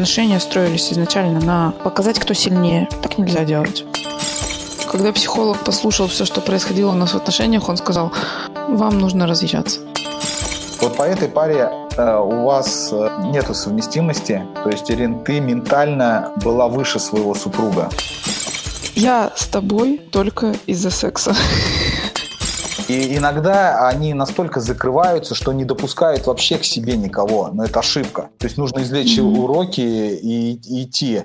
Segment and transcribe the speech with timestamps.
[0.00, 2.88] отношения строились изначально на показать, кто сильнее.
[3.02, 3.84] Так нельзя делать.
[4.90, 8.10] Когда психолог послушал все, что происходило у нас в отношениях, он сказал,
[8.68, 9.80] вам нужно разъезжаться.
[10.80, 14.42] Вот по этой паре э, у вас э, нету совместимости.
[14.64, 17.90] То есть, Ирин, ты ментально была выше своего супруга.
[18.94, 21.34] Я с тобой только из-за секса.
[22.90, 27.48] И иногда они настолько закрываются, что не допускают вообще к себе никого.
[27.52, 28.30] Но это ошибка.
[28.38, 29.38] То есть нужно извлечь mm-hmm.
[29.38, 31.22] уроки и, и идти.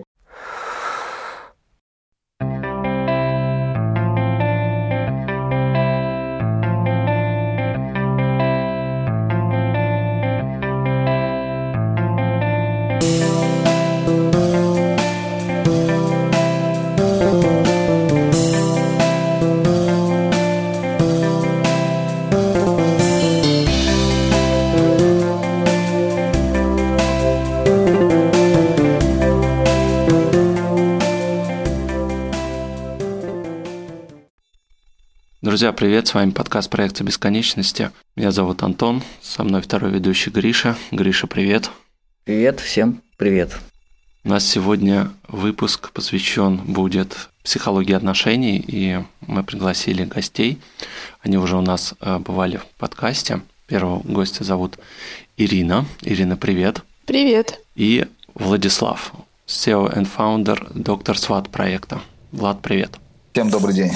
[35.56, 37.92] Друзья, привет, с вами подкаст проекта бесконечности.
[38.17, 40.75] Меня зовут Антон, со мной второй ведущий Гриша.
[40.92, 41.72] Гриша, привет.
[42.25, 43.56] Привет, всем привет.
[44.26, 50.59] У нас сегодня выпуск посвящен будет психологии отношений, и мы пригласили гостей.
[51.22, 53.39] Они уже у нас э, бывали в подкасте.
[53.66, 54.78] Первого гостя зовут
[55.38, 55.86] Ирина.
[56.02, 56.81] Ирина, привет.
[57.06, 57.61] Привет.
[57.76, 59.14] И Владислав,
[59.48, 62.02] SEO and founder доктор Сват проекта.
[62.33, 63.00] Влад, привет.
[63.36, 63.91] Всем добрый день.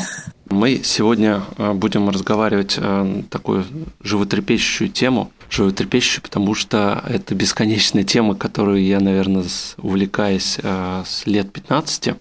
[0.50, 3.66] Мы сегодня э, будем разговаривать э, такую
[4.02, 5.32] животрепещущую тему.
[5.50, 9.46] Животрепещущую, потому что это бесконечная тема, которую я, наверное,
[9.78, 12.16] увлекаюсь э, с лет 15.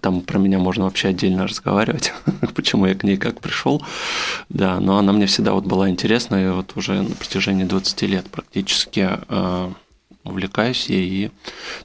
[0.00, 2.12] Там про меня можно вообще отдельно разговаривать,
[2.54, 3.82] почему я к ней как пришел.
[4.48, 8.26] Да, но она мне всегда вот была интересна, и вот уже на протяжении 20 лет
[8.30, 9.10] практически
[10.22, 11.30] увлекаюсь ей, и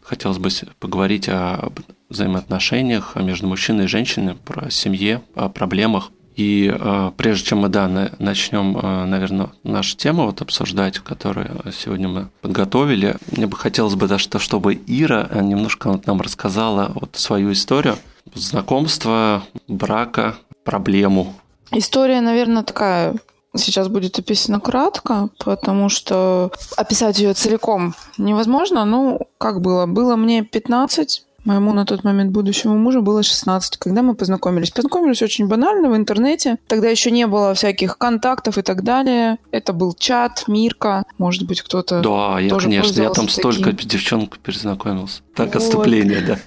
[0.03, 1.71] хотелось бы поговорить о
[2.11, 6.11] взаимоотношениях между мужчиной и женщиной, про семье, о проблемах.
[6.35, 7.87] И э, прежде чем мы, да,
[8.19, 14.07] начнем, э, наверное, нашу тему вот обсуждать, которую сегодня мы подготовили, мне бы хотелось бы,
[14.07, 17.97] да, что, чтобы Ира немножко вот нам рассказала вот свою историю
[18.33, 21.33] знакомства, брака, проблему.
[21.71, 23.15] История, наверное, такая
[23.55, 28.85] сейчас будет описана кратко, потому что описать ее целиком невозможно.
[28.85, 29.85] Ну, как было?
[29.85, 34.71] Было мне 15, Моему на тот момент будущему мужу было 16, когда мы познакомились.
[34.71, 36.57] Познакомились очень банально в интернете.
[36.67, 39.37] Тогда еще не было всяких контактов и так далее.
[39.51, 41.03] Это был чат, Мирка.
[41.17, 43.29] Может быть, кто-то Да, я, тоже конечно, я там таким.
[43.29, 45.21] столько девчонок перезнакомился.
[45.35, 45.63] Так, вот.
[45.63, 46.39] отступление, да.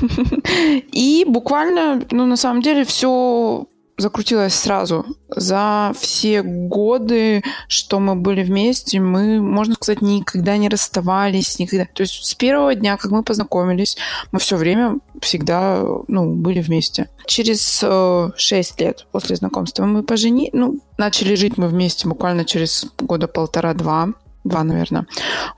[0.92, 3.66] И буквально, ну, на самом деле, все
[3.98, 5.04] закрутилось сразу.
[5.28, 11.86] За все годы, что мы были вместе, мы, можно сказать, никогда не расставались, никогда.
[11.92, 13.96] То есть с первого дня, как мы познакомились,
[14.32, 17.08] мы все время всегда ну, были вместе.
[17.26, 22.86] Через э, 6 лет после знакомства мы пожени, ну, начали жить мы вместе буквально через
[22.98, 24.10] года полтора-два
[24.44, 25.06] два, наверное.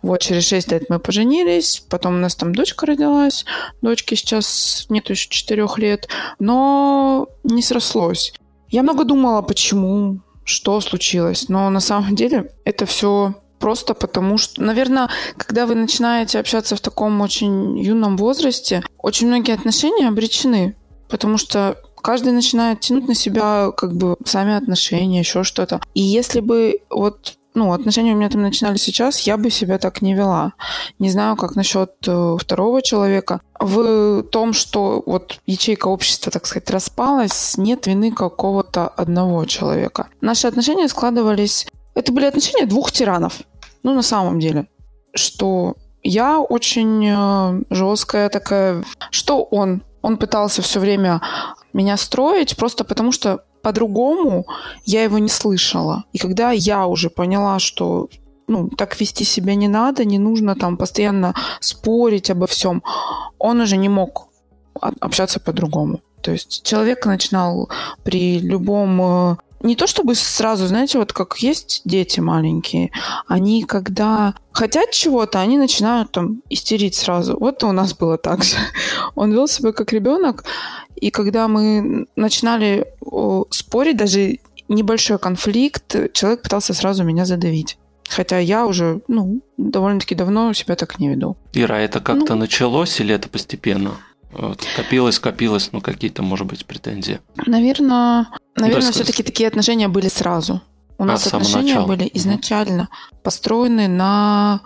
[0.02, 3.44] Вот, через шесть лет мы поженились, потом у нас там дочка родилась,
[3.82, 6.08] дочке сейчас нет еще четырех лет,
[6.38, 8.32] но не срослось.
[8.68, 14.62] Я много думала, почему, что случилось, но на самом деле это все просто потому что,
[14.62, 20.76] наверное, когда вы начинаете общаться в таком очень юном возрасте, очень многие отношения обречены,
[21.08, 25.80] потому что каждый начинает тянуть на себя как бы сами отношения, еще что-то.
[25.94, 30.02] И если бы вот ну, отношения у меня там начинались сейчас, я бы себя так
[30.02, 30.52] не вела.
[30.98, 33.40] Не знаю, как насчет э, второго человека.
[33.58, 40.08] В том, что вот ячейка общества, так сказать, распалась, нет вины какого-то одного человека.
[40.20, 41.66] Наши отношения складывались...
[41.94, 43.40] Это были отношения двух тиранов.
[43.82, 44.68] Ну, на самом деле.
[45.12, 48.84] Что я очень э, жесткая такая...
[49.10, 49.82] Что он?
[50.02, 51.20] Он пытался все время
[51.72, 54.46] меня строить просто потому, что по-другому
[54.84, 56.04] я его не слышала.
[56.12, 58.08] И когда я уже поняла, что
[58.48, 62.82] ну, так вести себя не надо, не нужно там постоянно спорить обо всем,
[63.38, 64.28] он уже не мог
[64.80, 66.00] общаться по-другому.
[66.22, 67.70] То есть человек начинал
[68.02, 72.90] при любом э, не то чтобы сразу, знаете, вот как есть дети маленькие,
[73.26, 77.36] они когда хотят чего-то, они начинают там истерить сразу.
[77.38, 78.56] Вот у нас было так же.
[79.14, 80.44] Он вел себя как ребенок,
[80.96, 82.86] и когда мы начинали
[83.50, 87.78] спорить, даже небольшой конфликт, человек пытался сразу меня задавить.
[88.08, 91.36] Хотя я уже, ну, довольно-таки давно себя так не веду.
[91.52, 93.92] Ира, это как-то ну, началось или это постепенно?
[94.32, 97.20] Вот, копилось, копилось, ну, какие-то, может быть, претензии?
[97.46, 100.62] Наверное, наверное, ну, все-таки такие отношения были сразу.
[100.98, 101.86] У нас а, отношения начала.
[101.86, 103.18] были изначально угу.
[103.22, 104.60] построены на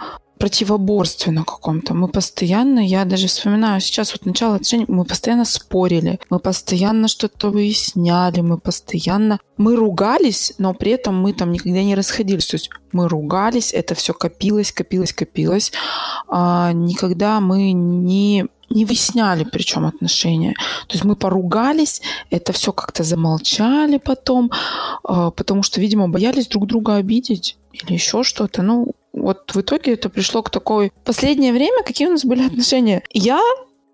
[0.45, 1.95] противоборстве на каком-то.
[1.95, 7.49] Мы постоянно, я даже вспоминаю сейчас вот начало отношений, мы постоянно спорили, мы постоянно что-то
[7.49, 9.41] выясняли, мы постоянно...
[9.57, 12.47] Мы ругались, но при этом мы там никогда не расходились.
[12.49, 15.73] То есть мы ругались, это все копилось, копилось, копилось.
[16.29, 20.55] А, никогда мы не не выясняли, причем отношения.
[20.89, 24.51] То есть мы поругались, это все как-то замолчали потом,
[25.05, 28.63] а, потому что, видимо, боялись друг друга обидеть или еще что-то.
[28.63, 30.93] Ну, вот в итоге это пришло к такой...
[31.05, 33.03] Последнее время какие у нас были отношения?
[33.11, 33.41] Я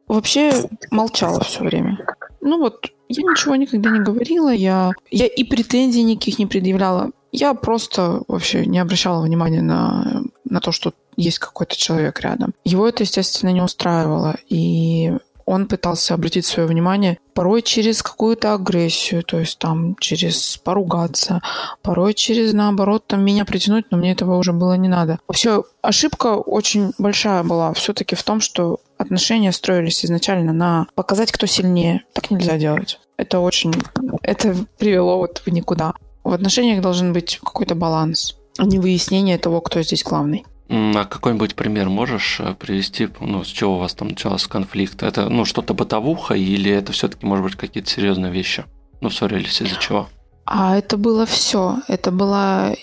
[0.08, 0.52] вообще
[0.90, 1.98] молчала все время.
[2.40, 7.10] Ну вот, я ничего никогда не говорила, я, я и претензий никаких не предъявляла.
[7.32, 12.54] Я просто вообще не обращала внимания на, на то, что есть какой-то человек рядом.
[12.64, 14.36] Его это, естественно, не устраивало.
[14.48, 15.12] И
[15.50, 21.42] он пытался обратить свое внимание порой через какую-то агрессию, то есть там через поругаться,
[21.82, 25.18] порой через, наоборот, там меня притянуть, но мне этого уже было не надо.
[25.26, 31.46] Вообще, ошибка очень большая была все-таки в том, что отношения строились изначально на показать, кто
[31.46, 32.04] сильнее.
[32.12, 33.00] Так нельзя делать.
[33.16, 33.74] Это очень...
[34.22, 35.94] Это привело вот в никуда.
[36.22, 40.44] В отношениях должен быть какой-то баланс, а не выяснение того, кто здесь главный.
[40.72, 45.02] А какой-нибудь пример можешь э, привести, ну, с чего у вас там начался конфликт?
[45.02, 48.64] Это, ну, что-то бытовуха или это все-таки, может быть, какие-то серьезные вещи?
[49.00, 50.08] Ну, ссорились из-за чего?
[50.44, 51.78] А это было все.
[51.88, 52.74] Это была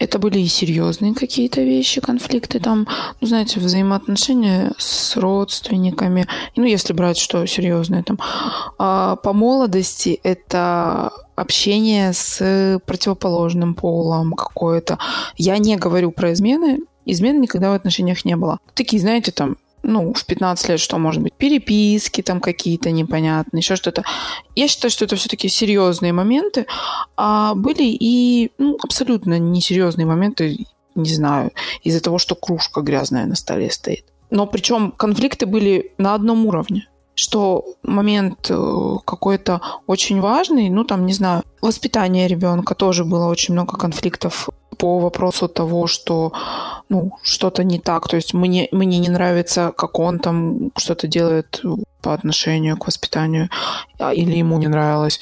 [0.00, 2.86] это были и серьезные какие-то вещи, конфликты там,
[3.20, 6.26] ну, знаете, взаимоотношения с родственниками.
[6.56, 8.18] Ну, если брать что серьезное там.
[8.78, 14.98] А по молодости это общение с противоположным полом какое-то.
[15.36, 16.78] Я не говорю про измены,
[17.10, 18.58] измен никогда в отношениях не было.
[18.74, 21.32] Такие, знаете, там, ну, в 15 лет что может быть?
[21.34, 24.04] Переписки там какие-то непонятные, еще что-то.
[24.54, 26.66] Я считаю, что это все-таки серьезные моменты,
[27.16, 31.52] а были и ну, абсолютно несерьезные моменты, не знаю,
[31.82, 34.04] из-за того, что кружка грязная на столе стоит.
[34.30, 36.86] Но причем конфликты были на одном уровне
[37.18, 43.54] что момент э, какой-то очень важный, ну там, не знаю, воспитание ребенка тоже было очень
[43.54, 44.48] много конфликтов
[44.78, 46.32] по вопросу того, что
[46.88, 48.08] ну, что-то не так.
[48.08, 51.60] То есть мне, мне не нравится, как он там что-то делает
[52.00, 53.50] по отношению к воспитанию,
[53.98, 55.20] а, или ему не нравилось.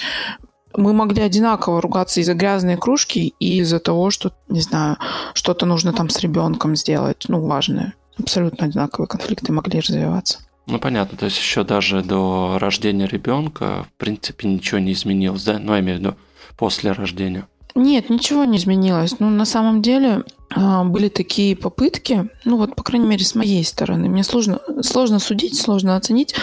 [0.74, 4.98] Мы могли одинаково ругаться из-за грязной кружки и из-за того, что, не знаю,
[5.32, 7.94] что-то нужно там с ребенком сделать, ну, важное.
[8.18, 10.40] Абсолютно одинаковые конфликты могли развиваться.
[10.66, 15.58] Ну, понятно, то есть еще даже до рождения ребенка, в принципе, ничего не изменилось, да?
[15.58, 16.14] Ну, я имею в виду
[16.58, 17.46] после рождения.
[17.76, 19.20] Нет, ничего не изменилось.
[19.20, 23.62] Ну, на самом деле а, были такие попытки, ну вот, по крайней мере, с моей
[23.64, 24.08] стороны.
[24.08, 26.34] Мне сложно, сложно судить, сложно оценить,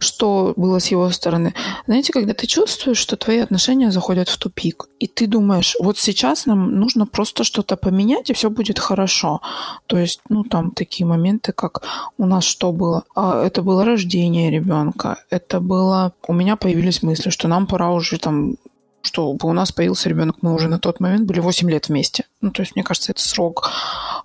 [0.00, 1.54] что было с его стороны.
[1.86, 6.46] Знаете, когда ты чувствуешь, что твои отношения заходят в тупик, и ты думаешь, вот сейчас
[6.46, 9.40] нам нужно просто что-то поменять, и все будет хорошо.
[9.86, 11.82] То есть, ну, там такие моменты, как
[12.18, 13.04] у нас что было?
[13.14, 16.14] А, это было рождение ребенка, это было...
[16.26, 18.56] У меня появились мысли, что нам пора уже там
[19.02, 22.24] чтобы у нас появился ребенок, мы уже на тот момент были 8 лет вместе.
[22.40, 23.70] Ну, то есть, мне кажется, это срок.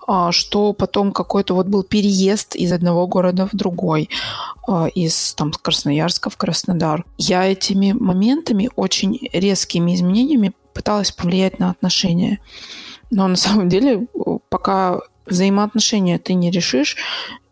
[0.08, 4.10] А, что потом какой-то вот был переезд из одного города в другой,
[4.68, 7.06] а, из там Красноярска в Краснодар.
[7.18, 12.40] Я этими моментами, очень резкими изменениями пыталась повлиять на отношения.
[13.10, 14.08] Но на самом деле,
[14.50, 16.98] пока взаимоотношения ты не решишь,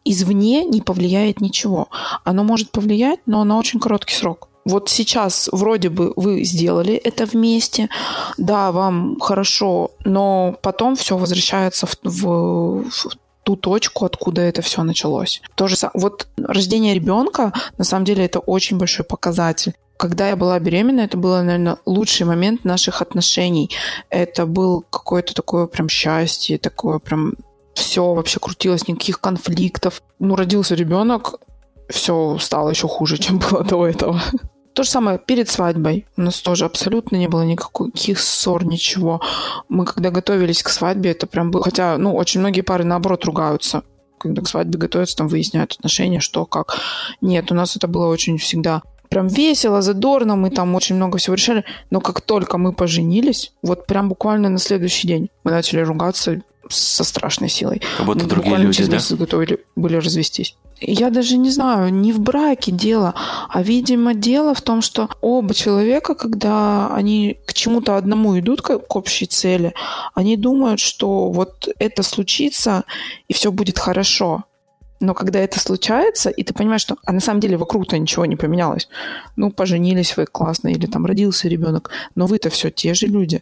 [0.03, 1.87] извне не повлияет ничего.
[2.23, 7.25] Оно может повлиять, но на очень короткий срок вот сейчас вроде бы вы сделали это
[7.25, 7.89] вместе,
[8.37, 13.07] да, вам хорошо, но потом все возвращается в, в, в
[13.43, 15.41] ту точку, откуда это все началось.
[15.55, 16.01] То же самое.
[16.01, 19.73] Вот рождение ребенка, на самом деле, это очень большой показатель.
[19.97, 23.69] Когда я была беременна, это был, наверное, лучший момент наших отношений.
[24.09, 27.33] Это был какое-то такое прям счастье, такое прям
[27.73, 30.01] все вообще крутилось, никаких конфликтов.
[30.19, 31.35] Ну, родился ребенок,
[31.90, 34.21] все стало еще хуже, чем было до этого.
[34.73, 36.07] То же самое перед свадьбой.
[36.18, 39.21] У нас тоже абсолютно не было никаких ссор, ничего.
[39.69, 41.63] Мы когда готовились к свадьбе, это прям было...
[41.63, 43.83] Хотя, ну, очень многие пары, наоборот, ругаются.
[44.18, 46.80] Когда к свадьбе готовятся, там выясняют отношения, что, как.
[47.21, 48.81] Нет, у нас это было очень всегда
[49.13, 51.63] прям весело, задорно, мы там очень много всего решали.
[51.92, 57.03] Но как только мы поженились, вот прям буквально на следующий день мы начали ругаться со
[57.03, 57.81] страшной силой.
[57.97, 59.17] Как будто другие люди, через месяц да?
[59.17, 60.55] готовили, были развестись
[60.85, 63.13] я даже не знаю, не в браке дело,
[63.49, 68.95] а, видимо, дело в том, что оба человека, когда они к чему-то одному идут, к
[68.95, 69.73] общей цели,
[70.13, 72.83] они думают, что вот это случится,
[73.27, 74.43] и все будет хорошо.
[75.00, 78.35] Но когда это случается, и ты понимаешь, что а на самом деле вокруг-то ничего не
[78.35, 78.88] поменялось.
[79.35, 83.42] Ну, поженились вы классно, или там родился ребенок, но вы-то все те же люди.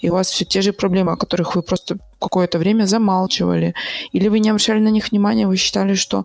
[0.00, 3.74] И у вас все те же проблемы, о которых вы просто какое-то время замалчивали.
[4.12, 6.24] Или вы не обращали на них внимания, вы считали, что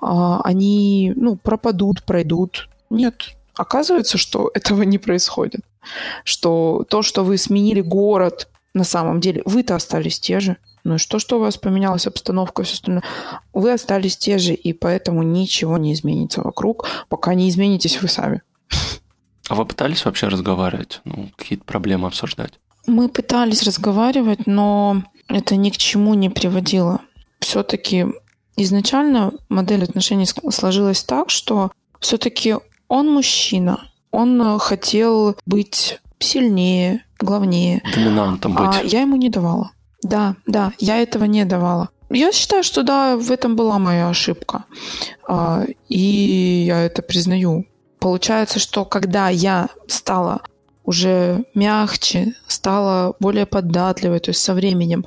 [0.00, 2.68] а, они ну, пропадут, пройдут.
[2.90, 5.60] Нет, оказывается, что этого не происходит.
[6.24, 10.56] Что то, что вы сменили город, на самом деле, вы-то остались те же.
[10.84, 13.04] Ну и что, что у вас поменялась обстановка, все остальное?
[13.52, 18.42] Вы остались те же, и поэтому ничего не изменится вокруг, пока не изменитесь вы сами.
[19.48, 21.00] А вы пытались вообще разговаривать?
[21.04, 22.54] Ну, какие-то проблемы обсуждать?
[22.86, 27.00] Мы пытались разговаривать, но это ни к чему не приводило.
[27.38, 28.06] Все-таки
[28.56, 31.70] изначально модель отношений сложилась так, что
[32.00, 32.56] все-таки
[32.88, 37.82] он мужчина, он хотел быть сильнее, главнее.
[37.94, 38.76] Доминантом быть.
[38.80, 39.72] А я ему не давала.
[40.02, 41.90] Да, да, я этого не давала.
[42.10, 44.64] Я считаю, что да, в этом была моя ошибка.
[45.26, 47.64] А, и я это признаю.
[47.98, 50.42] Получается, что когда я стала
[50.84, 55.04] уже мягче, стала более податливой, то есть со временем,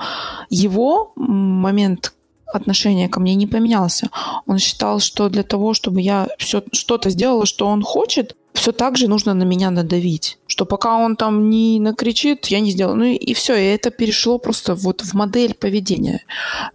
[0.50, 2.14] его момент
[2.48, 4.10] отношения ко мне не поменялся.
[4.48, 8.98] Он считал, что для того, чтобы я все что-то сделала, что он хочет, все так
[8.98, 10.38] же нужно на меня надавить.
[10.48, 12.98] Что пока он там не накричит, я не сделаю.
[12.98, 16.24] Ну и, и все, и это перешло просто вот в модель поведения.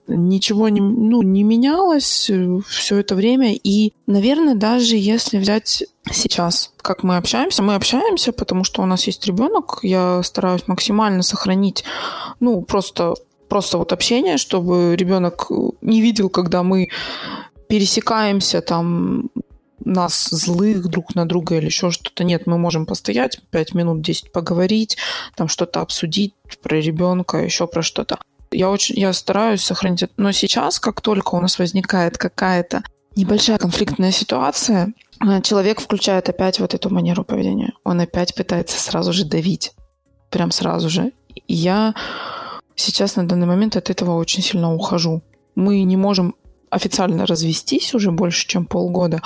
[0.06, 3.54] Ничего не, ну, не менялось э, все это время.
[3.54, 9.06] И, наверное, даже если взять сейчас, как мы общаемся, мы общаемся, потому что у нас
[9.06, 9.80] есть ребенок.
[9.82, 11.84] Я стараюсь максимально сохранить,
[12.40, 13.14] ну, просто
[13.49, 15.49] просто вот общение, чтобы ребенок
[15.80, 16.88] не видел, когда мы
[17.68, 19.30] пересекаемся там
[19.84, 22.25] нас злых друг на друга или еще что-то.
[22.25, 24.96] Нет, мы можем постоять 5 минут, 10 поговорить,
[25.37, 28.18] там что-то обсудить про ребенка, еще про что-то.
[28.52, 30.12] Я очень, я стараюсь сохранить это.
[30.16, 32.82] Но сейчас, как только у нас возникает какая-то
[33.16, 34.92] небольшая конфликтная ситуация,
[35.25, 37.72] э, человек включает опять вот эту манеру поведения.
[37.84, 39.72] Он опять пытается сразу же давить.
[40.30, 41.12] Прям сразу же.
[41.34, 41.94] И я
[42.75, 45.22] сейчас на данный момент от этого очень сильно ухожу.
[45.54, 46.34] Мы не можем
[46.70, 49.20] официально развестись уже больше, чем полгода,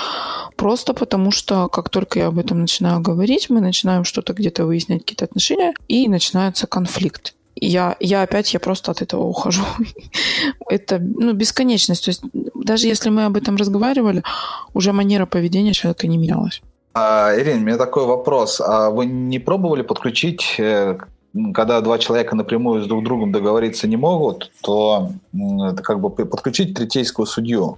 [0.56, 5.00] просто потому что как только я об этом начинаю говорить, мы начинаем что-то где-то выяснять,
[5.00, 7.34] какие-то отношения, и начинается конфликт.
[7.56, 9.62] Я, я опять, я просто от этого ухожу.
[10.68, 12.04] Это ну, бесконечность.
[12.04, 12.22] То есть
[12.54, 14.22] даже если мы об этом разговаривали,
[14.72, 16.62] уже манера поведения человека не менялась.
[16.94, 18.60] А, Ирина, у меня такой вопрос.
[18.60, 20.98] А вы не пробовали подключить э,
[21.52, 26.74] когда два человека напрямую с друг другом договориться не могут, то это как бы подключить
[26.74, 27.76] третейскую судью.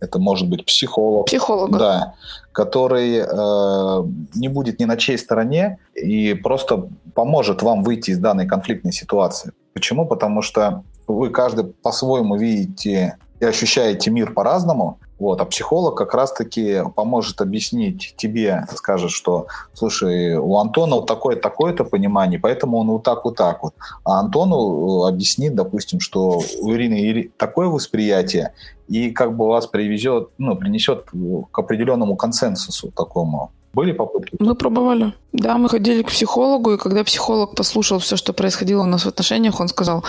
[0.00, 1.26] Это может быть психолог.
[1.26, 1.70] Психолог.
[1.70, 2.14] Да,
[2.52, 8.46] который э, не будет ни на чьей стороне и просто поможет вам выйти из данной
[8.46, 9.52] конфликтной ситуации.
[9.72, 10.06] Почему?
[10.06, 16.82] Потому что вы каждый по-своему видите и ощущаете мир по-разному, вот, а психолог как раз-таки
[16.94, 23.02] поможет объяснить тебе, скажет, что, слушай, у Антона вот такое такое-то понимание, поэтому он вот
[23.02, 23.74] так, вот так вот.
[24.04, 28.52] А Антону э, объяснит, допустим, что у Ирины такое восприятие,
[28.88, 31.06] и как бы вас привезет, ну, принесет
[31.50, 33.52] к определенному консенсусу такому.
[33.72, 34.36] Были попытки?
[34.38, 35.12] Мы пробовали.
[35.32, 39.08] Да, мы ходили к психологу, и когда психолог послушал все, что происходило у нас в
[39.08, 40.02] отношениях, он сказал,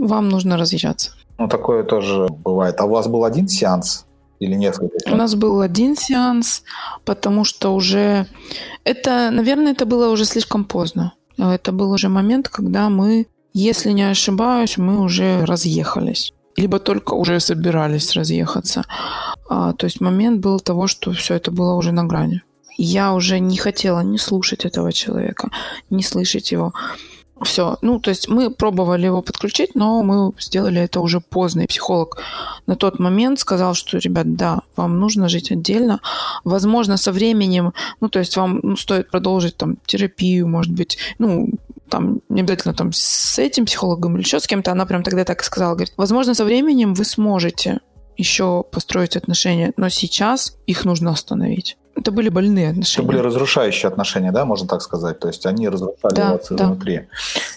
[0.00, 1.10] вам нужно разъезжаться.
[1.38, 2.80] Ну, такое тоже бывает.
[2.80, 4.06] А у вас был один сеанс?
[4.40, 4.96] Или несколько?
[5.12, 6.62] У нас был один сеанс,
[7.04, 8.26] потому что уже...
[8.84, 11.12] Это, наверное, это было уже слишком поздно.
[11.38, 16.32] Это был уже момент, когда мы, если не ошибаюсь, мы уже разъехались.
[16.56, 18.84] Либо только уже собирались разъехаться.
[19.48, 22.42] А, то есть момент был того, что все это было уже на грани.
[22.76, 25.50] Я уже не хотела не слушать этого человека,
[25.90, 26.72] не слышать его.
[27.42, 27.78] Все.
[27.80, 31.62] Ну, то есть мы пробовали его подключить, но мы сделали это уже поздно.
[31.62, 32.18] И психолог
[32.66, 36.00] на тот момент сказал, что, ребят, да, вам нужно жить отдельно.
[36.44, 41.50] Возможно, со временем, ну, то есть вам ну, стоит продолжить там терапию, может быть, ну,
[41.88, 45.40] там, не обязательно там с этим психологом или еще с кем-то, она прям тогда так
[45.40, 47.80] и сказала, говорит, возможно, со временем вы сможете
[48.16, 51.78] еще построить отношения, но сейчас их нужно остановить.
[51.96, 53.04] Это были больные отношения.
[53.04, 55.18] Это были разрушающие отношения, да, можно так сказать.
[55.18, 56.64] То есть они разрушали да, вас да.
[56.64, 57.08] изнутри.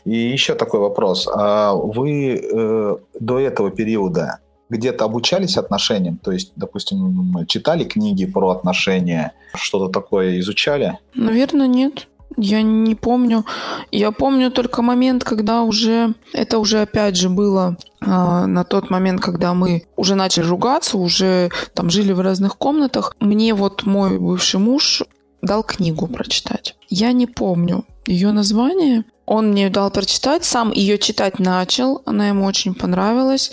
[0.06, 1.28] И еще такой вопрос.
[1.34, 6.18] А вы э, до этого периода где-то обучались отношениям?
[6.18, 10.98] То есть, допустим, читали книги про отношения, что-то такое изучали?
[11.14, 12.08] Наверное, нет.
[12.38, 13.46] Я не помню.
[13.92, 16.14] Я помню только момент, когда уже...
[16.34, 21.50] Это уже опять же было а, на тот момент, когда мы уже начали ругаться, уже
[21.74, 23.16] там жили в разных комнатах.
[23.20, 25.04] Мне вот мой бывший муж
[25.42, 26.76] дал книгу прочитать.
[26.90, 29.06] Я не помню ее название.
[29.26, 33.52] Он мне дал прочитать, сам ее читать начал, она ему очень понравилась.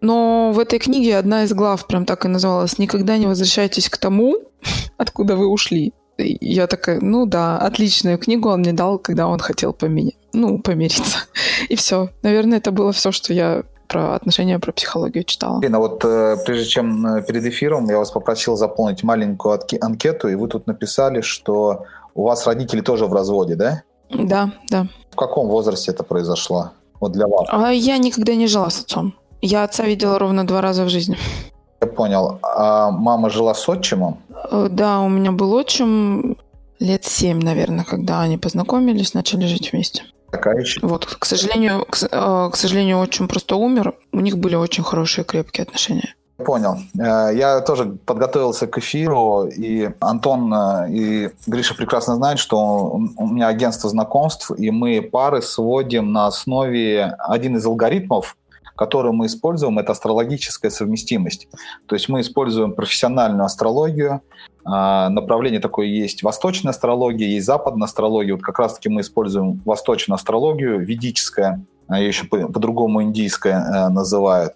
[0.00, 3.98] Но в этой книге одна из глав прям так и называлась «Никогда не возвращайтесь к
[3.98, 4.36] тому,
[4.96, 5.92] откуда вы ушли».
[6.22, 11.18] Я такая, ну да, отличную книгу он мне дал, когда он хотел поменять, ну, помириться.
[11.68, 12.10] И все.
[12.22, 15.60] Наверное, это было все, что я про отношения, про психологию читала.
[15.60, 20.36] Ирина, вот э, прежде чем э, перед эфиром я вас попросил заполнить маленькую анкету, и
[20.36, 23.82] вы тут написали, что у вас родители тоже в разводе, да?
[24.10, 24.86] Да, да.
[25.10, 26.70] В каком возрасте это произошло?
[27.00, 27.48] Вот для вас.
[27.50, 29.14] А я никогда не жила с отцом.
[29.42, 31.16] Я отца видела ровно два раза в жизни.
[31.80, 32.38] Я понял.
[32.42, 34.18] А мама жила с отчимом?
[34.50, 36.36] Э, да, у меня был отчим
[36.78, 40.02] лет семь, наверное, когда они познакомились, начали жить вместе.
[40.30, 40.80] Такая еще.
[40.82, 43.94] Вот, к сожалению, к, э, к сожалению, отчим просто умер.
[44.12, 46.14] У них были очень хорошие, крепкие отношения.
[46.36, 46.76] Понял.
[46.98, 50.54] Э, я тоже подготовился к эфиру, и Антон
[50.90, 57.16] и Гриша прекрасно знают, что у меня агентство знакомств, и мы пары сводим на основе
[57.18, 58.36] один из алгоритмов,
[58.80, 61.48] которую мы используем, это астрологическая совместимость.
[61.84, 64.22] То есть мы используем профессиональную астрологию,
[64.64, 68.32] а, направление такое есть восточная астрология, есть западная астрология.
[68.32, 74.54] Вот как раз-таки мы используем восточную астрологию, ведическая, а ее еще по-другому индийская э, называют.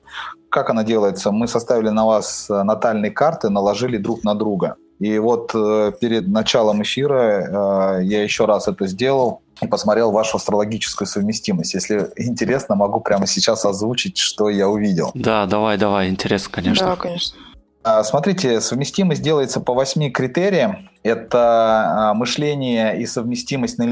[0.49, 1.31] Как она делается?
[1.31, 4.77] Мы составили на вас э, натальные карты, наложили друг на друга.
[5.01, 11.07] И вот э, перед началом эфира я еще раз это сделал и посмотрел вашу астрологическую
[11.07, 11.75] совместимость.
[11.75, 15.11] Если интересно, могу прямо сейчас озвучить, что я увидел.
[15.15, 16.87] Да, давай, давай, интересно, конечно.
[16.87, 17.37] Да, конечно.
[17.85, 20.89] А, смотрите, совместимость делается по восьми критериям.
[21.03, 23.85] Это а, мышление и совместимость на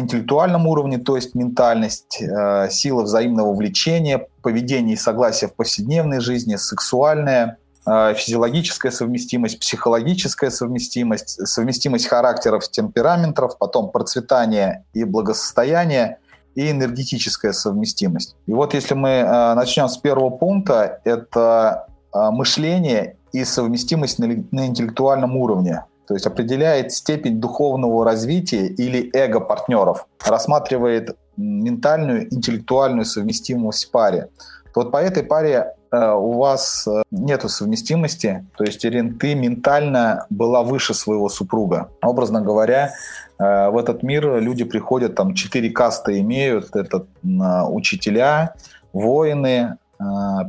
[0.00, 6.56] интеллектуальном уровне, то есть ментальность, а, сила взаимного влечения, поведение и согласие в повседневной жизни,
[6.56, 16.18] сексуальное, физиологическая совместимость, психологическая совместимость, совместимость характеров, темпераментов, потом процветание и благосостояние
[16.54, 18.36] и энергетическая совместимость.
[18.46, 19.22] И вот если мы
[19.54, 25.84] начнем с первого пункта, это мышление и совместимость на, интеллектуальном уровне.
[26.06, 34.28] То есть определяет степень духовного развития или эго партнеров, рассматривает ментальную, интеллектуальную совместимость в паре.
[34.74, 40.26] Вот по этой паре э, у вас э, нету совместимости, то есть, Ирин, ты ментально
[40.30, 41.88] была выше своего супруга.
[42.02, 42.92] Образно говоря,
[43.38, 47.28] э, в этот мир люди приходят, там четыре касты имеют, это э,
[47.68, 48.54] учителя,
[48.92, 49.76] воины,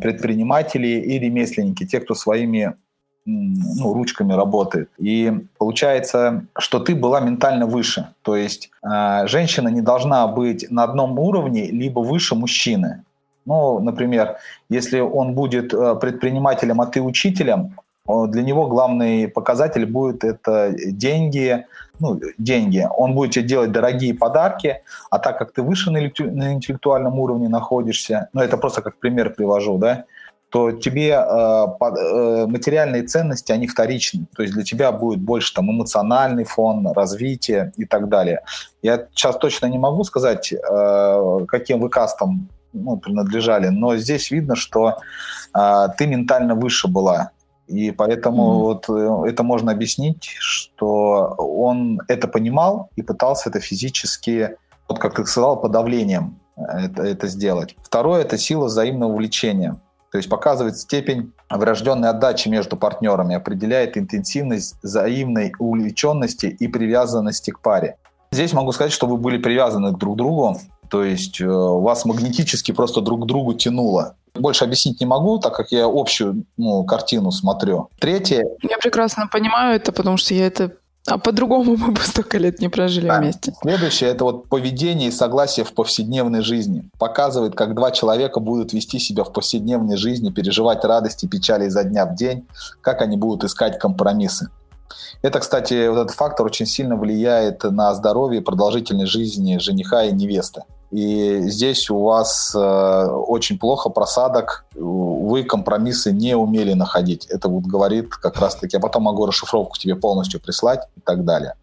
[0.02, 2.74] предприниматели и ремесленники, те, кто своими
[3.26, 4.90] ну, ручками работает.
[4.98, 8.10] И получается, что ты была ментально выше.
[8.24, 13.04] То есть э, женщина не должна быть на одном уровне, либо выше мужчины.
[13.46, 14.38] Ну, например,
[14.70, 17.76] если он будет э, предпринимателем, а ты учителем,
[18.08, 21.66] для него главный показатель будет это деньги,
[22.00, 22.88] ну, деньги.
[22.98, 28.30] Он будет тебе делать дорогие подарки, а так как ты выше на интеллектуальном уровне находишься,
[28.34, 30.06] ну, это просто как пример привожу, да,
[30.52, 34.26] то тебе э, э, материальные ценности, они вторичны.
[34.36, 38.42] То есть для тебя будет больше там эмоциональный фон, развитие и так далее.
[38.82, 44.56] Я сейчас точно не могу сказать, э, каким вы кастом ну, принадлежали, но здесь видно,
[44.56, 44.98] что
[45.54, 47.32] э, ты ментально выше была.
[47.68, 48.62] И поэтому mm-hmm.
[48.62, 54.58] вот э, это можно объяснить, что он это понимал и пытался это физически,
[54.90, 57.76] вот как ты сказал, подавлением э, это, это сделать.
[57.82, 59.80] Второе– это сила взаимного увлечения.
[60.12, 67.62] То есть показывает степень врожденной отдачи между партнерами, определяет интенсивность взаимной увлеченности и привязанности к
[67.62, 67.96] паре.
[68.34, 70.58] Здесь могу сказать, что вы были привязаны друг к другу,
[70.92, 74.18] то есть э, вас магнетически просто друг к другу тянуло.
[74.34, 77.88] Больше объяснить не могу, так как я общую ну, картину смотрю.
[77.98, 78.44] Третье...
[78.62, 80.74] Я прекрасно понимаю это, потому что я это
[81.08, 83.20] а по-другому мы бы столько лет не прожили да.
[83.20, 83.54] вместе.
[83.62, 86.90] Следующее– это вот поведение и согласие в повседневной жизни.
[87.00, 91.86] Показывает, как два человека будут вести себя в повседневной жизни, переживать радости и печали изо
[91.86, 92.46] дня в день,
[92.82, 94.50] как они будут искать компромиссы.
[95.22, 100.12] Это, кстати, вот этот фактор очень сильно влияет на здоровье и продолжительность жизни жениха и
[100.12, 100.64] невесты.
[100.92, 107.26] И здесь у вас э, очень плохо просадок, вы компромиссы не умели находить.
[107.28, 111.54] Это вот говорит как раз-таки, я потом могу расшифровку тебе полностью прислать и так далее.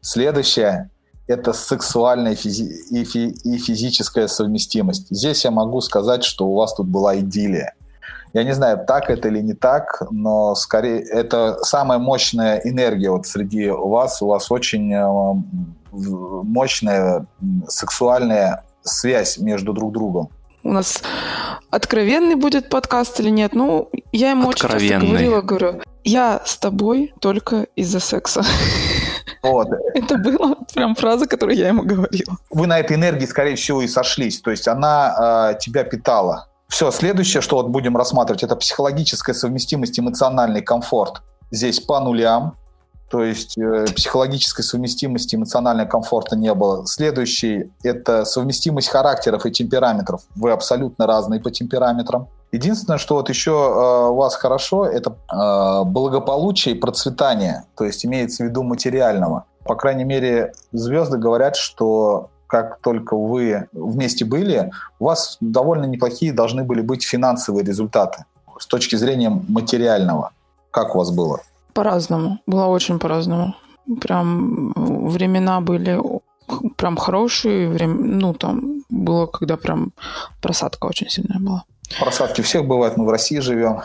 [0.00, 0.88] Следующее–
[1.26, 5.06] это сексуальная физи- и, фи- и физическая совместимость.
[5.10, 7.74] Здесь я могу сказать, что у вас тут была идиллия.
[8.32, 13.26] Я не знаю, так это или не так, но скорее это самая мощная энергия вот
[13.26, 14.22] среди вас.
[14.22, 15.34] У вас очень э,
[15.92, 17.26] мощная
[17.68, 20.30] сексуальная связь между друг другом.
[20.64, 21.02] У нас
[21.70, 23.54] откровенный будет подкаст или нет?
[23.54, 28.44] Ну, я ему очень часто говорила, говорю, я с тобой только из-за секса.
[29.42, 29.68] Вот.
[29.94, 32.36] Это была прям фраза, которую я ему говорила.
[32.50, 34.40] Вы на этой энергии, скорее всего, и сошлись.
[34.40, 39.98] То есть она э, тебя питала Все, следующее, что вот будем рассматривать, это психологическая совместимость,
[39.98, 41.22] эмоциональный комфорт.
[41.50, 42.56] Здесь по нулям,
[43.12, 46.86] то есть э, психологической совместимости, эмоционального комфорта не было.
[46.86, 50.22] Следующий– это совместимость характеров и темпераментов.
[50.34, 52.28] Вы абсолютно разные по темпераметрам.
[52.52, 58.06] Единственное, что вот еще э, у вас хорошо, это э, благополучие и процветание, то есть
[58.06, 59.44] имеется в виду материального.
[59.64, 66.32] По крайней мере, звезды говорят, что как только вы вместе были, у вас довольно неплохие
[66.32, 68.24] должны были быть финансовые результаты
[68.58, 70.30] с точки зрения материального.
[70.70, 71.40] Как у вас было?
[71.72, 72.38] По-разному.
[72.46, 73.54] Было очень по-разному.
[74.00, 74.72] Прям
[75.08, 76.00] времена были
[76.76, 79.92] прям хорошие, время, ну, там было, когда прям
[80.40, 81.64] просадка очень сильная была.
[81.98, 83.82] Просадки у всех бывают, мы в России живем.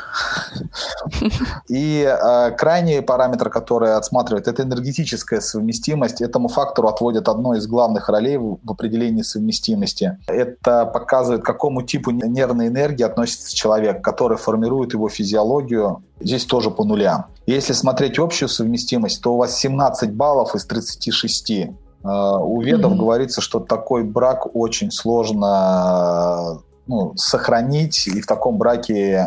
[1.68, 6.22] И э, крайний параметр, который отсматривает, это энергетическая совместимость.
[6.22, 10.18] Этому фактору отводят одно из главных ролей в, в определении совместимости.
[10.28, 16.04] Это показывает, к какому типу нервной энергии относится человек, который формирует его физиологию.
[16.20, 17.26] Здесь тоже по нулям.
[17.46, 21.52] Если смотреть общую совместимость, то у вас 17 баллов из 36.
[21.52, 21.68] Э,
[22.04, 22.98] у ведов mm-hmm.
[22.98, 29.26] говорится, что такой брак очень сложно ну, сохранить и в таком браке, э,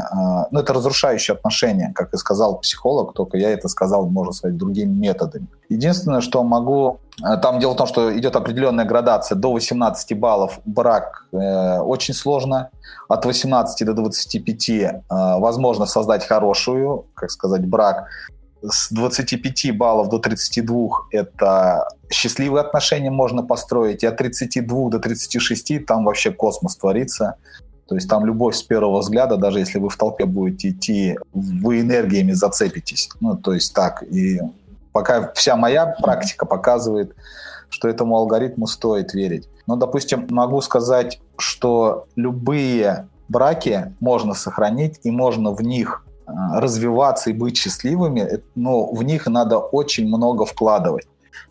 [0.51, 4.93] ну, это разрушающие отношения, как и сказал психолог, только я это сказал, можно сказать, другими
[4.93, 5.47] методами.
[5.69, 6.99] Единственное, что могу...
[7.23, 9.37] Э, там дело в том, что идет определенная градация.
[9.37, 12.71] До 18 баллов брак э, очень сложно.
[13.09, 18.07] От 18 до 25 э, возможно создать хорошую, как сказать, брак
[18.63, 25.87] с 25 баллов до 32 это счастливые отношения можно построить, и от 32 до 36
[25.87, 27.37] там вообще космос творится.
[27.87, 31.81] То есть там любовь с первого взгляда, даже если вы в толпе будете идти, вы
[31.81, 33.09] энергиями зацепитесь.
[33.21, 34.05] Ну, то есть так.
[34.05, 34.41] И
[34.93, 37.17] пока вся моя практика показывает,
[37.69, 39.49] что этому алгоритму стоит верить.
[39.67, 46.05] Но, допустим, могу сказать, что любые браки можно сохранить, и можно в них
[46.55, 51.07] развиваться и быть счастливыми, но в них надо очень много вкладывать.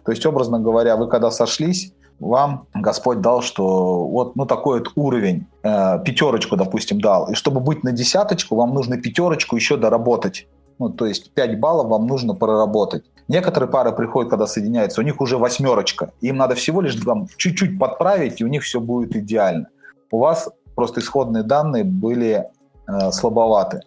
[0.06, 4.92] То есть, образно говоря, вы когда сошлись, вам Господь дал, что вот ну, такой вот
[4.96, 7.30] уровень, э, пятерочку, допустим, дал.
[7.32, 10.48] И чтобы быть на десяточку, вам нужно пятерочку еще доработать.
[10.80, 13.04] Ну, то есть 5 баллов вам нужно проработать.
[13.28, 16.12] Некоторые пары приходят, когда соединяются, у них уже восьмерочка.
[16.22, 19.68] Им надо всего лишь там чуть-чуть подправить, и у них все будет идеально.
[20.12, 22.46] У вас просто исходные данные были
[22.88, 23.82] э, слабоваты.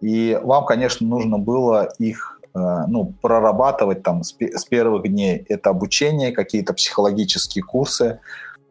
[0.00, 5.44] И вам, конечно, нужно было их э, ну, прорабатывать там с, с первых дней.
[5.48, 8.20] Это обучение, какие-то психологические курсы,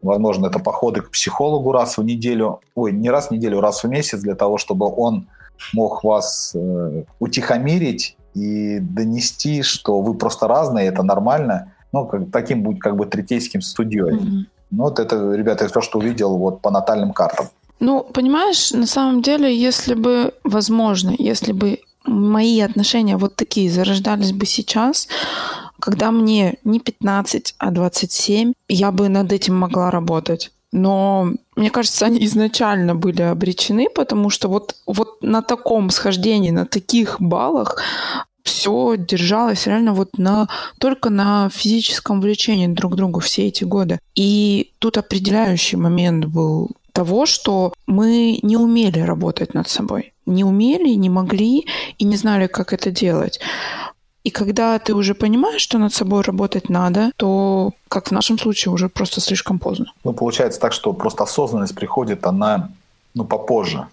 [0.02, 3.88] возможно, это походы к психологу раз в неделю, ой, не раз в неделю, раз в
[3.88, 5.28] месяц, для того, чтобы он
[5.74, 12.64] мог вас э, утихомирить и донести, что вы просто разные, это нормально, ну, как, таким
[12.64, 14.16] будет как бы третейским студией.
[14.16, 14.46] Mm-hmm.
[14.72, 17.48] Ну, вот это, ребята, то, что увидел вот по натальным картам.
[17.80, 24.32] Ну, понимаешь, на самом деле, если бы, возможно, если бы мои отношения вот такие зарождались
[24.32, 25.08] бы сейчас,
[25.80, 30.52] когда мне не 15, а 27, я бы над этим могла работать.
[30.72, 36.66] Но мне кажется, они изначально были обречены, потому что вот, вот на таком схождении, на
[36.66, 37.82] таких баллах
[38.44, 40.48] все держалось реально вот на,
[40.80, 44.00] только на физическом влечении друг к другу все эти годы.
[44.16, 50.14] И тут определяющий момент был того, что мы не умели работать над собой.
[50.26, 51.68] Не умели, не могли
[52.00, 53.40] и не знали, как это делать.
[54.24, 58.74] И когда ты уже понимаешь, что над собой работать надо, то, как в нашем случае,
[58.74, 59.86] уже просто слишком поздно.
[60.06, 62.70] Ну, получается так, что просто осознанность приходит, она,
[63.14, 63.88] ну, попозже.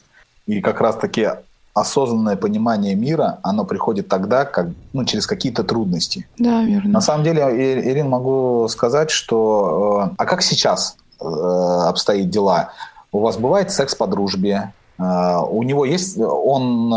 [0.46, 1.28] И как раз-таки
[1.74, 6.26] осознанное понимание мира, оно приходит тогда, как, ну, через какие-то трудности.
[6.38, 6.90] Да, верно.
[6.90, 7.42] На самом деле,
[7.90, 10.12] Ирин, могу сказать, что...
[10.12, 12.70] Э, а как сейчас э, обстоит дела?
[13.12, 14.72] У вас бывает секс по дружбе?
[14.98, 16.90] Uh, у него есть, он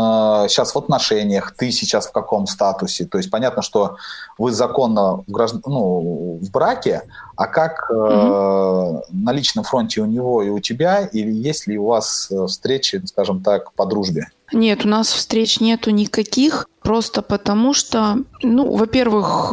[0.48, 3.04] сейчас в отношениях, ты сейчас в каком статусе?
[3.04, 3.96] То есть понятно, что
[4.38, 7.02] вы законно в, граждан, ну, в браке,
[7.36, 11.86] а как uh, на личном фронте у него и у тебя, или есть ли у
[11.86, 14.28] вас встречи, скажем так, по дружбе?
[14.52, 19.52] Нет, у нас встреч нету никаких, просто потому что, ну, во-первых,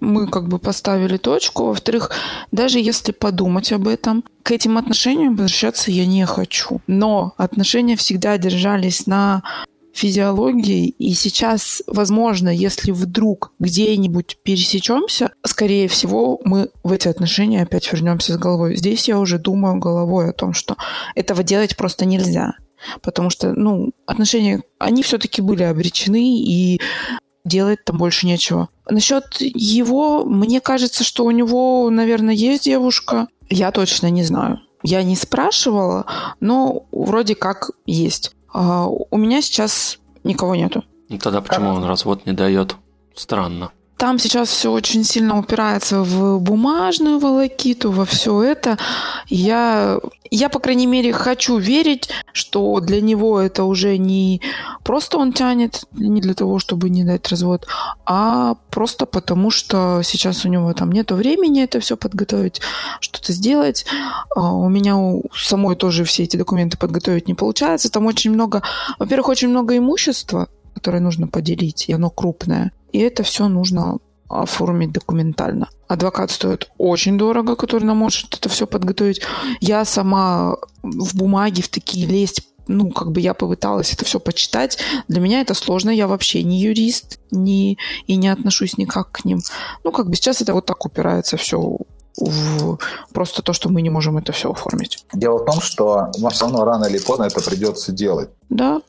[0.00, 1.66] мы как бы поставили точку.
[1.66, 2.10] Во-вторых,
[2.52, 6.80] даже если подумать об этом, к этим отношениям возвращаться я не хочу.
[6.86, 9.42] Но отношения всегда держались на
[9.92, 17.92] физиологии, и сейчас, возможно, если вдруг где-нибудь пересечемся, скорее всего, мы в эти отношения опять
[17.92, 18.76] вернемся с головой.
[18.76, 20.76] Здесь я уже думаю головой о том, что
[21.14, 22.54] этого делать просто нельзя.
[23.02, 26.80] Потому что, ну, отношения, они все-таки были обречены, и
[27.44, 28.68] делать там больше нечего.
[28.90, 33.28] Насчет его, мне кажется, что у него, наверное, есть девушка.
[33.48, 34.60] Я точно не знаю.
[34.82, 36.06] я не спрашивала,
[36.40, 38.34] но вроде как есть.
[38.52, 40.84] А, у меня сейчас никого нету.
[41.08, 42.76] Ну, тогда почему он развод не дает?
[43.14, 43.72] Странно.
[44.00, 48.78] Там сейчас все очень сильно упирается в бумажную волокиту, во все это.
[49.28, 54.40] Я, я, по крайней мере, хочу верить, что для него это уже не
[54.84, 57.66] просто он тянет, не для того, чтобы не дать развод,
[58.06, 62.62] а просто потому, что сейчас у него там нет времени это все подготовить,
[63.00, 63.84] что-то сделать.
[64.34, 67.92] А у меня у самой тоже все эти документы подготовить не получается.
[67.92, 68.62] Там очень много,
[68.98, 70.48] во-первых, очень много имущества,
[70.80, 72.72] которое нужно поделить, и оно крупное.
[72.92, 75.68] И это все нужно оформить документально.
[75.88, 79.20] Адвокат стоит очень дорого, который нам может это все подготовить.
[79.60, 84.78] Я сама в бумаге в такие лезть ну, как бы я попыталась это все почитать.
[85.08, 85.90] Для меня это сложно.
[85.90, 89.40] Я вообще не юрист, не, и не отношусь никак к ним.
[89.82, 91.78] Ну, как бы сейчас это вот так упирается все
[92.16, 92.78] в
[93.12, 95.04] просто то, что мы не можем это все оформить.
[95.12, 98.30] Дело в том, что вам все равно рано или поздно это придется делать.
[98.48, 98.80] Да.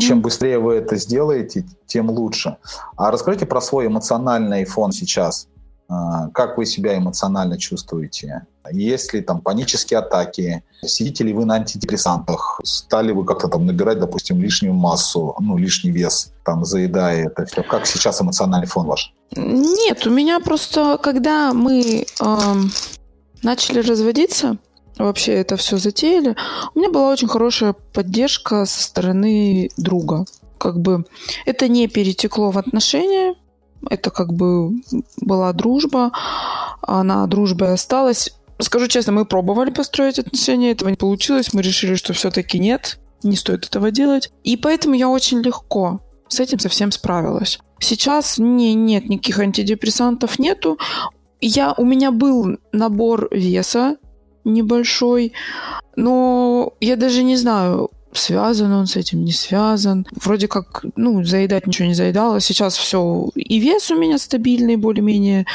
[0.00, 2.56] Чем быстрее вы это сделаете, тем лучше.
[2.96, 5.48] А расскажите про свой эмоциональный фон сейчас.
[5.88, 8.46] А, как вы себя эмоционально чувствуете?
[8.72, 10.62] Есть ли там панические атаки?
[10.82, 12.60] Сидите ли вы на антидепрессантах?
[12.64, 17.62] Стали вы как-то там набирать, допустим, лишнюю массу, ну, лишний вес, там, заедая это все?
[17.62, 19.12] Как сейчас эмоциональный фон ваш?
[19.36, 22.54] Нет, у меня просто, когда мы э,
[23.42, 24.56] начали разводиться,
[24.96, 26.36] вообще это все затеяли,
[26.74, 30.24] у меня была очень хорошая поддержка со стороны друга.
[30.56, 31.04] Как бы
[31.44, 33.34] это не перетекло в отношения,
[33.90, 34.72] это как бы
[35.20, 36.12] была дружба,
[36.82, 38.30] она дружбой осталась.
[38.60, 43.36] Скажу честно, мы пробовали построить отношения, этого не получилось, мы решили, что все-таки нет, не
[43.36, 44.30] стоит этого делать.
[44.44, 47.58] И поэтому я очень легко с этим совсем справилась.
[47.80, 50.78] Сейчас не, нет никаких антидепрессантов нету.
[51.40, 53.96] Я, у меня был набор веса
[54.44, 55.32] небольшой,
[55.96, 60.06] но я даже не знаю, связан он с этим, не связан.
[60.12, 62.40] Вроде как, ну, заедать ничего не заедала.
[62.40, 65.46] Сейчас все, и вес у меня стабильный более-менее.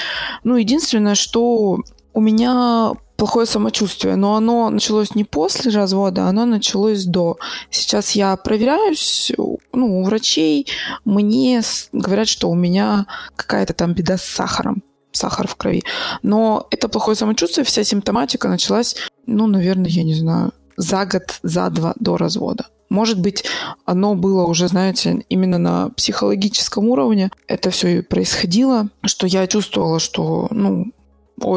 [0.43, 1.79] Ну, единственное, что
[2.13, 7.37] у меня плохое самочувствие, но оно началось не после развода, оно началось до.
[7.69, 9.31] Сейчас я проверяюсь,
[9.73, 10.67] ну, у врачей
[11.05, 15.83] мне говорят, что у меня какая-то там беда с сахаром, сахар в крови.
[16.23, 18.95] Но это плохое самочувствие, вся симптоматика началась,
[19.25, 22.67] ну, наверное, я не знаю, за год, за два до развода.
[22.89, 23.43] Может быть,
[23.85, 27.29] оно было уже, знаете, именно на психологическом уровне.
[27.47, 30.91] Это все и происходило, что я чувствовала, что, ну,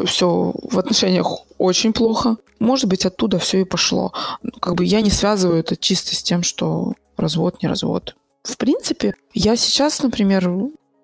[0.04, 2.36] все в отношениях очень плохо.
[2.58, 4.12] Может быть, оттуда все и пошло.
[4.60, 8.16] Как бы я не связываю это чисто с тем, что развод, не развод.
[8.42, 10.50] В принципе, я сейчас, например,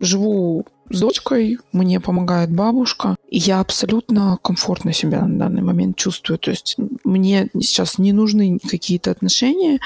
[0.00, 6.38] живу с дочкой, мне помогает бабушка, и я абсолютно комфортно себя на данный момент чувствую.
[6.38, 9.80] То есть мне сейчас не нужны какие-то отношения,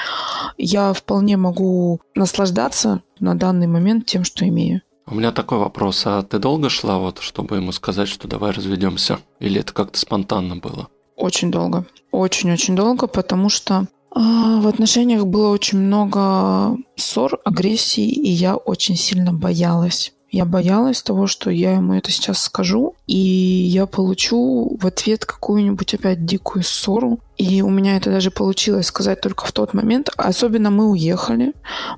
[0.57, 4.81] я вполне могу наслаждаться на данный момент тем, что имею.
[5.05, 9.19] У меня такой вопрос, а ты долго шла, вот, чтобы ему сказать, что давай разведемся?
[9.39, 10.87] Или это как-то спонтанно было?
[11.17, 11.85] Очень долго.
[12.11, 19.33] Очень-очень долго, потому что в отношениях было очень много ссор, агрессии, и я очень сильно
[19.33, 20.13] боялась.
[20.33, 25.93] Я боялась того, что я ему это сейчас скажу, и я получу в ответ какую-нибудь
[25.93, 27.19] опять дикую ссору.
[27.37, 30.09] И у меня это даже получилось сказать только в тот момент.
[30.17, 31.53] Особенно мы уехали.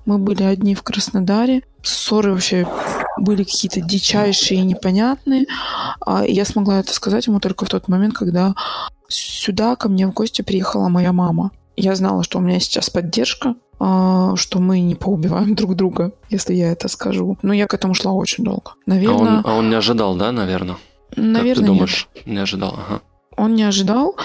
[0.05, 1.63] Мы были одни в Краснодаре.
[1.81, 2.67] Ссоры вообще
[3.17, 5.45] были какие-то дичайшие и непонятные.
[6.05, 8.53] А я смогла это сказать ему только в тот момент, когда
[9.07, 11.51] сюда ко мне в гости приехала моя мама.
[11.75, 16.53] Я знала, что у меня сейчас поддержка, а, что мы не поубиваем друг друга, если
[16.53, 17.37] я это скажу.
[17.41, 18.73] Но я к этому шла очень долго.
[18.85, 19.17] Наверное...
[19.17, 20.77] А он, а он не ожидал, да, наверное?
[21.15, 22.09] Наверное, как ты думаешь?
[22.15, 22.27] Нет.
[22.27, 23.01] Не ожидал, ага.
[23.37, 24.15] Он не ожидал.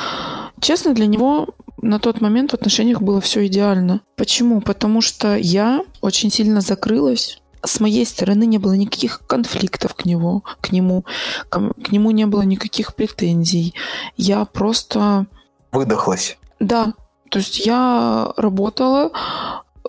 [0.60, 1.48] Честно, для него
[1.82, 4.02] на тот момент в отношениях было все идеально.
[4.16, 4.60] Почему?
[4.60, 7.42] Потому что я очень сильно закрылась.
[7.62, 11.04] С моей стороны не было никаких конфликтов к нему, к нему,
[11.48, 13.74] к, к нему не было никаких претензий.
[14.16, 15.26] Я просто
[15.72, 16.38] выдохлась.
[16.58, 16.94] Да,
[17.30, 19.10] то есть я работала,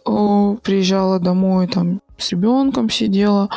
[0.04, 3.50] приезжала домой, там с ребенком сидела.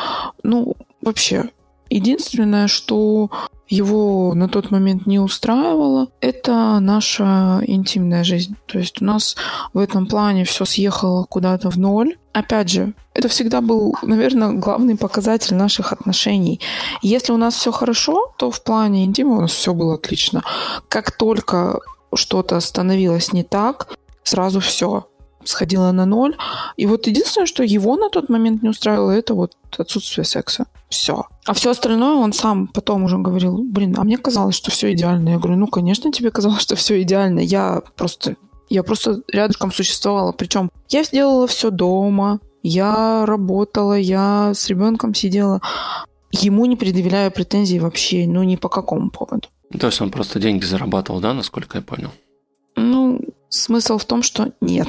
[0.43, 1.51] Ну, вообще,
[1.89, 3.29] единственное, что
[3.67, 8.55] его на тот момент не устраивало, это наша интимная жизнь.
[8.67, 9.35] То есть у нас
[9.73, 12.17] в этом плане все съехало куда-то в ноль.
[12.33, 16.59] Опять же, это всегда был, наверное, главный показатель наших отношений.
[17.01, 20.43] Если у нас все хорошо, то в плане интима у нас все было отлично.
[20.87, 21.79] Как только
[22.15, 25.07] что-то становилось не так, сразу все
[25.47, 26.35] сходило на ноль.
[26.77, 30.65] И вот единственное, что его на тот момент не устраивало, это вот отсутствие секса.
[30.89, 31.25] Все.
[31.45, 35.29] А все остальное он сам потом уже говорил, блин, а мне казалось, что все идеально.
[35.29, 37.39] Я говорю, ну, конечно, тебе казалось, что все идеально.
[37.39, 38.35] Я просто,
[38.69, 40.31] я просто рядышком существовала.
[40.31, 45.61] Причем я сделала все дома, я работала, я с ребенком сидела.
[46.41, 49.47] Ему не предъявляю претензий вообще, ну, ни по какому поводу.
[49.79, 52.11] То есть он просто деньги зарабатывал, да, насколько я понял?
[52.75, 54.87] Ну, смысл в том, что нет.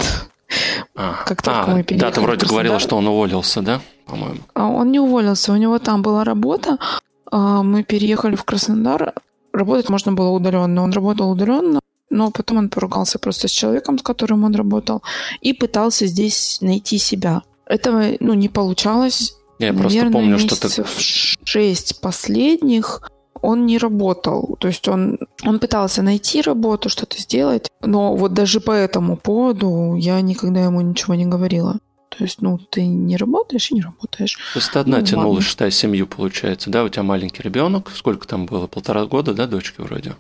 [0.95, 4.39] А, как только а, мы переехали Да, ты вроде говорила, что он уволился, да, по-моему?
[4.55, 6.79] А он не уволился, у него там была работа.
[7.31, 9.13] А, мы переехали в Краснодар.
[9.53, 10.83] Работать можно было удаленно.
[10.83, 11.81] Он работал удаленно,
[12.11, 15.03] но потом он поругался просто с человеком, с которым он работал,
[15.41, 17.43] и пытался здесь найти себя.
[17.67, 19.37] Этого ну, не получалось.
[19.59, 20.85] Я Наверное, просто помню, что ты...
[21.45, 23.01] шесть последних
[23.43, 24.57] он не работал.
[24.61, 29.95] То есть он, он пытался найти работу, что-то сделать, но вот даже по этому поводу
[29.95, 31.79] я никогда ему ничего не говорила.
[32.09, 34.37] То есть, ну, ты не работаешь и не работаешь.
[34.55, 35.43] То есть ты одна ну, тянула, ладно.
[35.43, 36.83] считай, семью, получается, да?
[36.85, 37.91] У тебя маленький ребенок.
[37.95, 38.67] Сколько там было?
[38.67, 40.17] Полтора года, да, дочки вроде?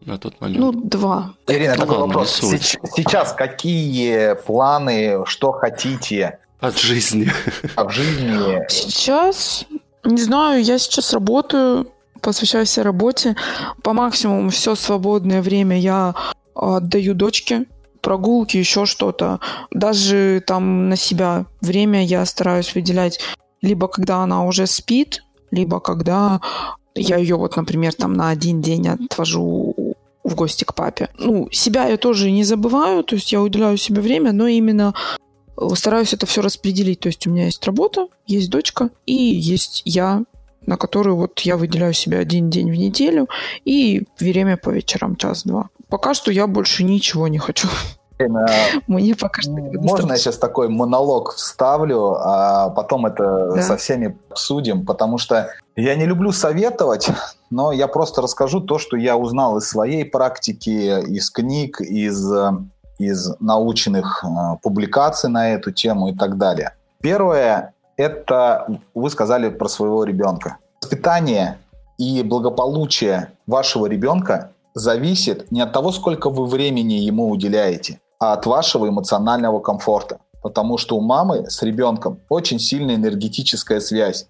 [0.00, 0.58] На тот момент.
[0.58, 1.34] Ну, два.
[1.46, 2.40] Ирина, ну, такой ладно, вопрос.
[2.96, 6.38] Сейчас какие планы, что хотите?
[6.60, 7.30] От жизни.
[7.76, 8.64] От жизни.
[8.68, 9.66] Сейчас,
[10.04, 11.88] не знаю, я сейчас работаю,
[12.20, 13.36] посвящаю себе работе.
[13.82, 16.14] По максимуму все свободное время я
[16.54, 17.66] отдаю дочке,
[18.00, 19.40] прогулки, еще что-то.
[19.70, 23.20] Даже там на себя время я стараюсь выделять
[23.62, 26.40] либо когда она уже спит, либо когда
[26.94, 29.74] я ее вот, например, там на один день отвожу
[30.24, 31.08] в гости к папе.
[31.18, 34.94] Ну, себя я тоже не забываю, то есть я уделяю себе время, но именно
[35.74, 37.00] стараюсь это все распределить.
[37.00, 40.22] То есть у меня есть работа, есть дочка и есть я,
[40.66, 43.28] на которую вот я выделяю себе один день в неделю
[43.64, 45.70] и время по вечерам час-два.
[45.88, 47.68] Пока что я больше ничего не хочу.
[48.86, 53.62] Мне пока что Можно я сейчас такой монолог вставлю, а потом это да.
[53.62, 57.08] со всеми обсудим, потому что я не люблю советовать,
[57.50, 62.26] но я просто расскажу то, что я узнал из своей практики, из книг, из,
[62.98, 66.74] из научных э, публикаций на эту тему и так далее.
[67.00, 70.58] Первое это вы сказали про своего ребенка.
[70.82, 71.58] Воспитание
[71.98, 78.46] и благополучие вашего ребенка зависит не от того, сколько вы времени ему уделяете, а от
[78.46, 80.18] вашего эмоционального комфорта.
[80.42, 84.28] Потому что у мамы с ребенком очень сильная энергетическая связь.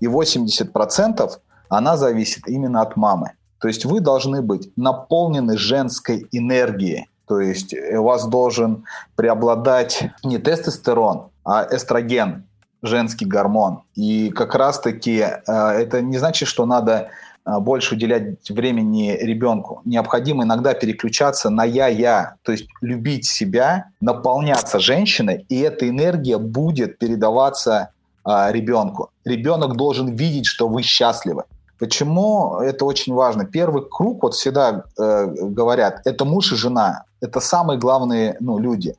[0.00, 1.30] И 80%
[1.68, 3.32] она зависит именно от мамы.
[3.60, 7.08] То есть вы должны быть наполнены женской энергией.
[7.32, 8.84] То есть у вас должен
[9.16, 12.44] преобладать не тестостерон, а эстроген,
[12.82, 13.84] женский гормон.
[13.94, 17.08] И как раз-таки э, это не значит, что надо
[17.46, 19.80] э, больше уделять времени ребенку.
[19.86, 26.98] Необходимо иногда переключаться на я-я, то есть любить себя, наполняться женщиной, и эта энергия будет
[26.98, 27.92] передаваться
[28.26, 29.08] э, ребенку.
[29.24, 31.44] Ребенок должен видеть, что вы счастливы.
[31.82, 33.44] Почему это очень важно?
[33.44, 37.06] Первый круг, вот всегда э, говорят, это муж и жена.
[37.20, 38.94] Это самые главные ну, люди.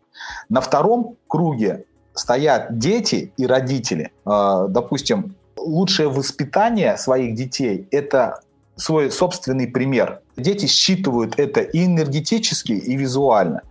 [0.49, 4.11] На втором круге стоят дети и родители.
[4.25, 8.41] А, допустим, лучшее воспитание своих детей– это
[8.75, 10.19] свой собственный пример.
[10.35, 13.61] Дети считывают это и энергетически, и визуально.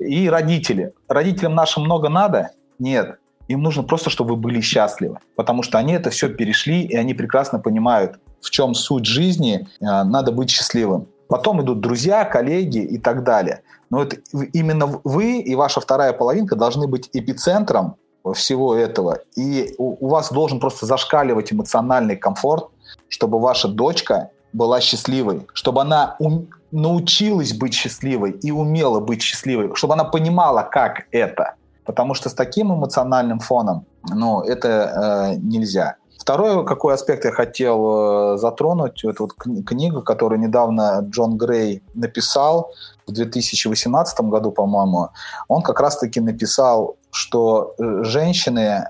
[0.00, 0.94] И родители.
[1.06, 2.50] Родителям нашим много надо?
[2.80, 3.20] Нет.
[3.46, 5.20] Им нужно просто, чтобы вы были счастливы.
[5.36, 10.04] Потому что они это все перешли, и они прекрасно понимают, в чем суть жизни, а,
[10.04, 11.08] надо быть счастливым.
[11.28, 13.62] Потом идут друзья, коллеги и так далее.
[13.90, 14.16] Но это
[14.52, 17.96] именно вы и ваша вторая половинка должны быть эпицентром
[18.34, 19.20] всего этого.
[19.36, 22.68] И у, вас должен просто зашкаливать эмоциональный комфорт,
[23.08, 29.74] чтобы ваша дочка была счастливой, чтобы она ум, научилась быть счастливой и умела быть счастливой,
[29.74, 31.54] чтобы она понимала, как это.
[31.84, 35.96] Потому что с таким эмоциональным фоном, ну, это э, нельзя.
[36.28, 42.70] Второй какой аспект я хотел э, затронуть, это вот книга, которую недавно Джон Грей написал
[43.06, 45.08] в 2018 году, по-моему.
[45.48, 48.84] Он как раз-таки написал, что э, женщины э,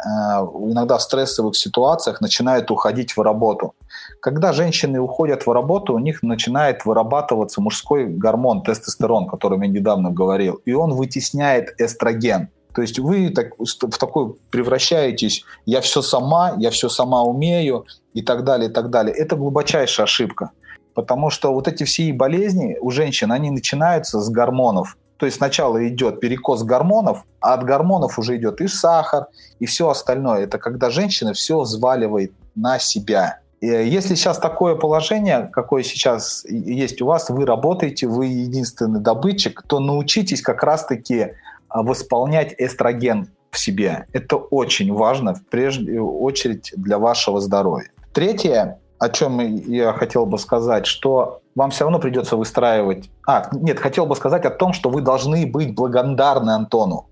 [0.73, 3.73] иногда в стрессовых ситуациях начинают уходить в работу.
[4.21, 9.69] Когда женщины уходят в работу, у них начинает вырабатываться мужской гормон тестостерон, о котором я
[9.69, 12.49] недавно говорил, и он вытесняет эстроген.
[12.79, 18.23] То есть вы так, в такой превращаетесь, я все сама, я все сама умею и
[18.23, 19.13] так далее, и так далее.
[19.17, 20.53] Это глубочайшая ошибка.
[20.95, 24.97] Потому что вот эти все болезни у женщин, они начинаются с гормонов.
[25.17, 29.27] То есть сначала идет перекос гормонов, а от гормонов уже идет и сахар,
[29.59, 30.45] и все остальное.
[30.45, 33.41] Это когда женщина все взваливает на себя.
[33.61, 39.65] И если сейчас такое положение, какое сейчас есть у вас, вы работаете, вы единственный добытчик,
[39.67, 41.33] то научитесь как раз-таки
[41.69, 44.07] восполнять эстроген в себе.
[44.13, 47.91] Это очень важно, в прежнюю очередь, для вашего здоровья.
[48.13, 53.11] Третье, о чем я хотел бы сказать, что вам все равно придется выстраивать...
[53.27, 57.07] А, нет, хотел бы сказать о том, что вы должны быть благодарны Антону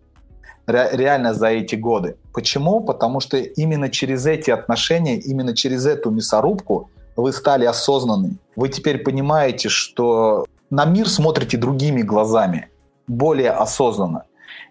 [0.67, 2.17] реально за эти годы.
[2.33, 2.81] Почему?
[2.81, 8.39] Потому что именно через эти отношения, именно через эту мясорубку вы стали осознанны.
[8.57, 12.69] Вы теперь понимаете, что на мир смотрите другими глазами,
[13.07, 14.25] более осознанно.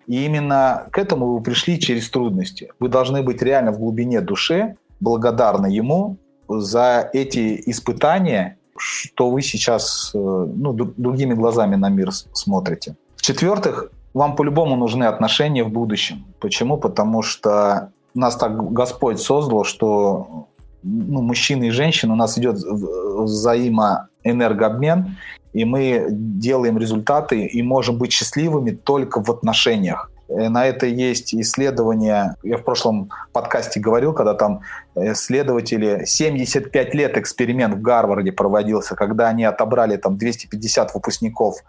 [0.07, 2.71] И именно к этому вы пришли через трудности.
[2.79, 10.11] Вы должны быть реально в глубине души благодарны ему за эти испытания, что вы сейчас
[10.13, 12.95] э, ну, другими глазами на мир смотрите.
[13.15, 16.25] В-четвертых, вам по-любому нужны отношения в будущем.
[16.39, 16.77] Почему?
[16.77, 20.47] Потому что нас так Господь создал, что
[20.83, 25.17] ну, мужчины и женщины, у нас идет взаимоэнергообмен,
[25.55, 30.11] и мы делаем результаты и можем быть счастливыми только в отношениях.
[30.27, 32.35] Э, на это есть исследования.
[32.43, 34.59] Я в прошлом подкасте говорил, когда там
[34.95, 41.63] исследователи 75 лет эксперимент в Гарварде проводился, когда они отобрали там 250 выпускников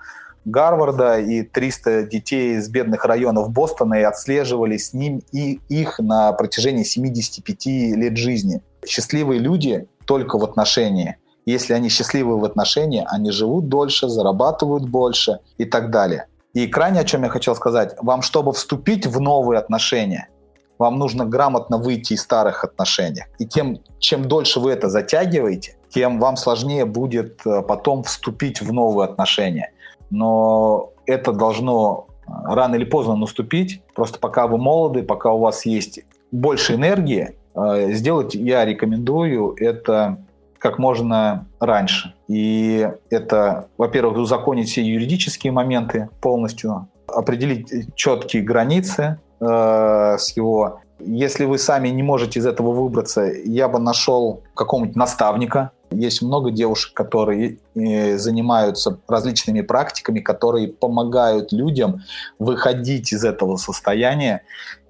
[0.44, 6.32] Гарварда и 300 детей из бедных районов Бостона и отслеживали с ним и их на
[6.32, 7.66] протяжении 75
[7.96, 8.62] лет жизни.
[8.84, 11.18] Счастливые люди только в отношении.
[11.46, 16.26] Если они счастливы в отношении, они живут дольше, зарабатывают больше и так далее.
[16.54, 20.28] И крайне, о чем я хотел сказать, вам, чтобы вступить в новые отношения,
[20.78, 23.24] вам нужно грамотно выйти из старых отношений.
[23.38, 28.72] И тем, чем дольше вы это затягиваете, тем вам сложнее будет э, потом вступить в
[28.72, 29.72] новые отношения.
[30.10, 33.82] Но это должно э, рано или поздно наступить.
[33.94, 36.00] Просто пока вы молоды, пока у вас есть
[36.32, 40.18] больше энергии, э, сделать я рекомендую это
[40.58, 42.14] как можно раньше.
[42.28, 49.44] И это, во-первых, узаконить все юридические моменты полностью, определить четкие границы э,
[50.34, 50.80] его.
[50.98, 55.70] Если вы сами не можете из этого выбраться, я бы нашел какого-нибудь наставника.
[55.90, 62.02] Есть много девушек, которые э, занимаются различными практиками, которые помогают людям
[62.38, 64.42] выходить из этого состояния.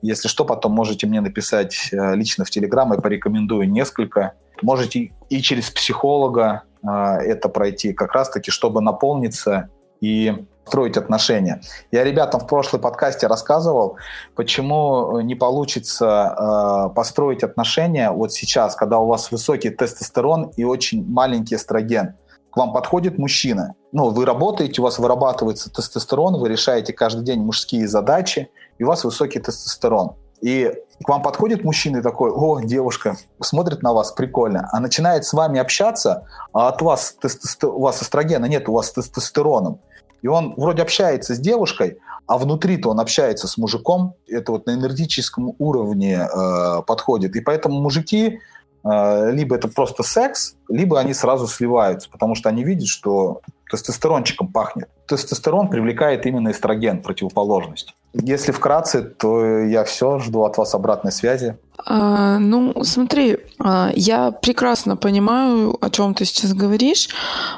[0.03, 5.43] Если что, потом можете мне написать э, лично в Телеграм, я порекомендую несколько Можете и
[5.43, 9.69] через психолога э, это пройти, как раз-таки, чтобы наполниться
[10.01, 11.61] и строить отношения.
[11.93, 13.97] Я ребятам в прошлой подкасте рассказывал,
[14.35, 21.09] почему не получится э, построить отношения вот сейчас, когда у вас высокий тестостерон и очень
[21.09, 22.15] маленький эстроген.
[22.51, 27.41] К вам подходит мужчина, ну, вы работаете, у вас вырабатывается тестостерон, вы решаете каждый день
[27.41, 30.17] мужские задачи, и у вас высокий тестостерон.
[30.41, 30.73] И
[31.05, 35.33] к вам подходит мужчина и такой, о, девушка, смотрит на вас, прикольно, а начинает с
[35.33, 37.71] вами общаться, а от вас, тестостер...
[37.71, 39.81] у вас эстрогена нет, у вас тестостероном.
[40.27, 44.75] И он вроде общается с девушкой, а внутри-то он общается с мужиком, это вот на
[44.75, 47.37] энергетическом уровне э, подходит.
[47.37, 48.41] И поэтому мужики
[48.83, 54.49] э, либо это просто секс, либо они сразу сливаются, потому что они видят, что тестостерончиком
[54.49, 54.89] пахнет.
[55.07, 57.95] Тестостерон привлекает именно эстроген, противоположность.
[58.13, 61.57] Если вкратце, то я все, жду от вас обратной связи.
[61.85, 67.11] А, ну, смотри, а, я прекрасно понимаю, о чем ты сейчас говоришь,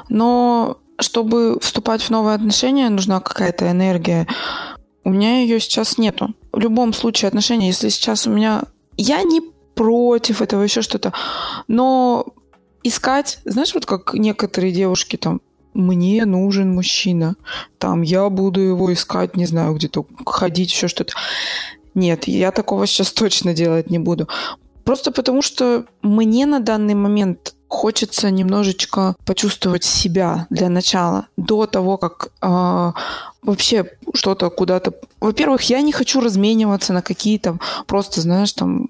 [0.07, 4.27] но чтобы вступать в новые отношения, нужна какая-то энергия.
[5.03, 6.33] У меня ее сейчас нету.
[6.51, 8.63] В любом случае отношения, если сейчас у меня...
[8.97, 9.41] Я не
[9.75, 11.13] против этого, еще что-то.
[11.67, 12.25] Но
[12.83, 15.41] искать, знаешь, вот как некоторые девушки там
[15.73, 17.35] мне нужен мужчина.
[17.77, 21.13] Там я буду его искать, не знаю, где-то ходить, еще что-то.
[21.95, 24.27] Нет, я такого сейчас точно делать не буду.
[24.83, 31.97] Просто потому, что мне на данный момент хочется немножечко почувствовать себя для начала, до того,
[31.97, 32.91] как э,
[33.43, 34.93] вообще что-то куда-то...
[35.21, 38.89] Во-первых, я не хочу размениваться на какие-то просто, знаешь, там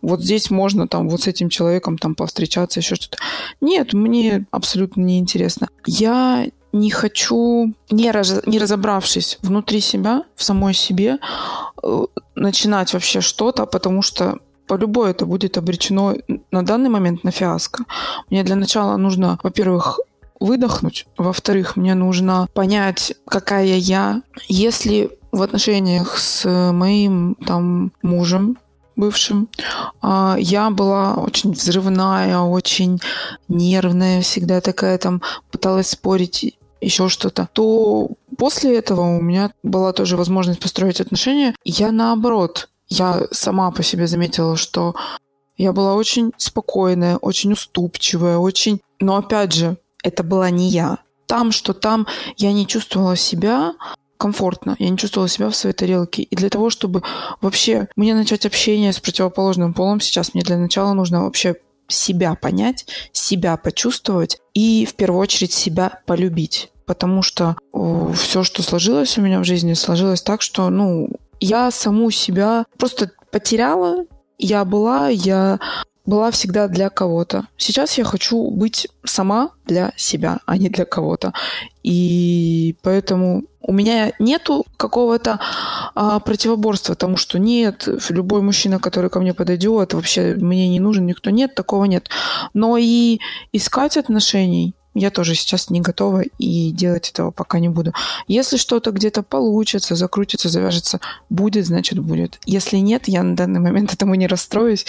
[0.00, 3.18] вот здесь можно там вот с этим человеком там повстречаться, еще что-то.
[3.60, 5.68] Нет, мне абсолютно не интересно.
[5.86, 11.18] Я не хочу, не, раз, не разобравшись внутри себя, в самой себе,
[11.82, 12.04] э,
[12.34, 16.14] начинать вообще что-то, потому что по любой это будет обречено
[16.50, 17.84] на данный момент на фиаско.
[18.30, 20.00] Мне для начала нужно, во-первых,
[20.40, 21.06] выдохнуть.
[21.16, 24.22] Во-вторых, мне нужно понять, какая я.
[24.48, 28.58] Если в отношениях с моим там мужем
[28.96, 29.48] бывшим,
[30.00, 33.00] а, я была очень взрывная, очень
[33.48, 38.08] нервная, всегда такая там пыталась спорить еще что-то, то
[38.38, 41.54] после этого у меня была тоже возможность построить отношения.
[41.64, 44.94] Я наоборот, я сама по себе заметила, что
[45.56, 48.80] я была очень спокойная, очень уступчивая, очень...
[49.00, 50.98] Но опять же, это была не я.
[51.26, 52.06] Там, что там,
[52.36, 53.74] я не чувствовала себя
[54.18, 56.22] комфортно, я не чувствовала себя в своей тарелке.
[56.22, 57.02] И для того, чтобы
[57.40, 61.56] вообще мне начать общение с противоположным полом сейчас, мне для начала нужно вообще
[61.88, 66.70] себя понять, себя почувствовать и в первую очередь себя полюбить.
[66.86, 67.56] Потому что
[68.14, 71.10] все, что сложилось у меня в жизни, сложилось так, что, ну,
[71.40, 74.04] я саму себя просто потеряла.
[74.38, 75.58] Я была, я
[76.06, 77.48] была всегда для кого-то.
[77.56, 81.32] Сейчас я хочу быть сама для себя, а не для кого-то.
[81.82, 85.40] И поэтому у меня нету какого-то
[85.96, 91.04] а, противоборства тому, что нет, любой мужчина, который ко мне подойдет, вообще мне не нужен
[91.06, 91.30] никто.
[91.30, 92.08] Нет, такого нет.
[92.54, 93.18] Но и
[93.52, 97.92] искать отношений я тоже сейчас не готова и делать этого пока не буду.
[98.28, 102.40] Если что-то где-то получится, закрутится, завяжется, будет, значит будет.
[102.46, 104.86] Если нет, я на данный момент этому не расстроюсь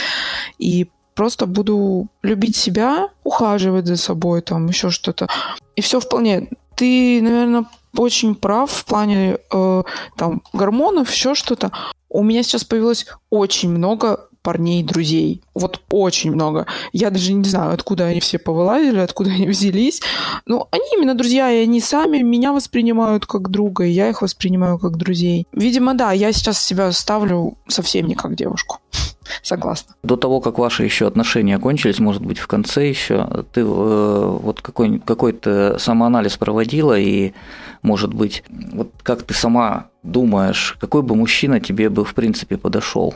[0.58, 5.28] и просто буду любить себя, ухаживать за собой, там еще что-то.
[5.76, 6.50] И все вполне.
[6.76, 9.84] Ты, наверное, очень прав в плане э,
[10.16, 11.72] там гормонов, еще что-то.
[12.10, 15.42] У меня сейчас появилось очень много парней, друзей.
[15.56, 16.68] Вот очень много.
[16.94, 20.02] Я даже не знаю, откуда они все повылазили, откуда они взялись.
[20.46, 24.80] Но они именно друзья, и они сами меня воспринимают как друга, и я их воспринимаю
[24.80, 25.48] как друзей.
[25.52, 28.78] Видимо, да, я сейчас себя ставлю совсем не как девушку.
[29.44, 29.96] Согласна.
[30.02, 34.62] До того, как ваши еще отношения кончились, может быть, в конце еще, ты э, вот
[34.62, 37.34] какой, какой-то самоанализ проводила, и,
[37.82, 43.14] может быть, вот как ты сама думаешь, какой бы мужчина тебе бы, в принципе, подошел?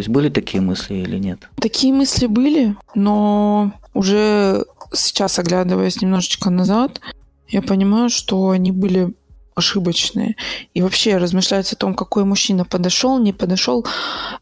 [0.00, 1.50] Есть были такие мысли или нет?
[1.56, 7.02] Такие мысли были, но уже сейчас, оглядываясь немножечко назад,
[7.48, 9.12] я понимаю, что они были
[9.54, 10.36] ошибочные.
[10.72, 13.86] И вообще размышлять о том, какой мужчина подошел, не подошел,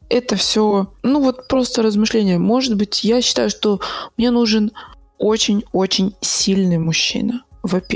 [0.08, 2.38] это все, ну вот просто размышления.
[2.38, 3.80] Может быть, я считаю, что
[4.16, 4.70] мне нужен
[5.18, 7.42] очень-очень сильный мужчина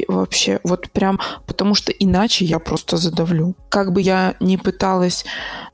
[0.08, 0.60] вообще.
[0.64, 3.54] Вот прям, потому что иначе я просто задавлю.
[3.68, 5.24] Как бы я ни пыталась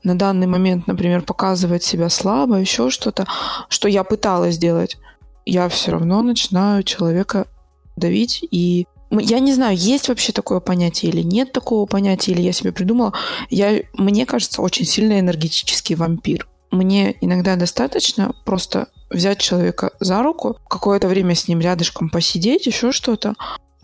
[0.03, 3.27] на данный момент, например, показывать себя слабо, еще что-то,
[3.69, 4.97] что я пыталась сделать,
[5.45, 7.47] я все равно начинаю человека
[7.95, 12.51] давить и я не знаю, есть вообще такое понятие или нет такого понятия, или я
[12.51, 13.13] себе придумала.
[13.49, 16.47] Я, мне кажется, очень сильный энергетический вампир.
[16.69, 22.91] Мне иногда достаточно просто взять человека за руку, какое-то время с ним рядышком посидеть, еще
[22.91, 23.33] что-то,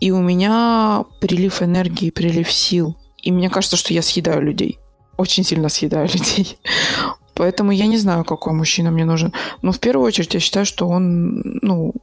[0.00, 2.96] и у меня прилив энергии, прилив сил.
[3.22, 4.78] И мне кажется, что я съедаю людей.
[5.16, 6.58] Очень сильно съедаю людей.
[7.34, 9.32] Поэтому я не знаю, какой мужчина мне нужен.
[9.62, 11.94] Но в первую очередь я считаю, что он ну,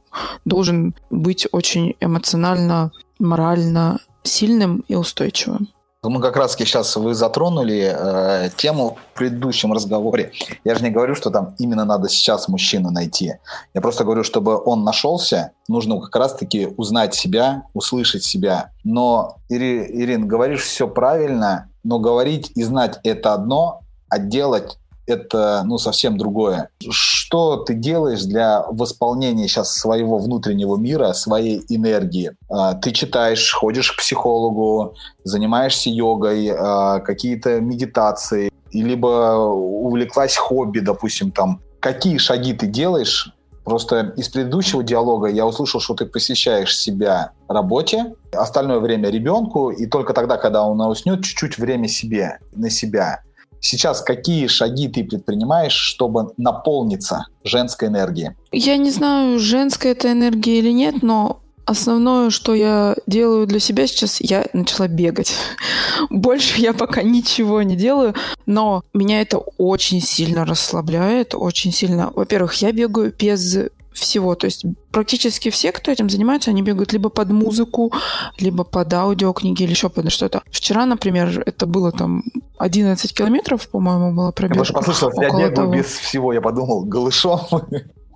[0.44, 5.68] должен быть очень эмоционально, морально сильным и устойчивым.
[6.08, 10.32] Мы как раз сейчас вы затронули э, тему в предыдущем разговоре.
[10.64, 13.34] Я же не говорю, что там именно надо сейчас мужчину найти.
[13.72, 18.70] Я просто говорю, чтобы он нашелся, нужно как раз-таки узнать себя, услышать себя.
[18.84, 25.62] Но, Ири, Ирин, говоришь все правильно, но говорить и знать это одно, а делать это
[25.64, 26.68] ну, совсем другое.
[26.90, 32.32] Что ты делаешь для восполнения сейчас своего внутреннего мира, своей энергии?
[32.48, 34.94] А, ты читаешь, ходишь к психологу,
[35.24, 41.60] занимаешься йогой, а, какие-то медитации, либо увлеклась хобби, допустим, там.
[41.80, 43.34] Какие шаги ты делаешь
[43.64, 49.86] Просто из предыдущего диалога я услышал, что ты посвящаешь себя работе, остальное время ребенку, и
[49.86, 53.22] только тогда, когда он уснет, чуть-чуть время себе, на себя.
[53.64, 58.32] Сейчас какие шаги ты предпринимаешь, чтобы наполниться женской энергией?
[58.52, 63.86] Я не знаю, женская это энергия или нет, но Основное, что я делаю для себя
[63.86, 65.34] сейчас, я начала бегать.
[66.10, 72.12] Больше я пока ничего не делаю, но меня это очень сильно расслабляет, очень сильно.
[72.14, 73.56] Во-первых, я бегаю без
[73.94, 74.34] всего.
[74.34, 77.92] То есть практически все, кто этим занимается, они бегают либо под музыку,
[78.38, 80.42] либо под аудиокниги или еще под что-то.
[80.50, 82.24] Вчера, например, это было там
[82.58, 84.54] 11 километров, по-моему, было пробежка.
[84.54, 85.72] Я даже послышал, я бегаю того.
[85.72, 87.40] без всего, я подумал, голышом.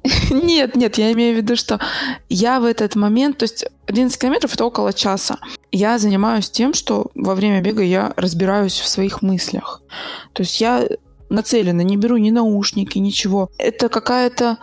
[0.30, 1.80] Нет, нет, я имею в виду, что
[2.28, 5.38] я в этот момент, то есть 11 километров это около часа.
[5.72, 9.82] Я занимаюсь тем, что во время бега я разбираюсь в своих мыслях.
[10.32, 10.86] То есть я
[11.28, 13.50] нацелена, не беру ни наушники, ничего.
[13.58, 14.58] Это какая-то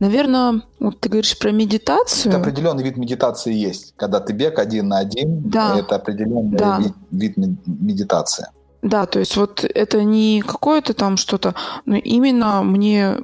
[0.00, 2.32] Наверное, вот ты говоришь про медитацию.
[2.32, 3.94] Это определенный вид медитации есть.
[3.96, 5.78] Когда ты бег один на один, да.
[5.78, 6.78] это определенный да.
[6.78, 7.36] вид, вид
[7.66, 8.48] медитации.
[8.82, 11.54] Да, то есть вот это не какое-то там что-то,
[11.86, 13.16] но именно мне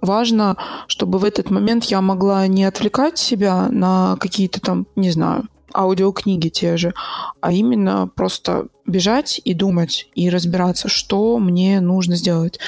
[0.00, 0.56] важно,
[0.88, 6.48] чтобы в этот момент я могла не отвлекать себя на какие-то там, не знаю, аудиокниги
[6.48, 6.94] те же,
[7.40, 12.58] а именно просто бежать и думать, и разбираться, что мне нужно сделать.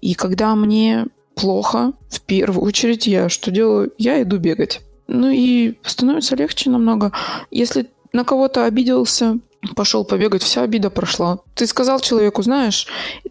[0.00, 3.92] И когда мне плохо, в первую очередь я что делаю?
[3.98, 4.80] Я иду бегать.
[5.06, 7.12] Ну и становится легче намного.
[7.50, 9.38] Если на кого-то обиделся,
[9.74, 11.38] пошел побегать, вся обида прошла.
[11.54, 12.86] Ты сказал человеку, знаешь,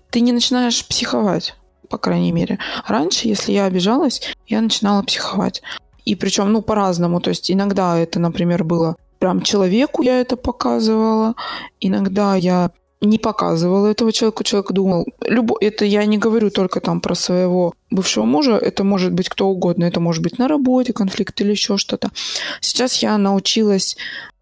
[0.09, 1.55] ты не начинаешь психовать.
[1.89, 2.57] по крайней мере.
[2.87, 5.61] Раньше, если я обижалась, я начинала психовать.
[6.05, 7.19] И причем, ну, по-разному.
[7.19, 11.35] То есть иногда это, например, было прям человеку я это показывала.
[11.79, 12.71] Иногда я
[13.01, 14.43] не показывала этого человеку.
[14.43, 19.11] Человек думал, любо, это я не говорю только там про своего бывшего мужа, это может
[19.11, 22.11] быть кто угодно, это может быть на работе конфликт или еще что-то.
[22.61, 23.97] Сейчас я научилась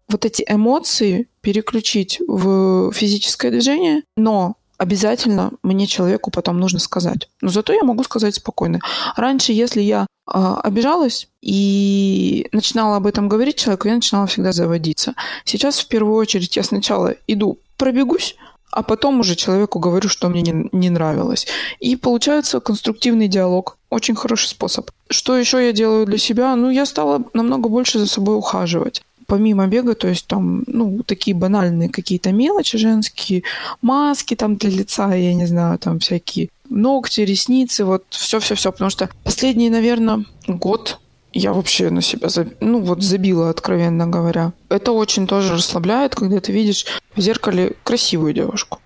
[0.08, 7.28] вот эти эмоции переключить в физическое движение, но обязательно мне человеку потом нужно сказать.
[7.40, 8.80] Но зато я могу сказать спокойно.
[9.16, 15.14] Раньше, если я э, обижалась и начинала об этом говорить человеку, я начинала всегда заводиться.
[15.44, 18.36] Сейчас в первую очередь я сначала иду, пробегусь,
[18.70, 21.46] а потом уже человеку говорю, что мне не, не нравилось.
[21.80, 23.76] И получается конструктивный диалог.
[23.90, 24.90] Очень хороший способ.
[25.08, 26.54] Что еще я делаю для себя?
[26.56, 31.36] Ну, я стала намного больше за собой ухаживать помимо бега, то есть там, ну, такие
[31.36, 33.44] банальные какие-то мелочи женские,
[33.80, 39.08] маски там для лица, я не знаю, там всякие ногти, ресницы, вот все-все-все, потому что
[39.22, 40.98] последний, наверное, год
[41.32, 42.28] я вообще на себя,
[42.60, 44.52] ну вот забила, откровенно говоря.
[44.68, 46.86] Это очень тоже расслабляет, когда ты видишь
[47.20, 48.80] в зеркале красивую девушку,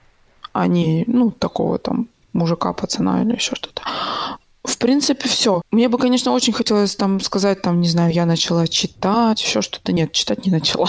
[0.53, 3.83] а не, ну, такого там мужика, пацана или еще что-то.
[4.65, 5.63] В принципе, все.
[5.71, 9.93] Мне бы, конечно, очень хотелось там сказать, там, не знаю, я начала читать, еще что-то.
[9.93, 10.89] Нет, читать не начала.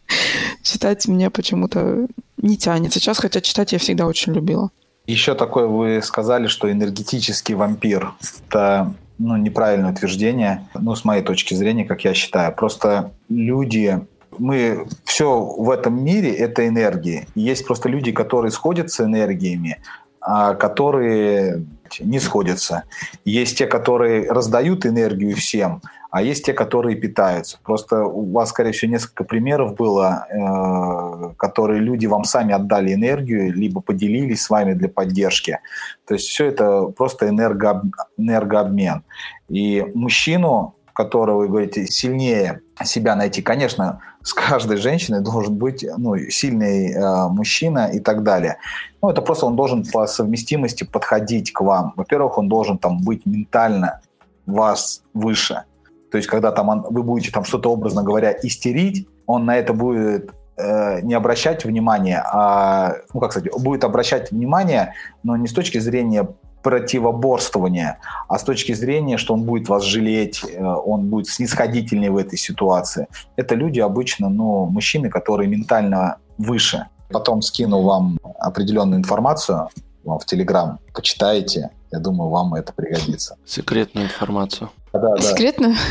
[0.62, 2.06] Читать меня почему-то
[2.36, 4.70] не тянет сейчас, хотя читать я всегда очень любила.
[5.06, 8.12] Еще такое вы сказали, что энергетический вампир.
[8.48, 12.54] Это ну, неправильное утверждение, ну, с моей точки зрения, как я считаю.
[12.54, 14.06] Просто люди
[14.38, 17.26] мы все в этом мире это энергии.
[17.34, 19.80] Есть просто люди, которые сходят с энергиями,
[20.20, 21.64] а которые
[22.00, 22.84] не сходятся.
[23.24, 27.58] Есть те, которые раздают энергию всем, а есть те, которые питаются.
[27.62, 33.52] Просто у вас, скорее всего, несколько примеров было, э, которые люди вам сами отдали энергию,
[33.52, 35.60] либо поделились с вами для поддержки.
[36.06, 37.84] То есть все это просто энергооб...
[38.16, 39.02] энергообмен.
[39.48, 46.16] И мужчину, которого вы говорите, сильнее себя найти, конечно, с каждой женщиной должен быть ну,
[46.30, 48.56] сильный э, мужчина и так далее.
[49.02, 51.92] Ну, это просто он должен по совместимости подходить к вам.
[51.96, 54.00] Во-первых, он должен там быть ментально
[54.46, 55.64] вас выше.
[56.10, 59.74] То есть, когда там он, вы будете там что-то, образно говоря, истерить, он на это
[59.74, 65.52] будет э, не обращать внимания, а, ну, как сказать, будет обращать внимание, но не с
[65.52, 66.26] точки зрения
[66.66, 72.16] противоборствования, а с точки зрения, что он будет вас жалеть, э, он будет снисходительнее в
[72.16, 73.06] этой ситуации.
[73.36, 76.86] Это люди обычно, ну, мужчины, которые ментально выше.
[77.10, 79.68] Потом скину вам определенную информацию
[80.02, 80.80] вам в Телеграм.
[80.92, 81.70] Почитайте.
[81.92, 83.36] Я думаю, вам это пригодится.
[83.46, 84.68] Секретную информацию.
[84.92, 85.22] Да, да.
[85.22, 85.74] Секретную?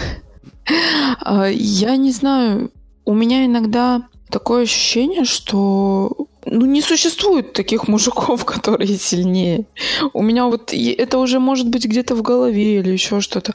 [1.21, 2.71] А, я не знаю.
[3.05, 6.11] У меня иногда такое ощущение, что
[6.45, 9.65] ну, не существует таких мужиков, которые сильнее.
[10.13, 13.53] У меня вот это уже может быть где-то в голове или еще что-то.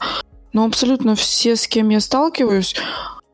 [0.53, 2.75] Но абсолютно все, с кем я сталкиваюсь,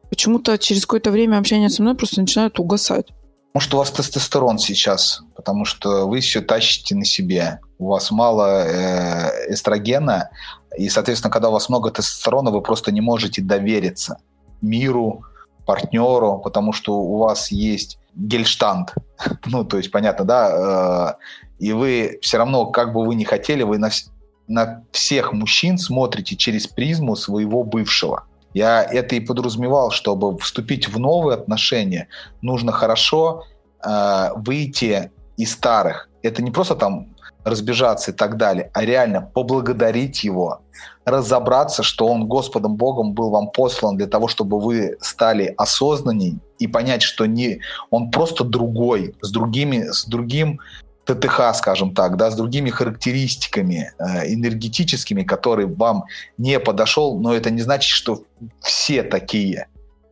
[0.09, 3.07] почему-то через какое-то время общения со мной просто начинают угасать.
[3.53, 7.59] Может, у вас тестостерон сейчас, потому что вы все тащите на себе.
[7.79, 10.29] У вас мало э, эстрогена,
[10.77, 14.19] и, соответственно, когда у вас много тестостерона, вы просто не можете довериться
[14.61, 15.23] миру,
[15.65, 18.93] партнеру, потому что у вас есть гельштант.
[19.45, 21.17] ну, то есть, понятно, да?
[21.19, 23.89] Э, и вы все равно, как бы вы ни хотели, вы на,
[24.47, 28.23] на всех мужчин смотрите через призму своего бывшего.
[28.53, 32.07] Я это и подразумевал, чтобы вступить в новые отношения,
[32.41, 33.43] нужно хорошо
[33.83, 36.09] э, выйти из старых.
[36.23, 40.61] Это не просто там разбежаться и так далее, а реально поблагодарить его,
[41.07, 46.67] разобраться, что он Господом Богом был вам послан для того, чтобы вы стали осознанней и
[46.67, 50.59] понять, что не, он просто другой, с, другими, с другим
[51.05, 56.03] ТТХ, скажем так, да, с другими характеристиками э, энергетическими, которые вам
[56.37, 58.23] не подошел, но это не значит, что
[58.59, 59.67] все такие.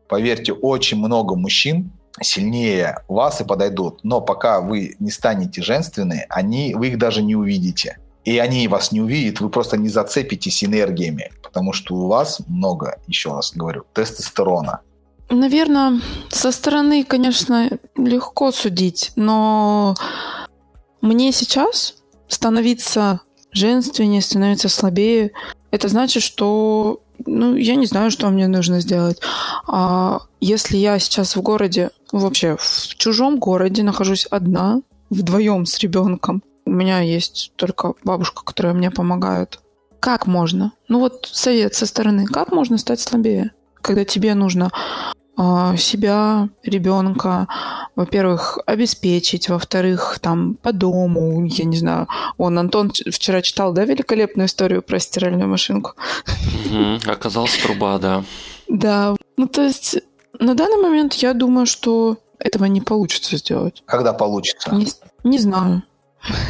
[0.07, 1.91] Поверьте, очень много мужчин,
[2.21, 3.99] сильнее вас и подойдут.
[4.03, 7.97] Но пока вы не станете женственны, они, вы их даже не увидите.
[8.26, 12.97] И они вас не увидят, вы просто не зацепитесь энергиями, потому что у вас много,
[13.07, 14.82] еще раз говорю, тестостерона.
[15.30, 19.95] Наверное, со стороны, конечно, легко судить, но
[21.01, 21.95] мне сейчас
[22.28, 23.21] становиться
[23.51, 25.32] женственнее, становиться слабее,
[25.71, 29.19] это значит, что ну, я не знаю, что мне нужно сделать.
[29.67, 36.43] А если я сейчас в городе, вообще в чужом городе нахожусь одна, вдвоем с ребенком,
[36.66, 39.59] у меня есть только бабушка, которая мне помогает.
[39.99, 40.72] Как можно?
[40.88, 42.26] Ну вот совет со стороны.
[42.26, 43.51] Как можно стать слабее?
[43.82, 44.72] Когда тебе нужно
[45.38, 47.47] а, себя, ребенка,
[47.95, 52.07] во-первых, обеспечить, во-вторых, там по дому, я не знаю.
[52.38, 55.93] Он Антон вчера читал, да, великолепную историю про стиральную машинку.
[56.66, 58.24] Угу, оказалась труба, да.
[58.68, 59.97] Да, ну то есть
[60.39, 63.84] на данный момент я думаю, что этого не получится сделать.
[63.86, 64.74] Когда получится?
[64.74, 64.88] Не,
[65.24, 65.84] не знаю.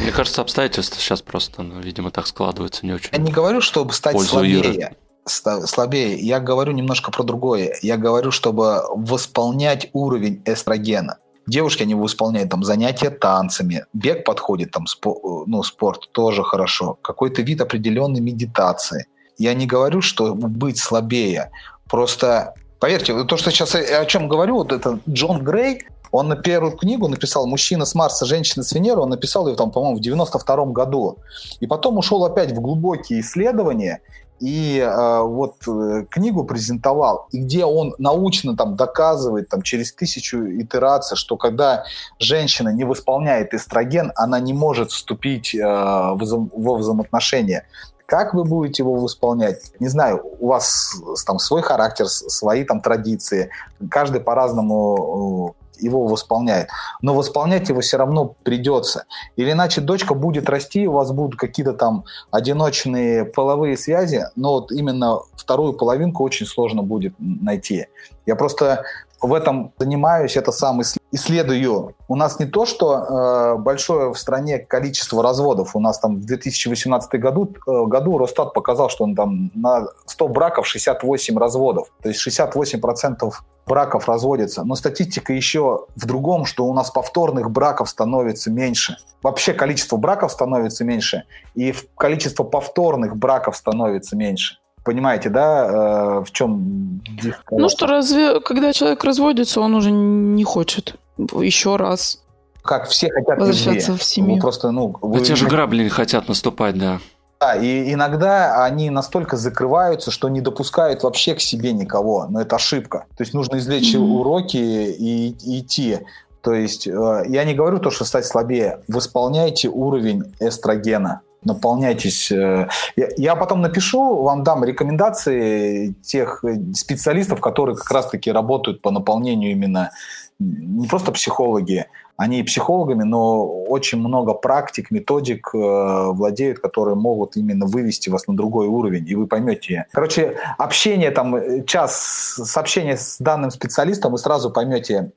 [0.00, 3.10] Мне кажется, обстоятельства сейчас просто, ну, видимо, так складываются не очень.
[3.12, 4.96] Я не говорю, чтобы стать слабее.
[5.24, 6.18] Слабее.
[6.20, 7.76] Я говорю немножко про другое.
[7.82, 11.18] Я говорю, чтобы восполнять уровень эстрогена.
[11.46, 17.42] Девушки, они восполняют там занятия танцами, бег подходит, там, спо, ну, спорт тоже хорошо, какой-то
[17.42, 19.06] вид определенной медитации.
[19.38, 21.52] Я не говорю, что быть слабее.
[21.88, 25.86] Просто Поверьте, то, что сейчас я о чем говорю, вот это Джон Грей,
[26.16, 29.70] он на первую книгу написал «Мужчина с Марса, женщина с Венеры», он написал ее, там,
[29.70, 31.18] по-моему, в 92 году.
[31.60, 34.00] И потом ушел опять в глубокие исследования,
[34.40, 40.38] и э, вот э, книгу презентовал, и где он научно там доказывает там, через тысячу
[40.38, 41.84] итераций, что когда
[42.18, 47.66] женщина не восполняет эстроген, она не может вступить э, в, во взаимоотношения.
[48.06, 49.72] Как вы будете его восполнять?
[49.80, 50.94] Не знаю, у вас
[51.26, 53.50] там свой характер, свои там традиции.
[53.90, 56.68] Каждый по-разному э, его восполняет.
[57.02, 59.04] Но восполнять его все равно придется.
[59.36, 64.72] Или иначе дочка будет расти, у вас будут какие-то там одиночные половые связи, но вот
[64.72, 67.86] именно вторую половинку очень сложно будет найти.
[68.26, 68.84] Я просто
[69.20, 70.80] в этом занимаюсь, это сам
[71.16, 71.94] исследую.
[72.08, 75.74] У нас не то, что э, большое в стране количество разводов.
[75.74, 80.28] У нас там в 2018 году, э, году Росстат показал, что он там на 100
[80.28, 81.88] браков 68 разводов.
[82.02, 83.32] То есть 68%
[83.66, 84.64] браков разводятся.
[84.64, 88.96] Но статистика еще в другом, что у нас повторных браков становится меньше.
[89.22, 94.58] Вообще количество браков становится меньше, и количество повторных браков становится меньше.
[94.84, 97.02] Понимаете, да, э, в чем...
[97.50, 102.22] Ну что, разве, когда человек разводится, он уже не хочет еще раз
[102.66, 104.04] как все хотят возвращаться везде.
[104.04, 104.34] в семью.
[104.34, 105.20] Вы просто, ну, вы...
[105.20, 106.98] Да те же грабли не хотят наступать, да.
[107.40, 112.26] Да, и иногда они настолько закрываются, что не допускают вообще к себе никого.
[112.28, 113.04] Но это ошибка.
[113.16, 113.98] То есть нужно извлечь mm-hmm.
[114.00, 116.00] уроки и, и идти.
[116.40, 118.80] То есть э, я не говорю то, что стать слабее.
[118.88, 122.30] Восполняйте уровень эстрогена наполняйтесь.
[122.32, 126.42] Э, я потом напишу, вам дам рекомендации тех
[126.74, 129.90] специалистов, которые как раз-таки работают по наполнению именно
[130.38, 137.66] не просто психологи, они психологами, но очень много практик, методик э, владеют, которые могут именно
[137.66, 139.86] вывести вас на другой уровень, и вы поймете.
[139.92, 145.12] Короче, общение там, час с общения с данным специалистом, вы сразу поймете,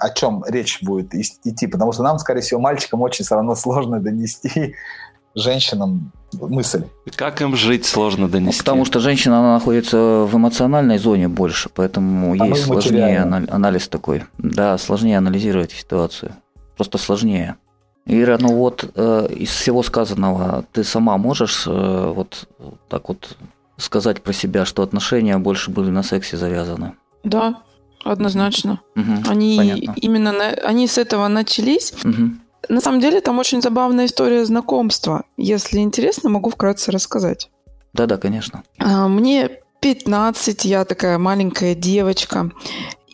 [0.00, 4.00] о чем речь будет идти, потому что нам, скорее всего, мальчикам очень все равно сложно
[4.00, 4.74] донести
[5.34, 6.84] женщинам мысль.
[7.16, 8.58] Как им жить сложно донести?
[8.58, 13.88] Ну, потому что женщина она находится в эмоциональной зоне больше, поэтому а ей сложнее анализ
[13.88, 14.24] такой.
[14.38, 16.32] Да, сложнее анализировать ситуацию.
[16.76, 17.56] Просто сложнее.
[18.06, 22.46] Ира, ну вот э, из всего сказанного ты сама можешь э, вот
[22.88, 23.36] так вот
[23.78, 26.92] сказать про себя, что отношения больше были на сексе завязаны?
[27.22, 27.62] Да,
[28.04, 28.80] однозначно.
[28.94, 29.94] Угу, они понятно.
[29.96, 31.94] именно на, они с этого начались.
[32.04, 32.30] Угу.
[32.68, 35.24] На самом деле там очень забавная история знакомства.
[35.36, 37.50] Если интересно, могу вкратце рассказать.
[37.92, 38.62] Да-да, конечно.
[38.78, 39.50] А, мне
[39.80, 42.50] 15, я такая маленькая девочка.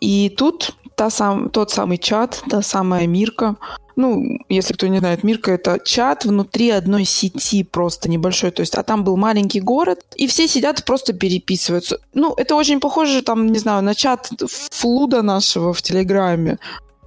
[0.01, 3.57] И тут та сам, тот самый чат, та самая Мирка.
[3.97, 8.51] Ну, если кто не знает, Мирка– это чат внутри одной сети просто небольшой.
[8.51, 11.99] То есть, а там был маленький город, и все сидят просто переписываются.
[12.15, 14.31] Ну, это очень похоже, там, не знаю, на чат
[14.71, 16.59] Флуда нашего в Телеграме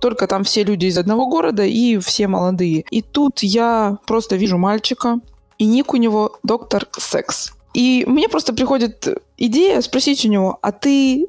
[0.04, 2.84] только там все люди из одного города и все молодые.
[2.92, 5.22] И тут я просто вижу мальчика,
[5.58, 7.54] и ник у него доктор секс.
[7.74, 11.28] И мне просто приходит идея спросить у него, а ты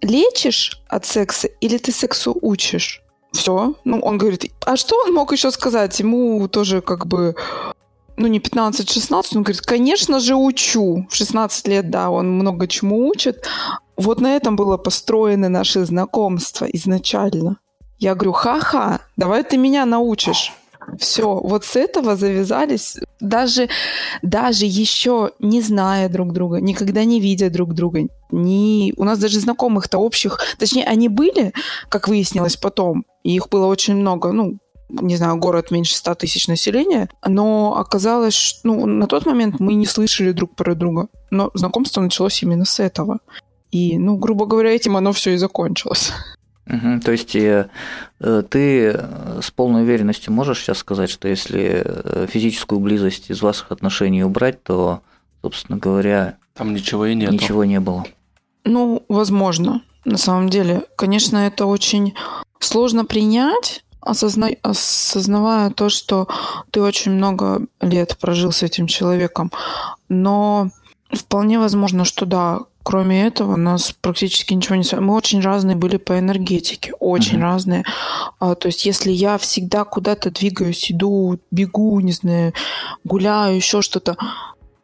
[0.00, 3.02] лечишь от секса или ты сексу учишь?
[3.32, 3.74] Все.
[3.84, 6.00] Ну, он говорит, а что он мог еще сказать?
[6.00, 7.36] Ему тоже как бы
[8.16, 11.06] ну, не 15-16, он говорит, конечно же, учу.
[11.10, 13.46] В 16 лет, да, он много чему учит.
[13.98, 17.58] Вот на этом было построено наше знакомство изначально.
[17.98, 20.52] Я говорю, ха-ха, давай ты меня научишь.
[20.98, 23.68] Все, вот с этого завязались, даже,
[24.22, 28.94] даже еще не зная друг друга, никогда не видя друг друга, не...
[28.96, 31.52] у нас даже знакомых-то общих, точнее, они были,
[31.88, 36.46] как выяснилось потом, и их было очень много, ну, не знаю, город меньше 100 тысяч
[36.46, 41.50] населения, но оказалось, что ну, на тот момент мы не слышали друг про друга, но
[41.54, 43.18] знакомство началось именно с этого.
[43.72, 46.12] И, ну, грубо говоря, этим оно все и закончилось.
[46.66, 47.68] Угу, то есть э,
[48.20, 49.00] э, ты
[49.40, 54.62] с полной уверенностью можешь сейчас сказать, что если э, физическую близость из ваших отношений убрать,
[54.64, 55.02] то,
[55.42, 57.30] собственно говоря, там ничего и нет.
[57.30, 58.04] Ничего не было.
[58.64, 59.82] Ну, возможно.
[60.04, 60.84] на самом деле.
[60.96, 62.14] Конечно, это очень
[62.58, 64.50] сложно принять, осозна...
[64.62, 66.28] осознавая то, что
[66.70, 69.52] ты очень много лет прожил с этим человеком.
[70.08, 70.70] Но
[71.10, 74.84] вполне возможно, что да, кроме этого нас практически ничего не.
[75.00, 77.42] Мы очень разные были по энергетике, очень uh-huh.
[77.42, 77.84] разные.
[78.38, 82.52] А, то есть если я всегда куда-то двигаюсь, иду, бегу, не знаю,
[83.02, 84.16] гуляю, еще что-то,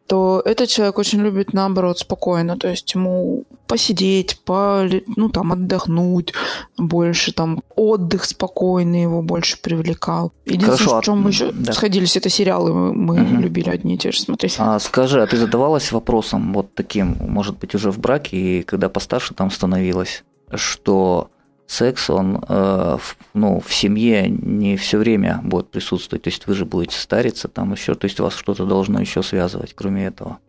[0.07, 2.57] то этот человек очень любит, наоборот, спокойно.
[2.57, 4.85] То есть ему посидеть, по,
[5.15, 6.33] ну, там, отдохнуть
[6.77, 10.33] больше, там, отдых спокойный его больше привлекал.
[10.45, 11.73] Единственное, Хорошо, в чем мы еще да.
[11.73, 13.41] сходились, это сериалы мы, мы угу.
[13.41, 14.55] любили одни и те же смотреть.
[14.57, 18.89] А скажи, а ты задавалась вопросом вот таким, может быть, уже в браке, и когда
[18.89, 20.23] постарше там становилась,
[20.53, 21.29] что
[21.67, 26.23] секс, он э, в, ну, в семье не все время будет присутствовать.
[26.23, 29.73] То есть вы же будете стариться там еще, то есть вас что-то должно еще связывать,
[29.75, 30.39] кроме этого.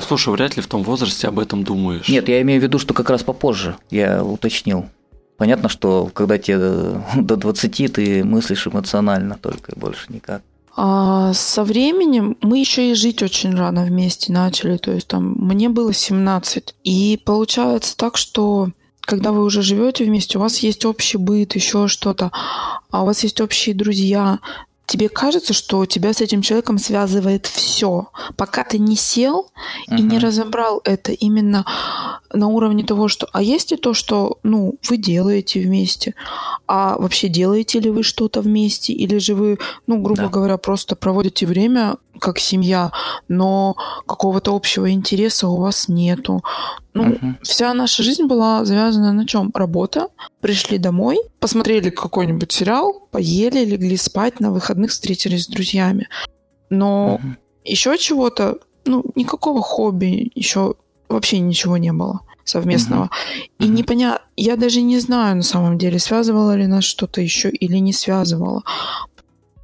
[0.00, 2.08] Слушай, вряд ли в том возрасте об этом думаешь.
[2.08, 4.86] Нет, я имею в виду, что как раз попозже, я уточнил.
[5.36, 6.58] Понятно, что когда тебе
[7.16, 10.42] до 20 ты мыслишь эмоционально только и больше никак.
[10.74, 14.78] А со временем мы еще и жить очень рано вместе начали.
[14.78, 16.74] То есть там мне было 17.
[16.84, 18.70] И получается так, что
[19.02, 22.30] когда вы уже живете вместе, у вас есть общий быт, еще что-то,
[22.90, 24.38] а у вас есть общие друзья,
[24.86, 29.50] тебе кажется, что тебя с этим человеком связывает все, пока ты не сел
[29.88, 29.98] uh-huh.
[29.98, 31.64] и не разобрал это именно
[32.32, 36.14] на уровне того, что а есть и то, что ну вы делаете вместе,
[36.66, 40.28] а вообще делаете ли вы что-то вместе, или же вы, ну грубо да.
[40.28, 42.92] говоря, просто проводите время как семья,
[43.28, 46.42] но какого-то общего интереса у вас нету.
[46.94, 47.34] Ну, uh-huh.
[47.42, 49.50] вся наша жизнь была завязана на чем?
[49.52, 50.08] Работа.
[50.40, 56.08] Пришли домой, посмотрели какой-нибудь сериал, поели, легли спать, на выходных встретились с друзьями.
[56.70, 57.36] Но uh-huh.
[57.64, 60.74] еще чего-то, ну, никакого хобби, еще
[61.08, 63.04] вообще ничего не было совместного.
[63.04, 63.66] Uh-huh.
[63.66, 67.78] И непонятно, я даже не знаю на самом деле, связывало ли нас что-то еще или
[67.78, 68.62] не связывало.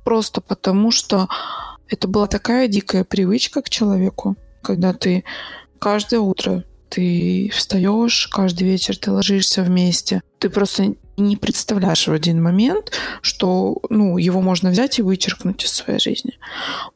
[0.05, 1.29] Просто потому что
[1.89, 5.25] это была такая дикая привычка к человеку, когда ты
[5.79, 10.23] каждое утро ты встаешь, каждый вечер ты ложишься вместе.
[10.39, 15.73] Ты просто не представляешь в один момент, что ну, его можно взять и вычеркнуть из
[15.73, 16.39] своей жизни.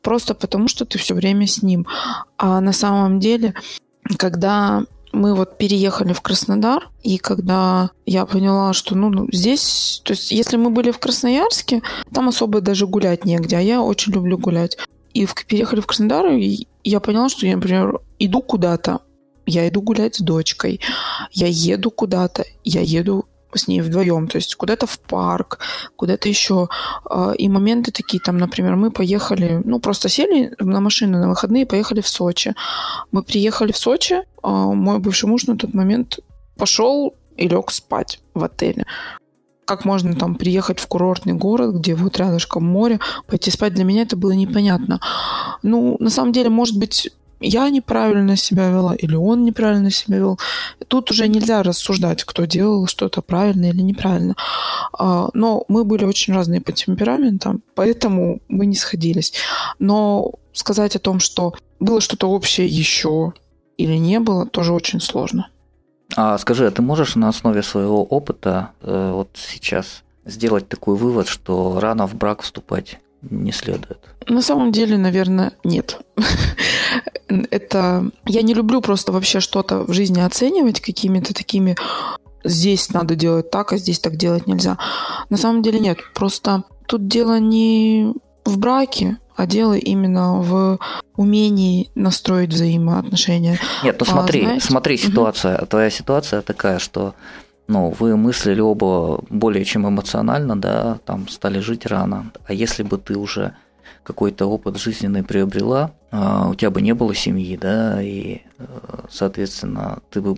[0.01, 1.87] Просто потому, что ты все время с ним.
[2.39, 3.55] А на самом деле,
[4.17, 10.13] когда мы вот переехали в Краснодар, и когда я поняла, что ну, ну здесь, то
[10.13, 11.83] есть если мы были в Красноярске,
[12.13, 14.77] там особо даже гулять негде, а я очень люблю гулять.
[15.15, 19.01] И в, переехали в Краснодар, и я поняла, что я, например, иду куда-то,
[19.47, 20.81] я иду гулять с дочкой,
[21.33, 25.59] я еду куда-то, я еду с ней вдвоем, то есть куда-то в парк,
[25.97, 26.69] куда-то еще.
[27.05, 31.67] А, и моменты такие, там, например, мы поехали, ну, просто сели на машину на выходные
[31.67, 32.55] поехали в Сочи.
[33.11, 36.19] Мы приехали в Сочи, а, мой бывший муж на тот момент
[36.57, 38.87] пошел и лег спать в отеле.
[39.65, 44.03] Как можно там приехать в курортный город, где вот рядышком море, пойти спать, для меня
[44.03, 45.01] это было непонятно.
[45.63, 47.11] Ну, на самом деле, может быть,
[47.43, 50.39] я неправильно себя вела или он неправильно себя вел.
[50.89, 54.37] Тут уже нельзя рассуждать, кто делал что-то правильно или неправильно.
[54.93, 59.33] А, но мы были очень разные по темпераментам, поэтому мы не сходились.
[59.79, 63.33] Но сказать о том, что было что-то общее еще
[63.77, 65.49] или не было, тоже очень сложно.
[66.15, 71.27] А скажи, а ты можешь на основе своего опыта э, вот сейчас сделать такой вывод,
[71.27, 72.99] что рано в брак вступать
[73.31, 73.99] не следует?
[74.29, 75.99] На самом деле, наверное, нет.
[77.51, 81.77] Это я не люблю просто вообще что-то в жизни оценивать какими-то такими
[82.45, 84.79] здесь надо делать так, а здесь так делать нельзя.
[85.31, 85.99] На самом деле нет.
[86.15, 88.13] Просто тут дело не
[88.45, 90.79] в браке, а дело именно в
[91.17, 93.59] умении настроить взаимоотношения.
[93.85, 94.67] Нет, ну смотри, а, знаете?
[94.67, 95.59] смотри, ситуация.
[95.59, 95.67] Угу.
[95.67, 97.15] Твоя ситуация такая, что
[97.69, 102.33] ну, вы мыслили оба более чем эмоционально, да, там стали жить рано.
[102.47, 103.55] А если бы ты уже
[104.03, 108.67] какой-то опыт жизненный приобрела, а, у тебя бы не было семьи, да, и, э,
[109.09, 110.37] соответственно, ты бы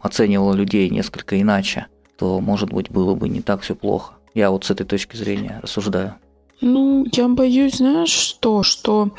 [0.00, 4.14] оценивала людей несколько иначе, то, может быть, было бы не так все плохо.
[4.34, 6.14] Я вот с этой точки зрения рассуждаю.
[6.60, 9.10] Ну, я боюсь, знаешь, что, что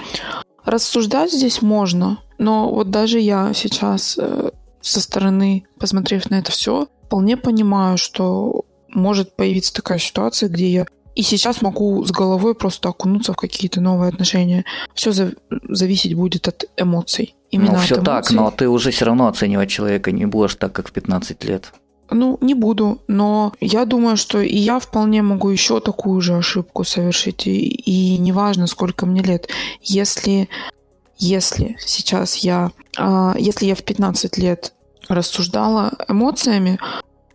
[0.65, 4.51] рассуждать здесь можно, но вот даже я сейчас э,
[4.83, 10.85] со стороны, посмотрев на это все, вполне понимаю, что может появиться такая ситуация, где я
[11.15, 14.65] и сейчас могу с головой просто окунуться в какие-то новые отношения.
[14.95, 15.33] Все за-
[15.69, 17.35] зависеть будет от эмоций.
[17.51, 18.05] Именно ну, все эмоций.
[18.05, 21.71] так, но ты уже все равно оценивать человека не будешь так, как в 15 лет.
[22.09, 26.83] Ну, не буду, но я думаю, что и я вполне могу еще такую же ошибку
[26.83, 27.47] совершить.
[27.47, 29.49] И, и неважно, сколько мне лет.
[29.81, 30.49] Если,
[31.17, 34.73] если сейчас я, а, если я в 15 лет
[35.07, 36.79] рассуждала эмоциями,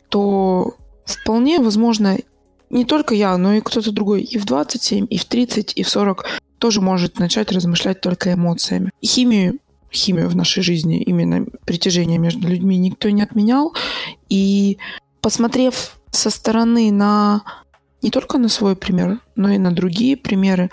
[0.08, 0.74] то
[1.04, 2.18] вполне возможно
[2.70, 5.88] не только я, но и кто-то другой и в 27, и в 30, и в
[5.88, 6.24] 40
[6.58, 8.90] тоже может начать размышлять только эмоциями.
[9.04, 9.58] Химию
[9.92, 13.74] химию в нашей жизни, именно притяжение между людьми никто не отменял.
[14.28, 14.78] И
[15.20, 17.42] посмотрев со стороны на
[18.02, 20.70] не только на свой пример, но и на другие примеры,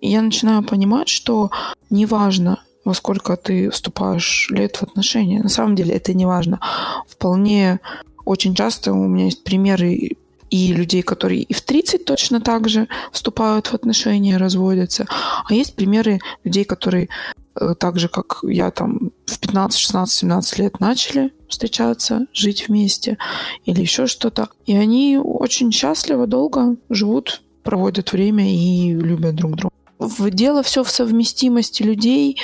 [0.00, 1.50] я начинаю понимать, что
[1.90, 5.42] неважно, во сколько ты вступаешь лет в отношения.
[5.42, 6.60] На самом деле это не важно.
[7.06, 7.80] Вполне
[8.24, 10.16] очень часто у меня есть примеры
[10.50, 15.06] и людей, которые и в 30 точно так же вступают в отношения, разводятся.
[15.44, 17.08] А есть примеры людей, которые
[17.54, 23.18] э, так же, как я там в 15, 16, 17 лет начали встречаться, жить вместе
[23.64, 24.48] или еще что-то.
[24.66, 29.74] И они очень счастливо, долго живут, проводят время и любят друг друга.
[29.98, 32.38] Дело все в совместимости людей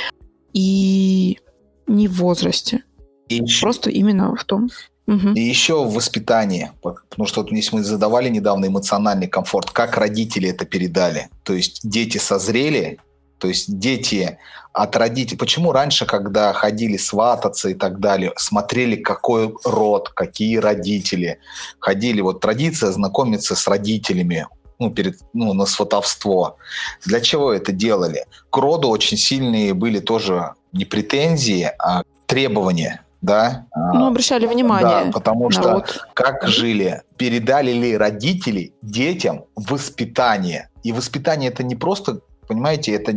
[0.53, 1.39] и
[1.87, 2.83] не в возрасте.
[3.29, 4.69] И Просто именно в том.
[5.07, 5.33] Угу.
[5.35, 10.49] И еще в воспитании, потому что вот здесь мы задавали недавно эмоциональный комфорт, как родители
[10.49, 11.29] это передали.
[11.43, 12.99] То есть дети созрели,
[13.39, 14.39] то есть дети
[14.73, 15.37] от родителей.
[15.37, 21.39] Почему раньше, когда ходили свататься и так далее, смотрели, какой род, какие родители,
[21.79, 24.47] ходили, вот традиция знакомиться с родителями,
[24.79, 26.57] ну, перед, ну, на сватовство.
[27.05, 28.27] Для чего это делали?
[28.51, 33.65] К роду очень сильные были тоже не претензии, а требования да.
[33.75, 35.07] Ну, обращали внимание.
[35.07, 36.07] Да, потому что народ.
[36.13, 40.69] как жили, передали ли родители детям воспитание.
[40.83, 43.13] И воспитание это не просто Понимаете, это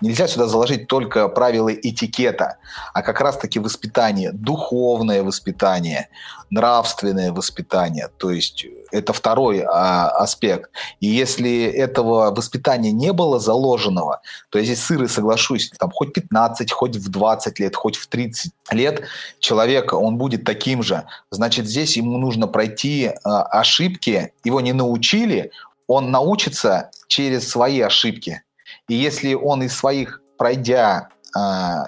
[0.00, 2.58] нельзя сюда заложить только правила этикета,
[2.92, 6.08] а как раз-таки воспитание, духовное воспитание,
[6.50, 8.08] нравственное воспитание.
[8.18, 10.70] То есть это второй а, аспект.
[11.00, 14.20] И если этого воспитания не было заложенного,
[14.50, 18.52] то я здесь сыры соглашусь, там хоть 15, хоть в 20 лет, хоть в 30
[18.70, 19.02] лет
[19.40, 21.04] человека, он будет таким же.
[21.30, 25.50] Значит, здесь ему нужно пройти а, ошибки, его не научили,
[25.86, 28.42] он научится через свои ошибки.
[28.88, 31.40] И если он из своих, пройдя э,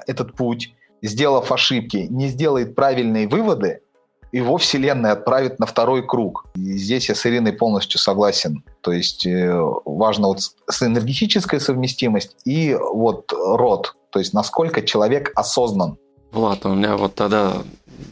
[0.07, 3.81] этот путь, сделав ошибки, не сделает правильные выводы,
[4.33, 6.47] его Вселенная отправит на второй круг.
[6.55, 8.65] И здесь я с Ириной полностью согласен.
[8.81, 13.97] То есть э, важно вот с энергетическая совместимость и вот род.
[14.11, 15.97] То есть насколько человек осознан.
[16.33, 17.55] Влад, у меня вот тогда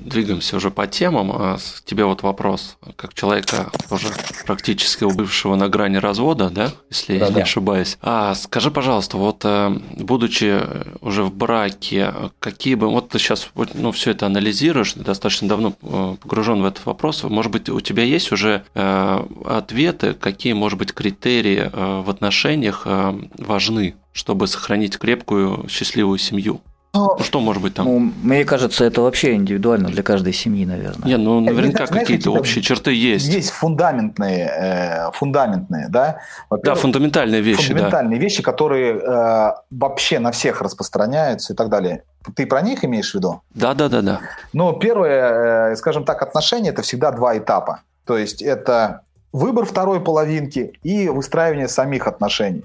[0.01, 1.31] двигаемся уже по темам.
[1.33, 4.09] А тебе вот вопрос, как человека уже
[4.47, 7.99] практически бывшего на грани развода, да, если да, я не ошибаюсь.
[8.03, 10.61] А скажи, пожалуйста, вот э, будучи
[11.01, 16.17] уже в браке, какие бы, вот ты сейчас ну, все это анализируешь, достаточно давно э,
[16.21, 20.93] погружен в этот вопрос, может быть, у тебя есть уже э, ответы, какие, может быть,
[20.93, 26.61] критерии в отношениях важны, чтобы сохранить крепкую, счастливую семью?
[26.95, 27.87] Ну, что может быть там?
[27.87, 31.09] Ну, мне кажется, это вообще индивидуально для каждой семьи, наверное.
[31.09, 33.27] Не, ну наверняка какие-то общие черты есть.
[33.27, 36.21] Есть фундаментные, э, фундаментные, да?
[36.51, 38.23] Да, фундаментальные вещи, Фундаментальные да.
[38.23, 42.05] вещи, которые э, вообще на всех распространяются и так далее.
[42.37, 43.43] Ты про них имеешь в виду?
[43.55, 44.21] Да, да, да, да.
[44.53, 47.81] Ну, первое, э, скажем так, отношения это всегда два этапа.
[48.07, 49.01] То есть это
[49.33, 52.65] выбор второй половинки и выстраивание самих отношений.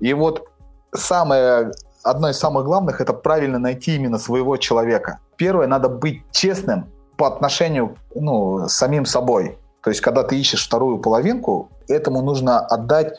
[0.00, 0.46] И вот
[0.92, 1.72] самое
[2.02, 5.18] одно из самых главных– это правильно найти именно своего человека.
[5.36, 9.58] Первое, надо быть честным по отношению ну, с самим собой.
[9.82, 13.18] То есть, когда ты ищешь вторую половинку, этому нужно отдать...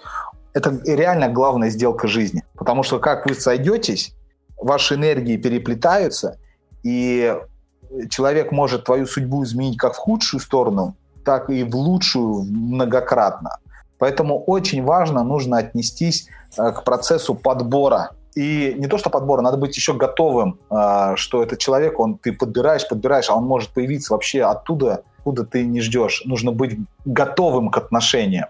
[0.54, 2.44] Это реально главная сделка жизни.
[2.56, 4.14] Потому что как вы сойдетесь,
[4.58, 6.38] ваши энергии переплетаются,
[6.84, 7.36] и
[8.10, 13.58] человек может твою судьбу изменить как в худшую сторону, так и в лучшую многократно.
[13.98, 16.28] Поэтому очень важно, нужно отнестись
[16.58, 21.44] э, к процессу подбора и не то что подбора, надо быть еще готовым, а, что
[21.44, 25.82] этот человек, он ты подбираешь, подбираешь, а он может появиться вообще оттуда, откуда ты не
[25.82, 26.24] ждешь.
[26.26, 28.48] Нужно быть готовым к отношениям.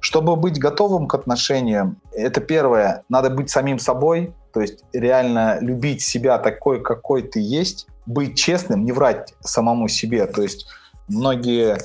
[0.00, 6.02] Чтобы быть готовым к отношениям, это первое, надо быть самим собой, то есть реально любить
[6.02, 10.26] себя такой, какой ты есть, быть честным, не врать самому себе.
[10.26, 10.66] То есть
[11.08, 11.76] многие,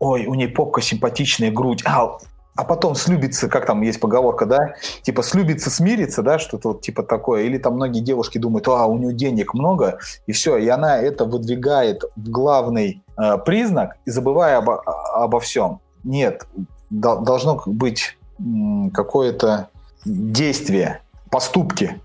[0.00, 2.18] ой, у ней попка симпатичная, грудь, а
[2.60, 7.02] а потом слюбится, как там есть поговорка, да, типа слюбится, смирится, да, что-то вот типа
[7.02, 7.44] такое.
[7.44, 11.24] Или там многие девушки думают, а, у нее денег много, и все, и она это
[11.24, 15.80] выдвигает в главный э, признак, и забывая обо, обо всем.
[16.04, 16.46] Нет,
[16.90, 18.18] до, должно быть
[18.92, 19.70] какое-то
[20.04, 21.00] действие,
[21.30, 21.98] поступки,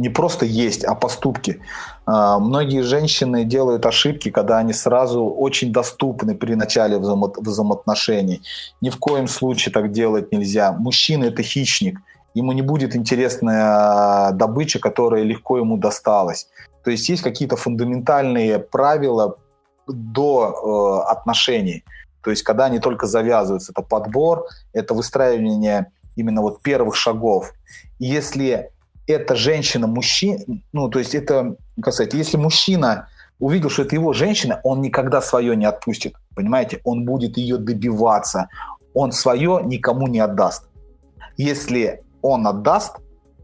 [0.00, 1.60] не просто есть, а поступки.
[2.06, 8.40] А, многие женщины делают ошибки, когда они сразу очень доступны при начале взаимоотношений.
[8.80, 10.72] Ни в коем случае так делать нельзя.
[10.72, 12.00] Мужчина– это хищник.
[12.32, 16.48] Ему не будет интересная добыча, которая легко ему досталась.
[16.82, 19.36] То есть есть какие-то фундаментальные правила
[19.86, 21.84] до э, отношений.
[22.22, 27.52] То есть, когда они только завязываются, это подбор, это выстраивание именно вот первых шагов.
[27.98, 28.70] И если
[29.10, 30.38] эта женщина мужчина,
[30.72, 33.08] ну, то есть это, как сказать, если мужчина
[33.38, 36.80] увидел, что это его женщина, он никогда свое не отпустит, понимаете?
[36.84, 38.48] Он будет ее добиваться,
[38.94, 40.64] он свое никому не отдаст.
[41.36, 42.96] Если он отдаст,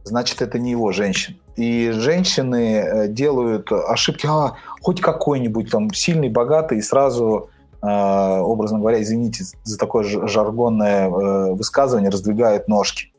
[0.04, 1.36] значит, это не его женщина.
[1.56, 7.48] И женщины э, делают ошибки, а, хоть какой-нибудь там сильный, богатый, и сразу,
[7.82, 13.12] э, образно говоря, извините за такое жаргонное э, высказывание, раздвигают ножки.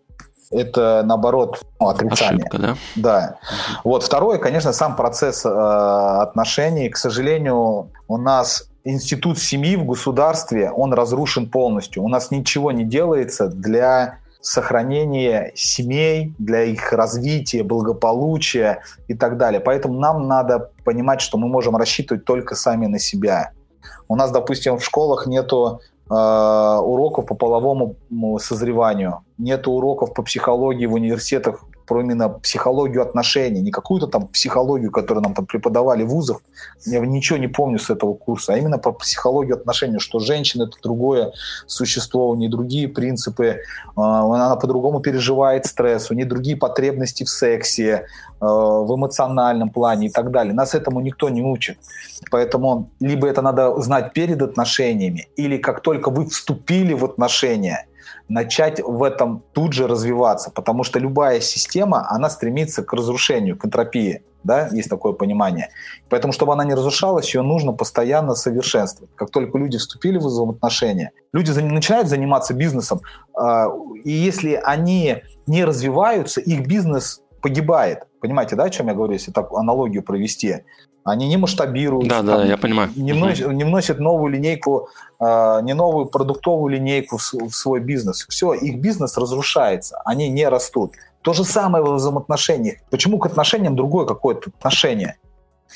[0.52, 2.46] Это, наоборот, ну, отрицание.
[2.46, 2.78] Ошибка, да?
[2.96, 3.36] Да.
[3.84, 4.04] Вот.
[4.04, 6.90] Второе, конечно, сам процесс э, отношений.
[6.90, 12.04] К сожалению, у нас институт семьи в государстве, он разрушен полностью.
[12.04, 19.60] У нас ничего не делается для сохранения семей, для их развития, благополучия и так далее.
[19.60, 23.52] Поэтому нам надо понимать, что мы можем рассчитывать только сами на себя.
[24.08, 27.96] У нас, допустим, в школах нету э, уроков по половому
[28.40, 34.92] созреванию, нету уроков по психологии в университетах про именно психологию отношений, не какую-то там психологию,
[34.92, 36.42] которую нам там преподавали в вузах,
[36.86, 40.78] я ничего не помню с этого курса, а именно про психологию отношений, что женщина это
[40.84, 41.32] другое
[41.66, 43.62] существо, у нее другие принципы,
[43.96, 48.06] а, она по-другому переживает стресс, у нее другие потребности в сексе,
[48.42, 50.54] а, в эмоциональном плане и так далее.
[50.54, 51.78] Нас этому никто не учит.
[52.32, 57.86] Поэтому либо это надо знать перед отношениями, или как только вы вступили в отношения–
[58.30, 63.66] начать в этом тут же развиваться, потому что любая система, она стремится к разрушению, к
[63.66, 65.70] энтропии, да, есть такое понимание.
[66.10, 69.14] Поэтому, чтобы она не разрушалась, ее нужно постоянно совершенствовать.
[69.16, 73.02] Как только люди вступили в взаимоотношения, люди начинают заниматься бизнесом,
[73.34, 73.68] а,
[74.04, 78.07] и если они не развиваются, их бизнес погибает.
[78.20, 80.64] Понимаете, да, о чем я говорю, если так аналогию провести?
[81.04, 82.08] Они не масштабируют.
[82.08, 82.90] Да, да, я понимаю.
[82.96, 84.90] Не, вносят, не вносят новую линейку,
[85.20, 88.26] э, не новую продуктовую линейку в, в свой бизнес.
[88.28, 90.94] Все, их бизнес разрушается, они не растут.
[91.22, 92.80] То же самое в взаимоотношениях.
[92.90, 95.18] Почему к отношениям другое какое-то отношение?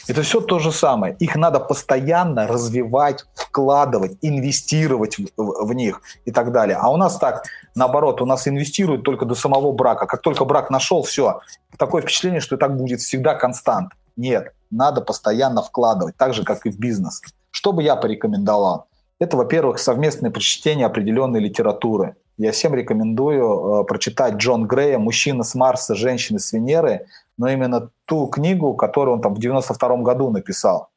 [0.08, 1.16] Это все то же самое.
[1.20, 6.78] Их надо постоянно развивать, вкладывать, инвестировать в, в, в них и так далее.
[6.78, 7.44] А у нас так,
[7.76, 10.06] наоборот, у нас инвестируют только до самого брака.
[10.06, 11.42] Как только брак нашел, все.
[11.78, 13.92] Такое впечатление, что так будет всегда констант.
[14.16, 17.22] Нет, надо постоянно вкладывать, так же, как и в бизнес.
[17.52, 18.88] Что бы я порекомендовал?
[19.20, 22.16] Это, во-первых, совместное прочтение определенной литературы.
[22.38, 27.06] Я всем рекомендую э, прочитать Джон Грея «Мужчина с Марса, женщины с Венеры»,
[27.38, 30.90] но именно ту книгу, которую он там в 92 году написал.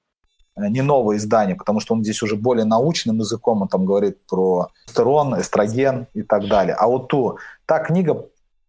[0.56, 4.18] Э, не новое издание, потому что он здесь уже более научным языком, он там говорит
[4.26, 6.74] про эстерон, эстроген и так далее.
[6.74, 8.24] А вот ту, та книга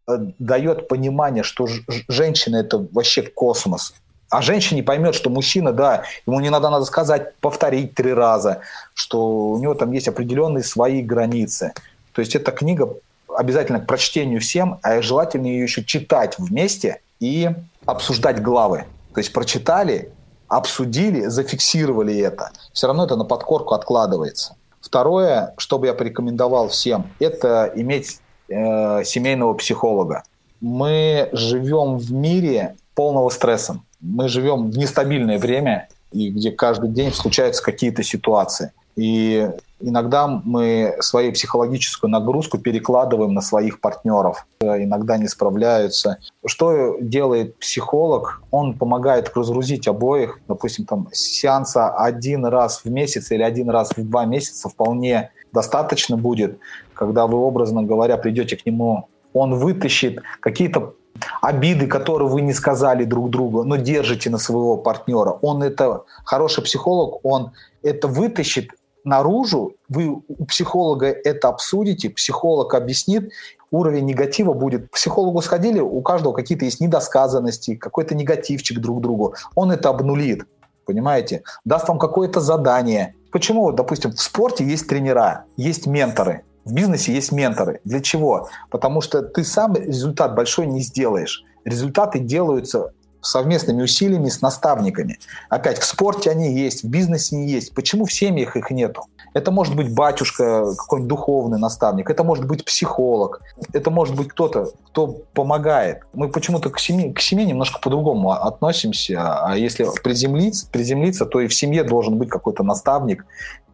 [0.07, 1.67] э, дает понимание, что
[2.07, 3.93] женщина– это вообще космос–
[4.29, 8.61] а женщине поймет, что мужчина, да, ему не надо, надо сказать, повторить три раза,
[8.93, 11.73] что у него там есть определенные свои границы.
[12.11, 12.89] То есть эта книга
[13.33, 17.49] обязательно к прочтению всем, а желательно ее еще читать вместе и
[17.85, 18.85] обсуждать главы.
[19.13, 20.11] То есть прочитали,
[20.47, 22.51] обсудили, зафиксировали это.
[22.73, 24.55] Все равно это на подкорку откладывается.
[24.81, 28.19] Второе, что бы я порекомендовал всем, это иметь
[28.49, 30.23] э, семейного психолога.
[30.61, 37.11] Мы живем в мире полного стресса мы живем в нестабильное время, и где каждый день
[37.11, 38.71] случаются какие-то ситуации.
[38.95, 44.45] И иногда мы свою психологическую нагрузку перекладываем на своих партнеров.
[44.61, 46.17] Иногда не справляются.
[46.45, 48.41] Что делает психолог?
[48.51, 50.39] Он помогает разгрузить обоих.
[50.47, 56.17] Допустим, там сеанса один раз в месяц или один раз в два месяца вполне достаточно
[56.17, 56.59] будет,
[56.93, 60.95] когда вы, образно говоря, придете к нему он вытащит какие-то
[61.41, 65.31] обиды, которые вы не сказали друг другу, но держите на своего партнера.
[65.41, 67.51] Он это, хороший психолог, он
[67.83, 68.71] это вытащит
[69.05, 73.31] наружу, вы у психолога это обсудите, психолог объяснит,
[73.71, 74.87] уровень негатива будет.
[74.89, 79.35] К психологу сходили, у каждого какие-то есть недосказанности, какой-то негативчик друг другу.
[79.55, 80.45] Он это обнулит,
[80.85, 81.43] понимаете?
[81.63, 83.15] Даст вам какое-то задание.
[83.31, 87.79] Почему, допустим, в спорте есть тренера, есть менторы– в бизнесе есть менторы.
[87.83, 88.49] Для чего?
[88.71, 91.43] Потому что ты сам результат большой не сделаешь.
[91.63, 92.91] Результаты делаются
[93.25, 95.19] совместными усилиями с наставниками.
[95.49, 97.73] Опять, в спорте они есть, в бизнесе они есть.
[97.73, 99.05] Почему в семьях их нету?
[99.33, 103.41] Это может быть батюшка, какой-нибудь духовный наставник, это может быть психолог,
[103.73, 106.03] это может быть кто-то, кто помогает.
[106.13, 111.47] Мы почему-то к семье, к семье немножко по-другому относимся, а если приземлиться, приземлиться, то и
[111.47, 113.25] в семье должен быть какой-то наставник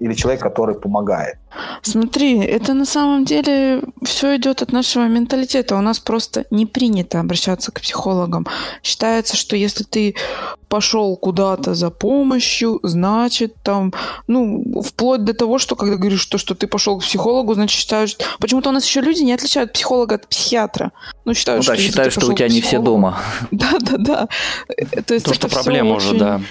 [0.02, 1.38] или человек, который помогает?
[1.84, 5.76] Смотри, это на самом деле все идет от нашего менталитета.
[5.76, 8.48] У нас просто не принято обращаться к психологам.
[8.82, 10.16] Считается, что если ты
[10.70, 13.94] пошел куда-то за помощью, значит там,
[14.28, 18.18] ну, вплоть до того, что когда говоришь то, что ты пошел к психологу, значит считают,
[18.40, 20.94] почему-то у нас еще люди не отличают психолога от психиатра.
[21.26, 23.20] Ну, считают, ну, да, что считают, что у тебя не все дома.
[23.52, 24.28] Да, да, да.
[25.06, 26.42] То, есть То что проблема уже, да.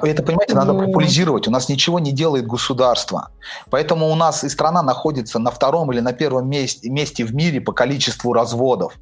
[0.00, 1.48] А это, понимаете, надо популяризировать.
[1.48, 3.30] У нас ничего не делает государство.
[3.70, 7.60] Поэтому у нас и страна находится на втором или на первом месте, месте в мире
[7.60, 8.94] по количеству разводов.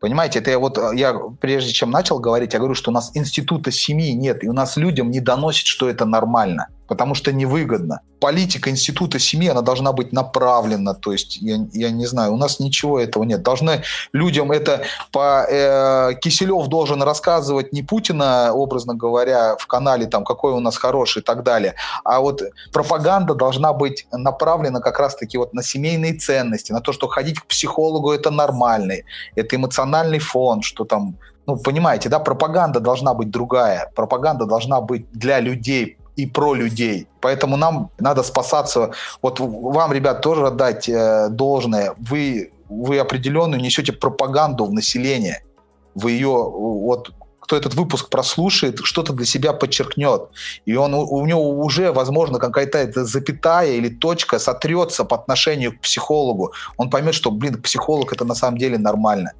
[0.00, 3.72] Понимаете, это я вот, я прежде чем начал говорить, я говорю, что у нас института
[3.72, 8.00] семьи нет, и у нас людям не доносит, что это нормально потому что невыгодно.
[8.20, 12.60] Политика института семьи, она должна быть направлена, то есть, я, я не знаю, у нас
[12.60, 13.42] ничего этого нет.
[13.42, 13.82] Должны
[14.12, 14.82] людям это
[15.12, 15.46] по...
[15.48, 21.20] Э, Киселев должен рассказывать не Путина, образно говоря, в канале, там, какой у нас хороший
[21.20, 21.74] и так далее,
[22.04, 22.42] а вот
[22.72, 27.46] пропаганда должна быть направлена как раз-таки вот на семейные ценности, на то, что ходить к
[27.46, 28.94] психологу это нормально,
[29.34, 31.16] это эмоциональный фон, что там
[31.46, 33.90] ну, понимаете, да, пропаганда должна быть другая.
[33.94, 37.08] Пропаганда должна быть для людей, и про людей.
[37.20, 38.92] Поэтому нам надо спасаться.
[39.22, 41.94] Вот вам, ребят, тоже отдать э, должное.
[41.98, 45.42] Вы, вы определенную несете пропаганду в население.
[45.94, 47.12] Вы ее, вот
[47.44, 50.30] кто этот выпуск прослушает, что-то для себя подчеркнет.
[50.64, 56.54] И он, у него уже, возможно, какая-то запятая или точка сотрется по отношению к психологу.
[56.78, 59.32] Он поймет, что, блин, психолог это на самом деле нормально.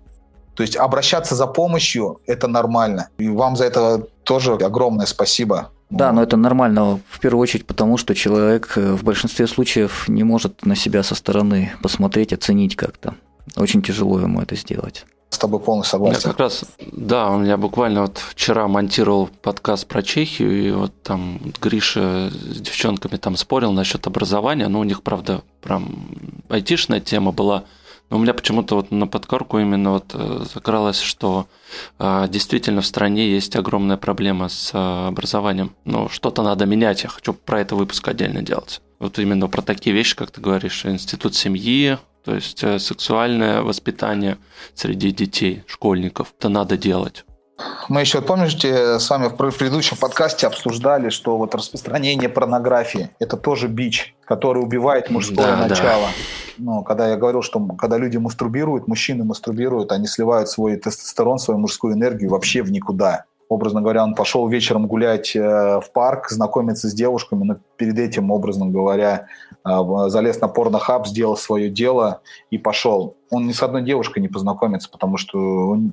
[0.55, 3.09] То есть обращаться за помощью– это нормально.
[3.19, 5.71] И вам за это тоже огромное спасибо.
[5.91, 10.25] Да, но это нормально, в первую очередь потому, что человек э, в большинстве случаев не
[10.25, 13.15] может на себя со стороны посмотреть, оценить как-то.
[13.57, 15.05] Очень тяжело ему это сделать.
[15.31, 16.21] С тобой полностью согласен.
[16.23, 21.03] Я как раз, да, у меня буквально вот вчера монтировал подкаст про Чехию, и вот
[21.03, 26.09] там Гриша с девчонками там спорил насчет образования, но у них, правда, прям
[26.49, 27.65] айтишная тема была–
[28.11, 31.47] но у меня почему-то вот на подкорку именно вот э, закралось, что
[31.99, 35.75] а, действительно в стране есть огромная проблема с а, образованием.
[35.85, 38.83] Ну, что-то надо менять, я хочу про это выпуск отдельно делать.
[38.99, 44.39] Вот именно про такие вещи, как ты говоришь, институт семьи, то есть э, сексуальное воспитание
[44.75, 47.25] среди детей, школьников, это надо делать.
[47.89, 53.69] Мы еще, помните, с вами в предыдущем подкасте обсуждали, что вот распространение порнографии– это тоже
[53.69, 56.07] бич, который убивает мужское да, начало.
[56.07, 56.55] Да.
[56.59, 61.61] Ну, когда я говорил, что когда люди мастурбируют, мужчины мастурбируют, они сливают свой тестостерон, свою
[61.61, 63.25] мужскую энергию вообще в никуда.
[63.49, 65.41] Образно говоря, он пошел вечером гулять э,
[65.81, 69.27] в парк, знакомиться с девушками, но перед этим, образно говоря,
[69.65, 69.71] э,
[70.09, 73.17] залез на порнохаб, сделал свое дело и пошел.
[73.31, 75.93] Он ни с одной девушкой не познакомится, потому что он,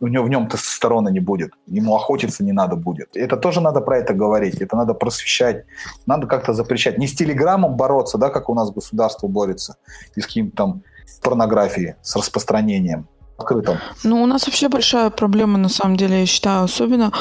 [0.00, 3.16] у него в нем тестостерона не будет, ему охотиться не надо будет.
[3.16, 5.64] Это тоже надо про это говорить, это надо просвещать,
[6.06, 6.98] надо как-то запрещать.
[6.98, 9.76] Не с телеграммом бороться, да, как у нас государство борется,
[10.16, 10.82] и с каким-то там
[11.22, 13.06] порнографией, с распространением
[13.38, 13.78] открытым.
[14.04, 17.12] Ну, у нас вообще большая проблема, на самом деле, я считаю, особенно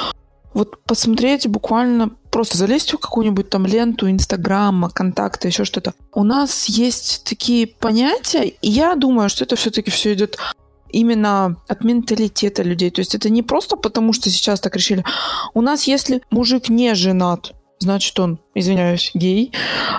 [0.53, 5.93] вот посмотреть буквально просто залезть в какую-нибудь там ленту Инстаграма, контакты, еще что-то.
[6.13, 10.37] У нас есть такие понятия, и я думаю, что это все-таки все идет
[10.95, 12.89] именно от менталитета людей.
[12.89, 15.03] То есть это не просто потому, что сейчас так решили.
[15.53, 19.51] У нас, если мужик не женат, значит он, извиняюсь, гей.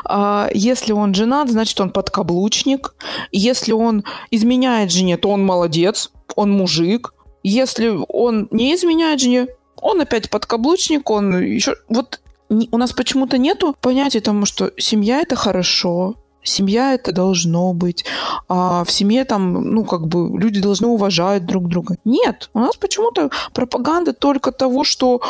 [0.04, 2.94] А если он женат, значит он подкаблучник.
[3.30, 7.12] Если он изменяет жене, то он молодец, он мужик.
[7.42, 11.76] Если он не изменяет жене, он опять подкаблучник, он еще...
[11.88, 16.14] Вот у нас почему-то нету понятия тому, что семья это хорошо,
[16.48, 18.04] семья это должно быть,
[18.48, 21.96] а в семье там, ну, как бы люди должны уважать друг друга.
[22.04, 25.20] Нет, у нас почему-то пропаганда только того, что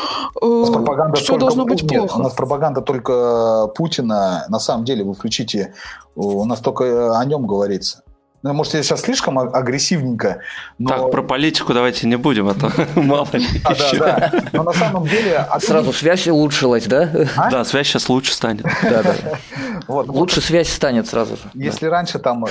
[0.40, 0.64] э,
[1.14, 2.18] все должно быть Нет, плохо.
[2.18, 4.46] У нас пропаганда только Путина.
[4.48, 5.74] На самом деле, вы включите,
[6.14, 8.02] у нас только о нем говорится.
[8.46, 10.38] Ну, может, я сейчас слишком агрессивненько.
[10.78, 10.90] Но...
[10.90, 14.44] Так, про политику давайте не будем, а то мало ли а, Да, да.
[14.52, 15.44] Но на самом деле...
[15.58, 17.10] Сразу связь улучшилась, да?
[17.36, 17.50] А?
[17.50, 18.64] Да, связь сейчас лучше станет.
[18.82, 19.14] Да, да.
[19.88, 21.42] Вот, лучше вот, связь станет сразу же.
[21.54, 21.90] Если да.
[21.90, 22.48] раньше там э,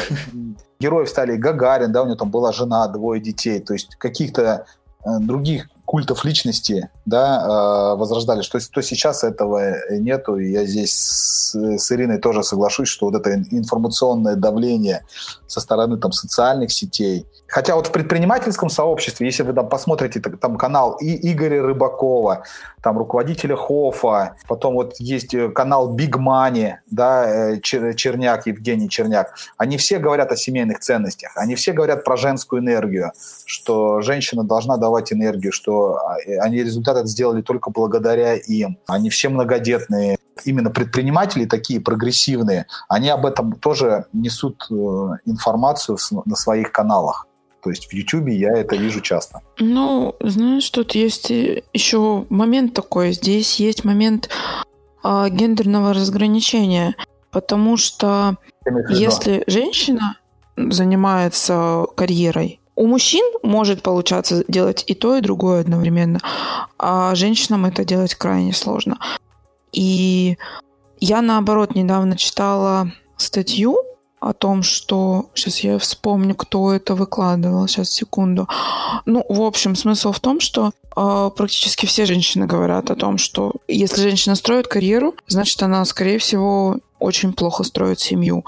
[0.82, 4.66] героев стали Гагарин, да, у него там была жена, двое детей, то есть каких-то
[5.06, 10.94] э, других культов личности, да, э, возрождали, что то сейчас этого нету, и я здесь
[10.94, 15.06] с, Ириной тоже соглашусь, что вот это информационное давление
[15.48, 20.57] со стороны там социальных сетей, Хотя вот в предпринимательском сообществе, если вы там посмотрите там
[20.57, 22.44] канал и Игоря Рыбакова,
[22.82, 29.36] там руководителя Хофа, потом вот есть э, канал Big Money, да, э, Черняк, Евгений Черняк,
[29.57, 33.12] они все говорят о семейных ценностях, они все говорят про женскую энергию,
[33.45, 38.77] что женщина должна давать энергию, что что а, они результат это сделали только благодаря им.
[38.88, 40.18] Они все многодетные.
[40.43, 44.73] Именно предприниматели такие прогрессивные, они об этом тоже несут э,
[45.26, 47.26] информацию на своих каналах.
[47.64, 49.39] То есть в YouTube я это вижу часто.
[49.60, 53.14] Ну, знаешь, тут есть еще момент такой.
[53.14, 54.30] Здесь есть момент
[55.06, 56.95] э, гендерного разграничения.
[57.31, 58.35] Потому что
[58.89, 60.18] если женщина
[60.57, 66.19] занимается карьерой, у мужчин может получаться делать и то, и другое одновременно,
[66.77, 68.97] а женщинам это делать крайне сложно.
[69.72, 70.38] И
[70.99, 73.77] я, наоборот, недавно читала статью
[74.19, 75.30] о том, что...
[75.35, 77.68] Сейчас я вспомню, кто это выкладывал.
[77.68, 78.47] Сейчас, секунду.
[79.06, 83.53] Ну, в общем, смысл в том, что э, практически все женщины говорят о том, что
[83.68, 88.46] если женщина строит карьеру, значит, она, скорее всего, очень плохо строит семью.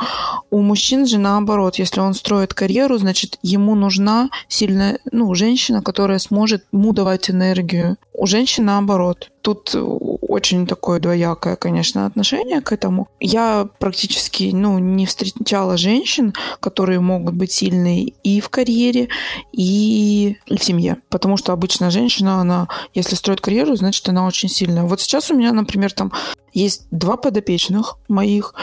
[0.49, 6.19] У мужчин же наоборот, если он строит карьеру, значит, ему нужна сильная, ну, женщина, которая
[6.19, 7.97] сможет ему давать энергию.
[8.13, 9.31] У женщин наоборот.
[9.47, 13.07] Тут очень такое двоякое, конечно, отношение к этому.
[13.21, 19.07] Я практически, ну, не встречала женщин, которые могут быть сильные и в карьере,
[19.53, 20.97] и в семье.
[21.07, 24.83] Потому что обычно женщина, она, если строит карьеру, значит, она очень сильная.
[24.83, 26.11] Вот сейчас у меня, например, там
[26.51, 28.53] есть два подопечных моих,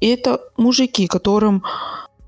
[0.00, 1.62] и это мужики, которым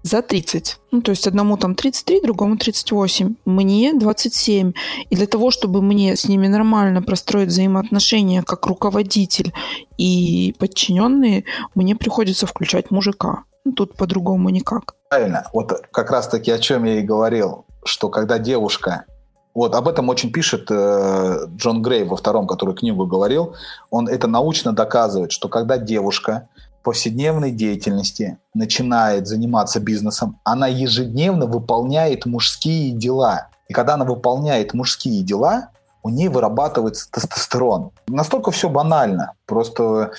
[0.05, 0.79] за 30.
[0.93, 3.35] Ну, то есть одному там 33, другому 38.
[3.47, 4.73] Мне 27.
[5.11, 9.53] И для того, чтобы мне с ними нормально простроить взаимоотношения как руководитель
[9.97, 11.45] и подчиненные,
[11.75, 13.45] мне приходится включать мужика.
[13.65, 14.95] Ну, тут по-другому никак.
[15.09, 15.47] Правильно.
[15.55, 19.07] Вот как раз-таки о чем я и говорил, что когда девушка
[19.55, 23.55] вот об этом очень пишет э, Джон Грей во втором, который книгу говорил.
[23.89, 26.49] Он это научно доказывает, что когда девушка
[26.85, 33.49] повседневной деятельности начинает заниматься бизнесом, она ежедневно выполняет мужские дела.
[33.69, 35.71] И когда она выполняет мужские дела,
[36.05, 37.91] у нее вырабатывается тестостерон.
[38.07, 39.33] Настолько все банально.
[39.47, 40.13] Просто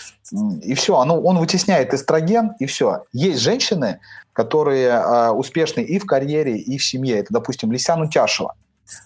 [0.63, 0.97] и все.
[0.97, 3.03] Оно, он вытесняет эстроген, и все.
[3.13, 3.99] Есть женщины,
[4.33, 7.19] которые э, успешны и в карьере, и в семье.
[7.19, 8.55] Это, допустим, Лисян Утяшева.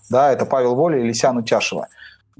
[0.09, 1.89] Да, это Павел Воля и Лисян Утяшева.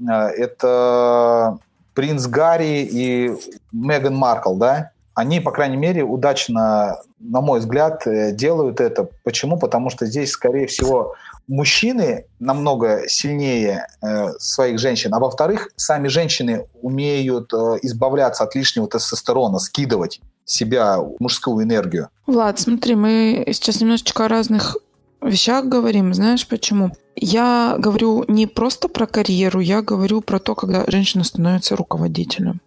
[0.00, 1.58] Э, это
[1.92, 3.36] принц Гарри и
[3.72, 4.92] Меган Маркл, да?
[5.14, 9.08] Они, по крайней мере, удачно, на мой взгляд, э, делают это.
[9.24, 9.58] Почему?
[9.58, 11.14] Потому что здесь, скорее всего,
[11.48, 18.88] мужчины намного сильнее э, своих женщин, а во-вторых, сами женщины умеют э, избавляться от лишнего
[18.88, 22.08] тестостерона, скидывать себя мужскую энергию.
[22.26, 24.76] Влад, смотри, мы сейчас немножечко о разных
[25.22, 26.14] вещах говорим.
[26.14, 26.92] Знаешь почему?
[27.16, 32.60] Я говорю не просто про карьеру, я говорю про то, когда женщина становится руководителем.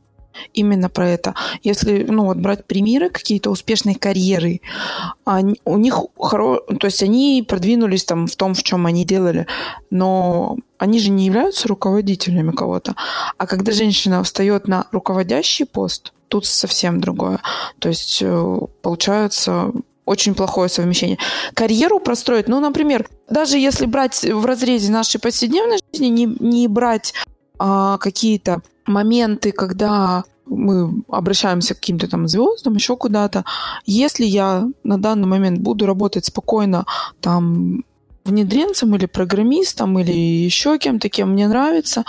[0.54, 1.36] Именно про это.
[1.64, 4.62] Если ну, вот брать примеры какие-то успешной карьеры,
[5.26, 6.60] они, у них хоро...
[6.80, 9.48] то есть они продвинулись там в том, в чем они делали,
[9.90, 12.96] но они же не являются руководителями кого-то.
[13.38, 17.40] А когда женщина встает на руководящий пост, тут совсем другое.
[17.80, 19.72] То есть э, получается
[20.06, 21.18] очень плохое совмещение.
[21.54, 27.14] Карьеру простроить, ну, например, даже если брать в разрезе нашей повседневной жизни, не, не брать
[27.60, 33.46] а, какие-то моменты, когда мы обращаемся к каким-то там звездам, еще куда-то.
[33.86, 36.86] Если я на данный момент буду работать спокойно
[37.22, 37.84] там
[38.26, 42.04] внедренцем или программистом или еще кем-то, кем мне нравится,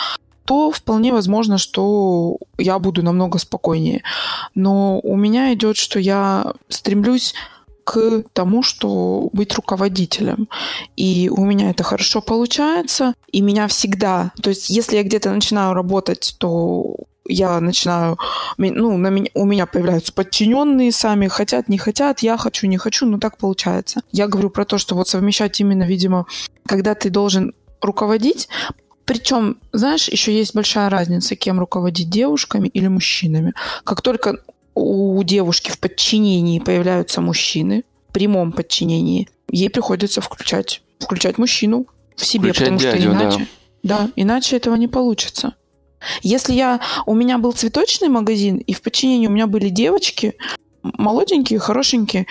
[0.44, 4.02] то вполне возможно, что я буду намного спокойнее.
[4.54, 7.34] Но у меня идет, что я стремлюсь
[7.84, 10.48] к тому, что быть руководителем.
[10.96, 13.14] И у меня это хорошо получается.
[13.30, 14.32] И меня всегда...
[14.42, 16.96] То есть если я где-то начинаю работать, то
[17.26, 18.18] я начинаю,
[18.58, 23.06] ну, на меня, у меня появляются подчиненные сами, хотят, не хотят, я хочу, не хочу,
[23.06, 24.02] но так получается.
[24.12, 26.26] Я говорю про то, что вот совмещать именно, видимо,
[26.66, 28.48] когда ты должен руководить,
[29.04, 33.52] причем, знаешь, еще есть большая разница, кем руководить девушками или мужчинами.
[33.84, 34.38] Как только
[34.74, 41.86] у девушки в подчинении появляются мужчины, в прямом подчинении, ей приходится включать, включать мужчину
[42.16, 43.48] в себе, включать потому дядю, что иначе,
[43.82, 43.98] да.
[43.98, 45.54] да, иначе этого не получится.
[46.22, 50.34] Если я, у меня был цветочный магазин, и в подчинении у меня были девочки,
[50.82, 52.26] молоденькие, хорошенькие,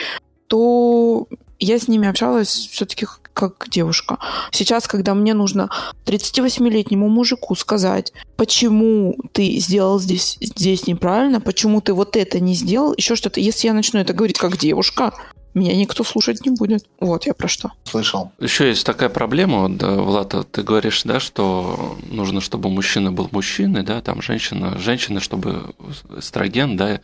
[0.48, 1.28] то
[1.60, 4.20] я с ними общалась все-таки как девушка.
[4.52, 5.70] Сейчас, когда мне нужно
[6.06, 12.94] 38-летнему мужику сказать, почему ты сделал здесь, здесь неправильно, почему ты вот это не сделал,
[12.96, 15.14] еще что-то, если я начну это говорить как девушка,
[15.54, 16.86] меня никто слушать не будет.
[17.00, 17.72] Вот я про что.
[17.84, 18.32] Слышал.
[18.40, 23.84] Еще есть такая проблема, вот, Влад, ты говоришь, да, что нужно, чтобы мужчина был мужчиной,
[23.84, 25.74] да, там женщина, женщина, чтобы
[26.18, 27.02] эстроген, да,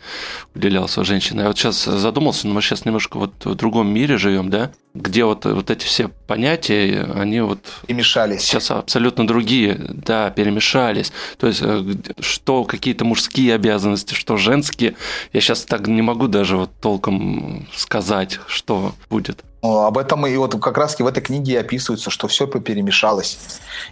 [0.56, 1.42] уделялся женщине.
[1.42, 5.24] Я вот сейчас задумался, но мы сейчас немножко вот в другом мире живем, да, где
[5.24, 7.60] вот, вот эти все понятия, они вот...
[7.86, 8.42] Перемешались.
[8.42, 11.12] Сейчас абсолютно другие, да, перемешались.
[11.38, 11.84] То есть, э,
[12.20, 14.96] что какие-то мужские обязанности, что женские.
[15.32, 19.44] Я сейчас так не могу даже вот толком сказать, что будет.
[19.62, 23.38] Ну, об этом и вот как раз в этой книге описывается, что все перемешалось.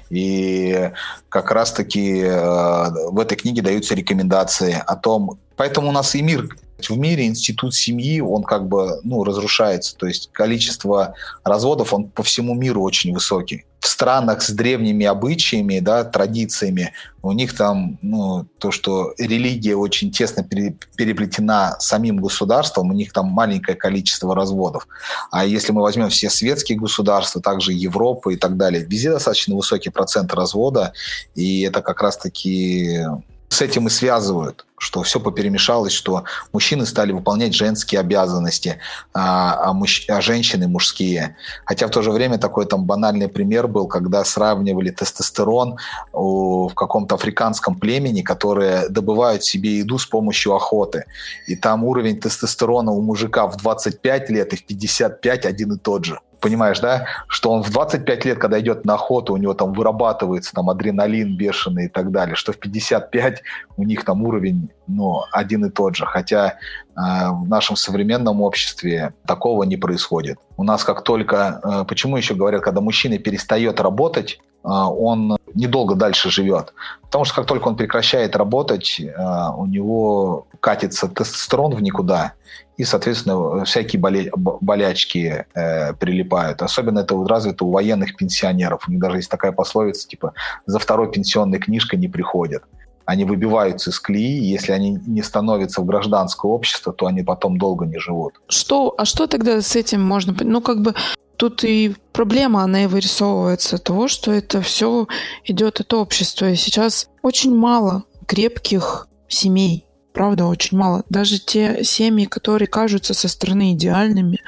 [0.09, 0.91] И
[1.29, 6.47] как раз-таки э, в этой книге даются рекомендации о том, поэтому у нас и мир
[6.79, 9.95] в мире институт семьи, он как бы, ну, разрушается.
[9.95, 13.65] То есть количество разводов, он по всему миру очень высокий.
[13.79, 20.11] В странах с древними обычаями, да, традициями, у них там, ну, то, что религия очень
[20.11, 24.87] тесно переплетена самим государством, у них там маленькое количество разводов.
[25.31, 29.89] А если мы возьмем все светские государства, также Европа и так далее, везде достаточно высокий
[29.89, 30.93] процент развода,
[31.35, 33.05] и это как раз-таки
[33.49, 38.79] с этим и связывают, что все поперемешалось, что мужчины стали выполнять женские обязанности,
[39.13, 40.05] а, а, мужч...
[40.09, 41.37] а женщины мужские.
[41.65, 45.77] Хотя в то же время такой там банальный пример был, когда сравнивали тестостерон
[46.13, 46.67] у...
[46.67, 51.05] в каком-то африканском племени, которые добывают себе еду с помощью охоты.
[51.47, 56.05] И там уровень тестостерона у мужика в 25 лет и в 55 один и тот
[56.05, 59.73] же понимаешь, да, что он в 25 лет, когда идет на охоту, у него там
[59.73, 63.41] вырабатывается там адреналин бешеный и так далее, что в 55
[63.77, 66.53] у них там уровень, ну, один и тот же, хотя э,
[66.95, 70.39] в нашем современном обществе такого не происходит.
[70.57, 75.95] У нас как только, э, почему еще говорят, когда мужчина перестает работать, э, он недолго
[75.95, 81.81] дальше живет, потому что как только он прекращает работать, э, у него катится тестостерон в
[81.81, 82.33] никуда,
[82.77, 86.61] и, соответственно, всякие боле- болячки э, прилипают.
[86.61, 88.87] Особенно это вот развито у военных пенсионеров.
[88.87, 90.33] У них даже есть такая пословица, типа,
[90.65, 92.63] за второй пенсионной книжкой не приходят.
[93.05, 97.85] Они выбиваются из колеи, если они не становятся в гражданское общество, то они потом долго
[97.85, 98.33] не живут.
[98.47, 100.35] Что, а что тогда с этим можно...
[100.39, 100.93] Ну, как бы
[101.37, 105.07] тут и проблема, она и вырисовывается того, что это все
[105.45, 106.49] идет от общества.
[106.49, 109.86] И сейчас очень мало крепких семей,
[110.17, 111.03] правда, очень мало.
[111.09, 114.39] Даже те семьи, которые кажутся со стороны идеальными,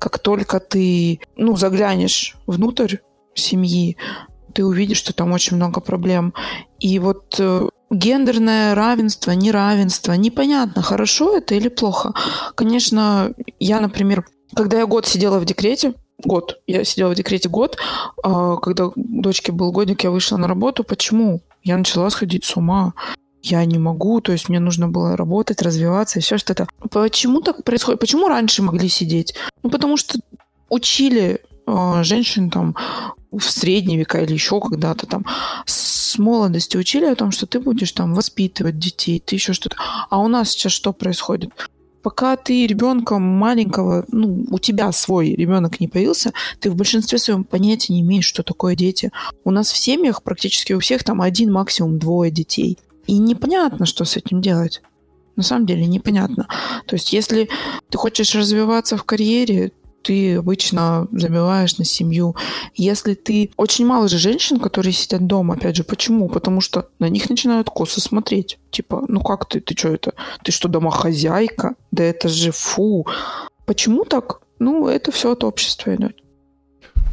[0.00, 2.96] как только ты, ну, заглянешь внутрь
[3.32, 3.96] семьи,
[4.52, 6.34] ты увидишь, что там очень много проблем.
[6.80, 12.12] И вот э, гендерное равенство, неравенство, непонятно, хорошо это или плохо.
[12.56, 14.26] Конечно, я, например,
[14.56, 17.78] когда я год сидела в декрете, год, я сидела в декрете год,
[18.24, 20.82] а когда дочке был годик, я вышла на работу.
[20.82, 21.42] Почему?
[21.62, 22.92] Я начала сходить с ума
[23.50, 26.68] я не могу, то есть мне нужно было работать, развиваться и все что-то.
[26.90, 28.00] Почему так происходит?
[28.00, 29.34] Почему раньше могли сидеть?
[29.62, 30.18] Ну, потому что
[30.68, 32.76] учили э, женщин там
[33.32, 35.24] в средние века или еще когда-то там
[35.64, 39.76] с молодости учили о том, что ты будешь там воспитывать детей, ты еще что-то.
[40.10, 41.50] А у нас сейчас что происходит?
[42.02, 47.42] Пока ты ребенка маленького, ну, у тебя свой ребенок не появился, ты в большинстве своем
[47.42, 49.10] понятия не имеешь, что такое дети.
[49.44, 52.78] У нас в семьях практически у всех там один, максимум двое детей.
[53.06, 54.82] И непонятно, что с этим делать.
[55.36, 56.48] На самом деле непонятно.
[56.86, 57.48] То есть если
[57.90, 59.72] ты хочешь развиваться в карьере,
[60.02, 62.36] ты обычно забиваешь на семью.
[62.74, 63.50] Если ты...
[63.56, 65.82] Очень мало же женщин, которые сидят дома, опять же.
[65.82, 66.28] Почему?
[66.28, 68.58] Потому что на них начинают косо смотреть.
[68.70, 69.60] Типа, ну как ты?
[69.60, 70.14] Ты что это?
[70.44, 71.74] Ты что, домохозяйка?
[71.90, 73.04] Да это же фу.
[73.66, 74.42] Почему так?
[74.60, 76.16] Ну, это все от общества идет.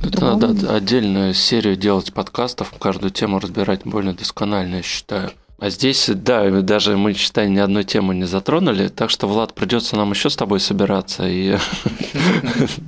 [0.03, 5.31] Это надо отдельную серию делать подкастов, каждую тему разбирать более досконально, я считаю.
[5.63, 9.95] А здесь, да, даже мы, считай, ни одной темы не затронули, так что, Влад, придется
[9.95, 11.51] нам еще с тобой собираться и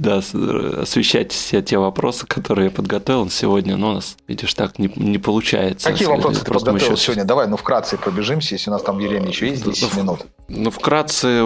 [0.03, 5.89] освещать все те вопросы, которые я подготовил сегодня, но у нас, видишь, так не, получается.
[5.89, 7.23] Какие вопросы ты подготовил сегодня?
[7.23, 10.25] Давай, ну, вкратце пробежимся, если у нас там время еще есть 10 минут.
[10.49, 11.45] Ну, вкратце,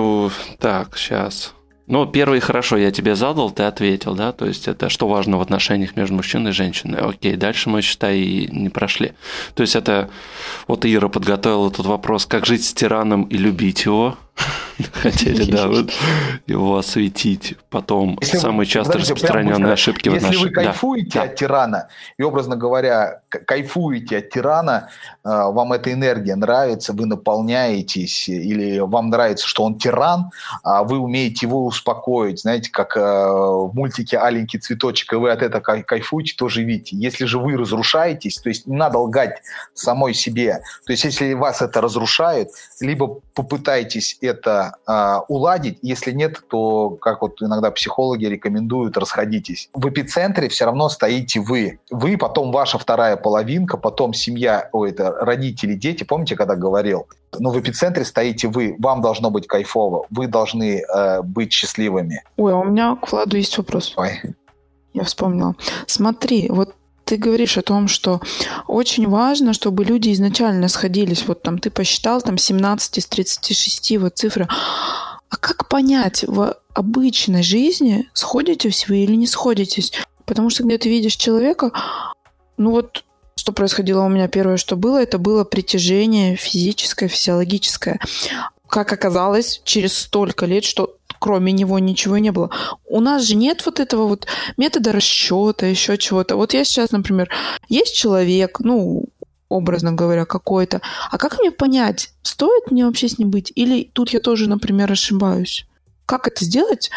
[0.58, 1.54] так, сейчас.
[1.90, 5.42] Ну, первый хорошо, я тебе задал, ты ответил, да, то есть это что важно в
[5.42, 7.00] отношениях между мужчиной и женщиной.
[7.00, 9.14] Окей, дальше мы, считай, не прошли.
[9.56, 10.08] То есть это,
[10.68, 14.20] вот Ира подготовила тут вопрос, как жить с тираном и любить его,
[14.94, 15.92] хотели, да, вот
[16.48, 17.56] его осветить.
[17.70, 21.24] Потом если самые часто распространенные ошибки в Если вы кайфуете да.
[21.24, 21.88] от тирана,
[22.18, 24.90] и, образно говоря, кайфуете от тирана,
[25.24, 30.32] э, вам эта энергия нравится, вы наполняетесь, или вам нравится, что он тиран,
[30.64, 35.42] а вы умеете его успокоить, знаете, как э, в мультике «Аленький цветочек», и вы от
[35.42, 36.96] этого кайфуете, то живите.
[36.96, 39.42] Если же вы разрушаетесь, то есть не надо лгать
[39.74, 42.50] самой себе, то есть если вас это разрушает,
[42.80, 45.80] либо попытайтесь это э, уладить.
[45.82, 49.70] Если нет, то, как вот иногда психологи рекомендуют, расходитесь.
[49.74, 51.80] В эпицентре все равно стоите вы.
[51.90, 56.04] Вы, потом ваша вторая половинка, потом семья, ой, это родители, дети.
[56.04, 57.08] Помните, когда говорил?
[57.38, 58.76] Но в эпицентре стоите вы.
[58.80, 60.06] Вам должно быть кайфово.
[60.10, 62.24] Вы должны э, быть счастливыми.
[62.38, 63.94] Ой, а у меня к Владу есть вопрос.
[63.98, 64.22] Ой.
[64.94, 65.56] Я вспомнила.
[65.86, 66.74] Смотри, вот
[67.10, 68.22] ты говоришь о том, что
[68.68, 71.28] очень важно, чтобы люди изначально сходились.
[71.28, 74.48] Вот там ты посчитал там 17 из 36 вот цифры.
[74.48, 79.92] А как понять в обычной жизни, сходитесь вы или не сходитесь?
[80.26, 81.72] Потому что когда ты видишь человека,
[82.58, 83.04] ну вот
[83.36, 88.00] что происходило у меня первое, что было, это было притяжение физическое, физиологическое.
[88.68, 92.50] Как оказалось, через столько лет, что кроме него ничего не было.
[92.86, 94.28] У нас же нет вот этого вот
[94.58, 96.36] метода расчета, еще чего-то.
[96.36, 97.30] Вот я сейчас, например,
[97.68, 99.06] есть человек, ну,
[99.50, 100.82] образно говоря, какой-то.
[101.12, 103.52] А как мне понять, стоит мне вообще с ним быть?
[103.56, 105.66] Или тут я тоже, например, ошибаюсь?
[106.06, 106.90] Как это сделать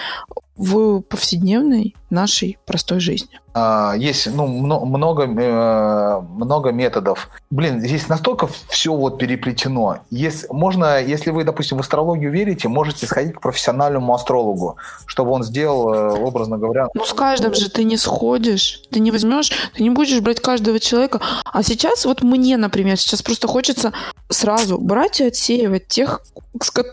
[0.56, 3.40] в повседневной нашей простой жизни?
[3.54, 7.28] А, есть ну, много, э, много методов.
[7.50, 9.98] Блин, здесь настолько все вот переплетено.
[10.10, 14.76] Есть, можно, если вы, допустим, в астрологию верите, можете сходить к профессиональному астрологу,
[15.06, 16.88] чтобы он сделал, э, образно говоря...
[16.94, 20.80] Ну, с каждым же ты не сходишь, ты не возьмешь, ты не будешь брать каждого
[20.80, 21.20] человека.
[21.44, 23.92] А сейчас вот мне, например, сейчас просто хочется
[24.30, 26.22] сразу брать и отсеивать тех...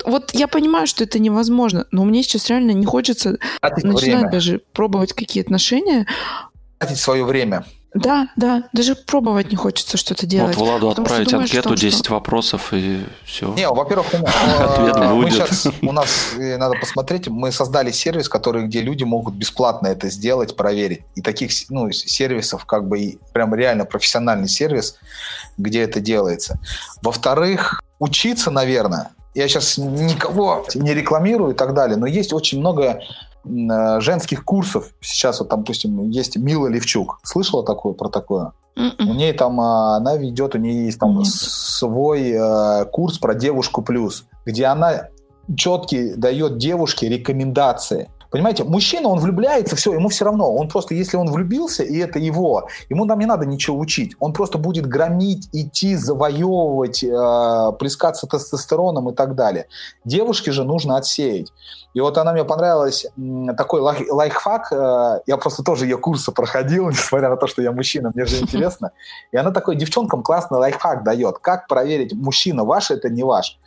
[0.05, 4.31] Вот я понимаю, что это невозможно, но мне сейчас реально не хочется начинать время.
[4.31, 6.05] даже пробовать какие отношения,
[6.79, 7.65] тратить свое время.
[7.93, 10.55] Да, да, даже пробовать не хочется что-то делать.
[10.55, 12.13] Вот Владу отправить думаешь, анкету, том, 10 что...
[12.13, 13.51] вопросов и все.
[13.55, 15.33] Не, во-первых, ответ э, будет.
[15.33, 20.09] Сейчас, у нас, э, надо посмотреть, мы создали сервис, который, где люди могут бесплатно это
[20.09, 21.01] сделать, проверить.
[21.15, 24.97] И таких ну, сервисов, как бы прям реально профессиональный сервис,
[25.57, 26.59] где это делается.
[27.01, 33.01] Во-вторых, учиться, наверное, я сейчас никого не рекламирую и так далее, но есть очень много
[34.01, 34.93] женских курсов.
[35.01, 37.19] Сейчас вот там, допустим, есть Мила Левчук.
[37.23, 38.53] Слышала такое про такое?
[38.77, 38.95] Mm-mm.
[38.99, 39.09] М-м.
[39.09, 41.27] У нее там, а, она ведет, у нее есть там Нет.
[41.27, 45.09] свой э, курс про девушку плюс, где она
[45.55, 50.53] четкий дает девушке рекомендации Понимаете, мужчина, он влюбляется, все, ему все равно.
[50.53, 54.15] Он просто, если он влюбился, и это его, ему нам не надо ничего учить.
[54.19, 59.65] Он просто будет громить, идти, завоевывать, э, плескаться тестостероном и так далее.
[60.05, 61.51] Девушке же нужно отсеять.
[61.93, 63.07] И вот она мне понравилась,
[63.57, 67.71] такой лайф, лайфхак, э, я просто тоже ее курсы проходил, несмотря на то, что я
[67.71, 68.91] мужчина, мне же интересно.
[69.31, 73.57] И она такой девчонкам классный лайфхак дает, как проверить, мужчина ваш это не ваш.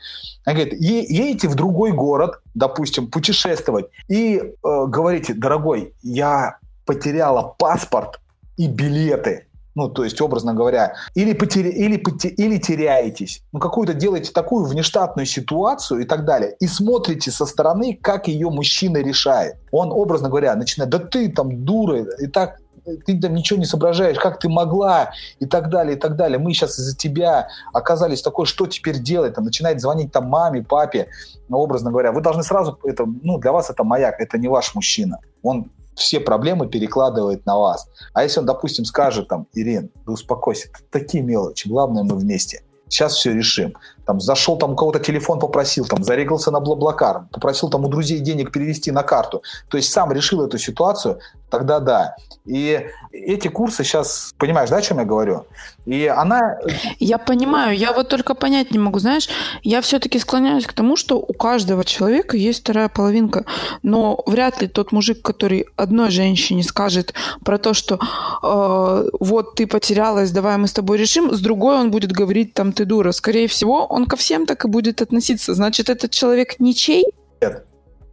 [0.45, 8.21] Она говорит, едете в другой город, допустим, путешествовать, и э, говорите, дорогой, я потеряла паспорт
[8.57, 9.47] и билеты.
[9.75, 12.03] Ну, то есть, образно говоря, или, потери, или,
[12.37, 17.99] или теряетесь, ну, какую-то делаете такую внештатную ситуацию и так далее, и смотрите со стороны,
[18.01, 19.57] как ее мужчина решает.
[19.71, 22.59] Он, образно говоря, начинает, да ты там дура, и так
[23.07, 26.39] ты там ничего не соображаешь, как ты могла, и так далее, и так далее.
[26.39, 29.35] Мы сейчас из-за тебя оказались такой, что теперь делать?
[29.35, 31.09] Там начинает звонить там маме, папе,
[31.49, 32.13] ну, образно говоря.
[32.13, 35.19] Вы должны сразу, это, ну, для вас это маяк, это не ваш мужчина.
[35.43, 37.89] Он все проблемы перекладывает на вас.
[38.15, 42.63] А если он, допустим, скажет там, Ирин, да успокойся, это такие мелочи, главное мы вместе.
[42.89, 43.75] Сейчас все решим.
[44.07, 48.21] Там зашел, там у кого-то телефон попросил, там зарегался на Блаблакар, попросил там у друзей
[48.21, 49.43] денег перевести на карту.
[49.69, 51.19] То есть сам решил эту ситуацию,
[51.51, 52.17] тогда да.
[52.45, 55.45] И эти курсы сейчас, понимаешь, да, о чем я говорю?
[55.85, 56.59] И она...
[56.99, 59.29] Я понимаю, я вот только понять не могу, знаешь,
[59.63, 63.45] я все-таки склоняюсь к тому, что у каждого человека есть вторая половинка,
[63.83, 67.15] но вряд ли тот мужик, который одной женщине скажет
[67.45, 68.01] про то, что
[68.43, 72.73] э, вот ты потерялась, давай мы с тобой решим, с другой он будет говорить, там,
[72.73, 73.13] ты дура.
[73.13, 75.55] Скорее всего, он ко всем так и будет относиться.
[75.55, 77.05] Значит, этот человек ничей?
[77.43, 77.67] Нет.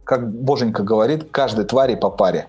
[0.04, 2.48] Как Боженька говорит, каждой твари по паре.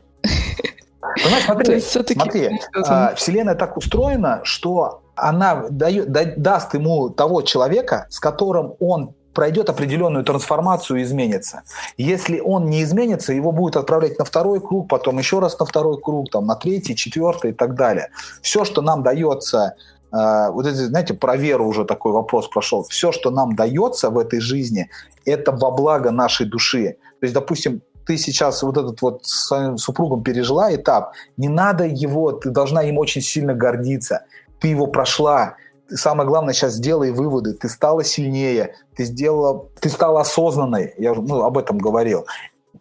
[1.24, 8.08] Понимаешь, смотри, смотри а, Вселенная так устроена, что она дает, да, даст ему того человека,
[8.10, 11.64] с которым он пройдет определенную трансформацию и изменится.
[11.98, 16.00] Если он не изменится, его будет отправлять на второй круг, потом еще раз на второй
[16.02, 18.10] круг, там, на третий, четвертый и так далее.
[18.42, 19.76] Все, что нам дается
[20.12, 22.84] вот это, знаете, про веру уже такой вопрос прошел.
[22.84, 24.90] Все, что нам дается в этой жизни,
[25.26, 26.98] это во благо нашей души.
[27.20, 31.86] То есть, допустим, ты сейчас вот этот вот с своим супругом пережила этап, не надо
[31.86, 34.26] его, ты должна им очень сильно гордиться.
[34.60, 35.56] Ты его прошла,
[35.90, 37.54] самое главное сейчас сделай выводы.
[37.54, 40.94] Ты стала сильнее, ты сделала, ты стала осознанной.
[40.98, 42.26] Я ну, об этом говорил.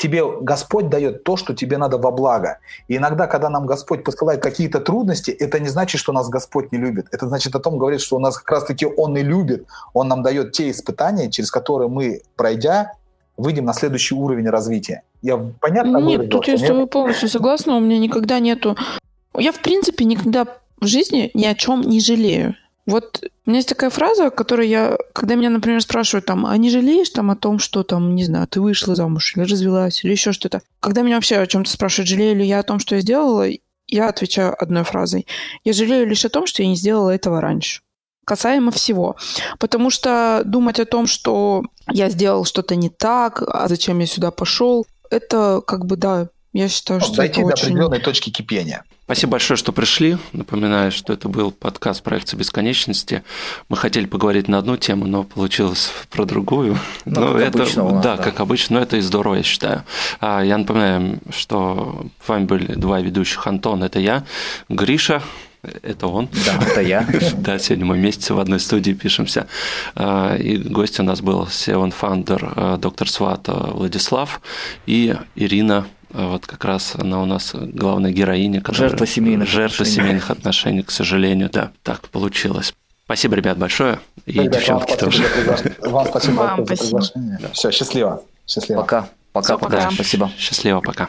[0.01, 2.59] Тебе Господь дает то, что тебе надо во благо.
[2.89, 6.78] И иногда, когда нам Господь посылает какие-то трудности, это не значит, что нас Господь не
[6.78, 7.09] любит.
[7.12, 9.66] Это значит о том, говорит, что у нас как раз-таки Он и любит.
[9.93, 12.94] Он нам дает те испытания, через которые мы, пройдя,
[13.36, 15.02] выйдем на следующий уровень развития.
[15.20, 17.77] Я понятно Нет, тут я с тобой полностью согласна.
[17.77, 18.78] У меня никогда нету...
[19.36, 20.47] Я, в принципе, никогда
[20.81, 22.55] в жизни ни о чем не жалею.
[22.86, 26.70] Вот у меня есть такая фраза, которую я, когда меня, например, спрашивают там, а не
[26.70, 30.32] жалеешь там о том, что там, не знаю, ты вышла замуж или развелась или еще
[30.32, 30.62] что-то.
[30.81, 33.47] Когда меня вообще о чем-то спрашивают, жалею ли я о том, что я сделала,
[33.86, 35.27] я отвечаю одной фразой.
[35.65, 37.82] Я жалею лишь о том, что я не сделала этого раньше.
[38.24, 39.16] Касаемо всего.
[39.59, 44.31] Потому что думать о том, что я сделал что-то не так, а зачем я сюда
[44.31, 47.65] пошел, это как бы, да, я считаю, что Дойти это до очень...
[47.66, 48.85] определенной точки кипения.
[49.11, 50.19] Спасибо большое, что пришли.
[50.32, 53.24] Напоминаю, что это был подкаст проекции бесконечности.
[53.69, 56.78] Мы хотели поговорить на одну тему, но получилось про другую.
[57.07, 58.23] Ну, но как это, обычно нас, да, да.
[58.23, 59.82] как обычно, но это и здорово, я считаю.
[60.20, 63.45] А, я напоминаю, что с вами были два ведущих.
[63.49, 64.24] Антон, это я,
[64.69, 65.24] Гриша,
[65.82, 66.28] это он.
[66.47, 67.05] Да, это я.
[67.37, 69.49] Да, сегодня мы вместе в одной студии пишемся.
[69.97, 74.41] А, И гость у нас был фаундер а, доктор Сват Владислав
[74.87, 78.61] и Ирина вот как раз она у нас главная героиня.
[78.61, 79.97] которая- Жертва семейных Жертва отношений.
[79.97, 82.74] семейных отношений, к сожалению, да, так получилось.
[83.05, 83.99] Спасибо, ребят, большое.
[84.27, 85.24] И Ребят, девчонки вам тоже.
[85.24, 86.87] спасибо за пригла- Вам спасибо Вам за спасибо.
[87.01, 87.39] приглашение.
[87.53, 88.23] Все, счастливо.
[88.47, 88.81] Счастливо.
[88.82, 89.09] Пока.
[89.32, 89.77] Пока, Всё, пока.
[89.78, 89.91] пока.
[89.93, 90.31] Спасибо.
[90.39, 91.09] Счастливо, пока.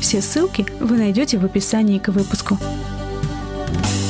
[0.00, 2.58] Все ссылки вы найдете в описании к выпуску.
[3.70, 4.07] thank you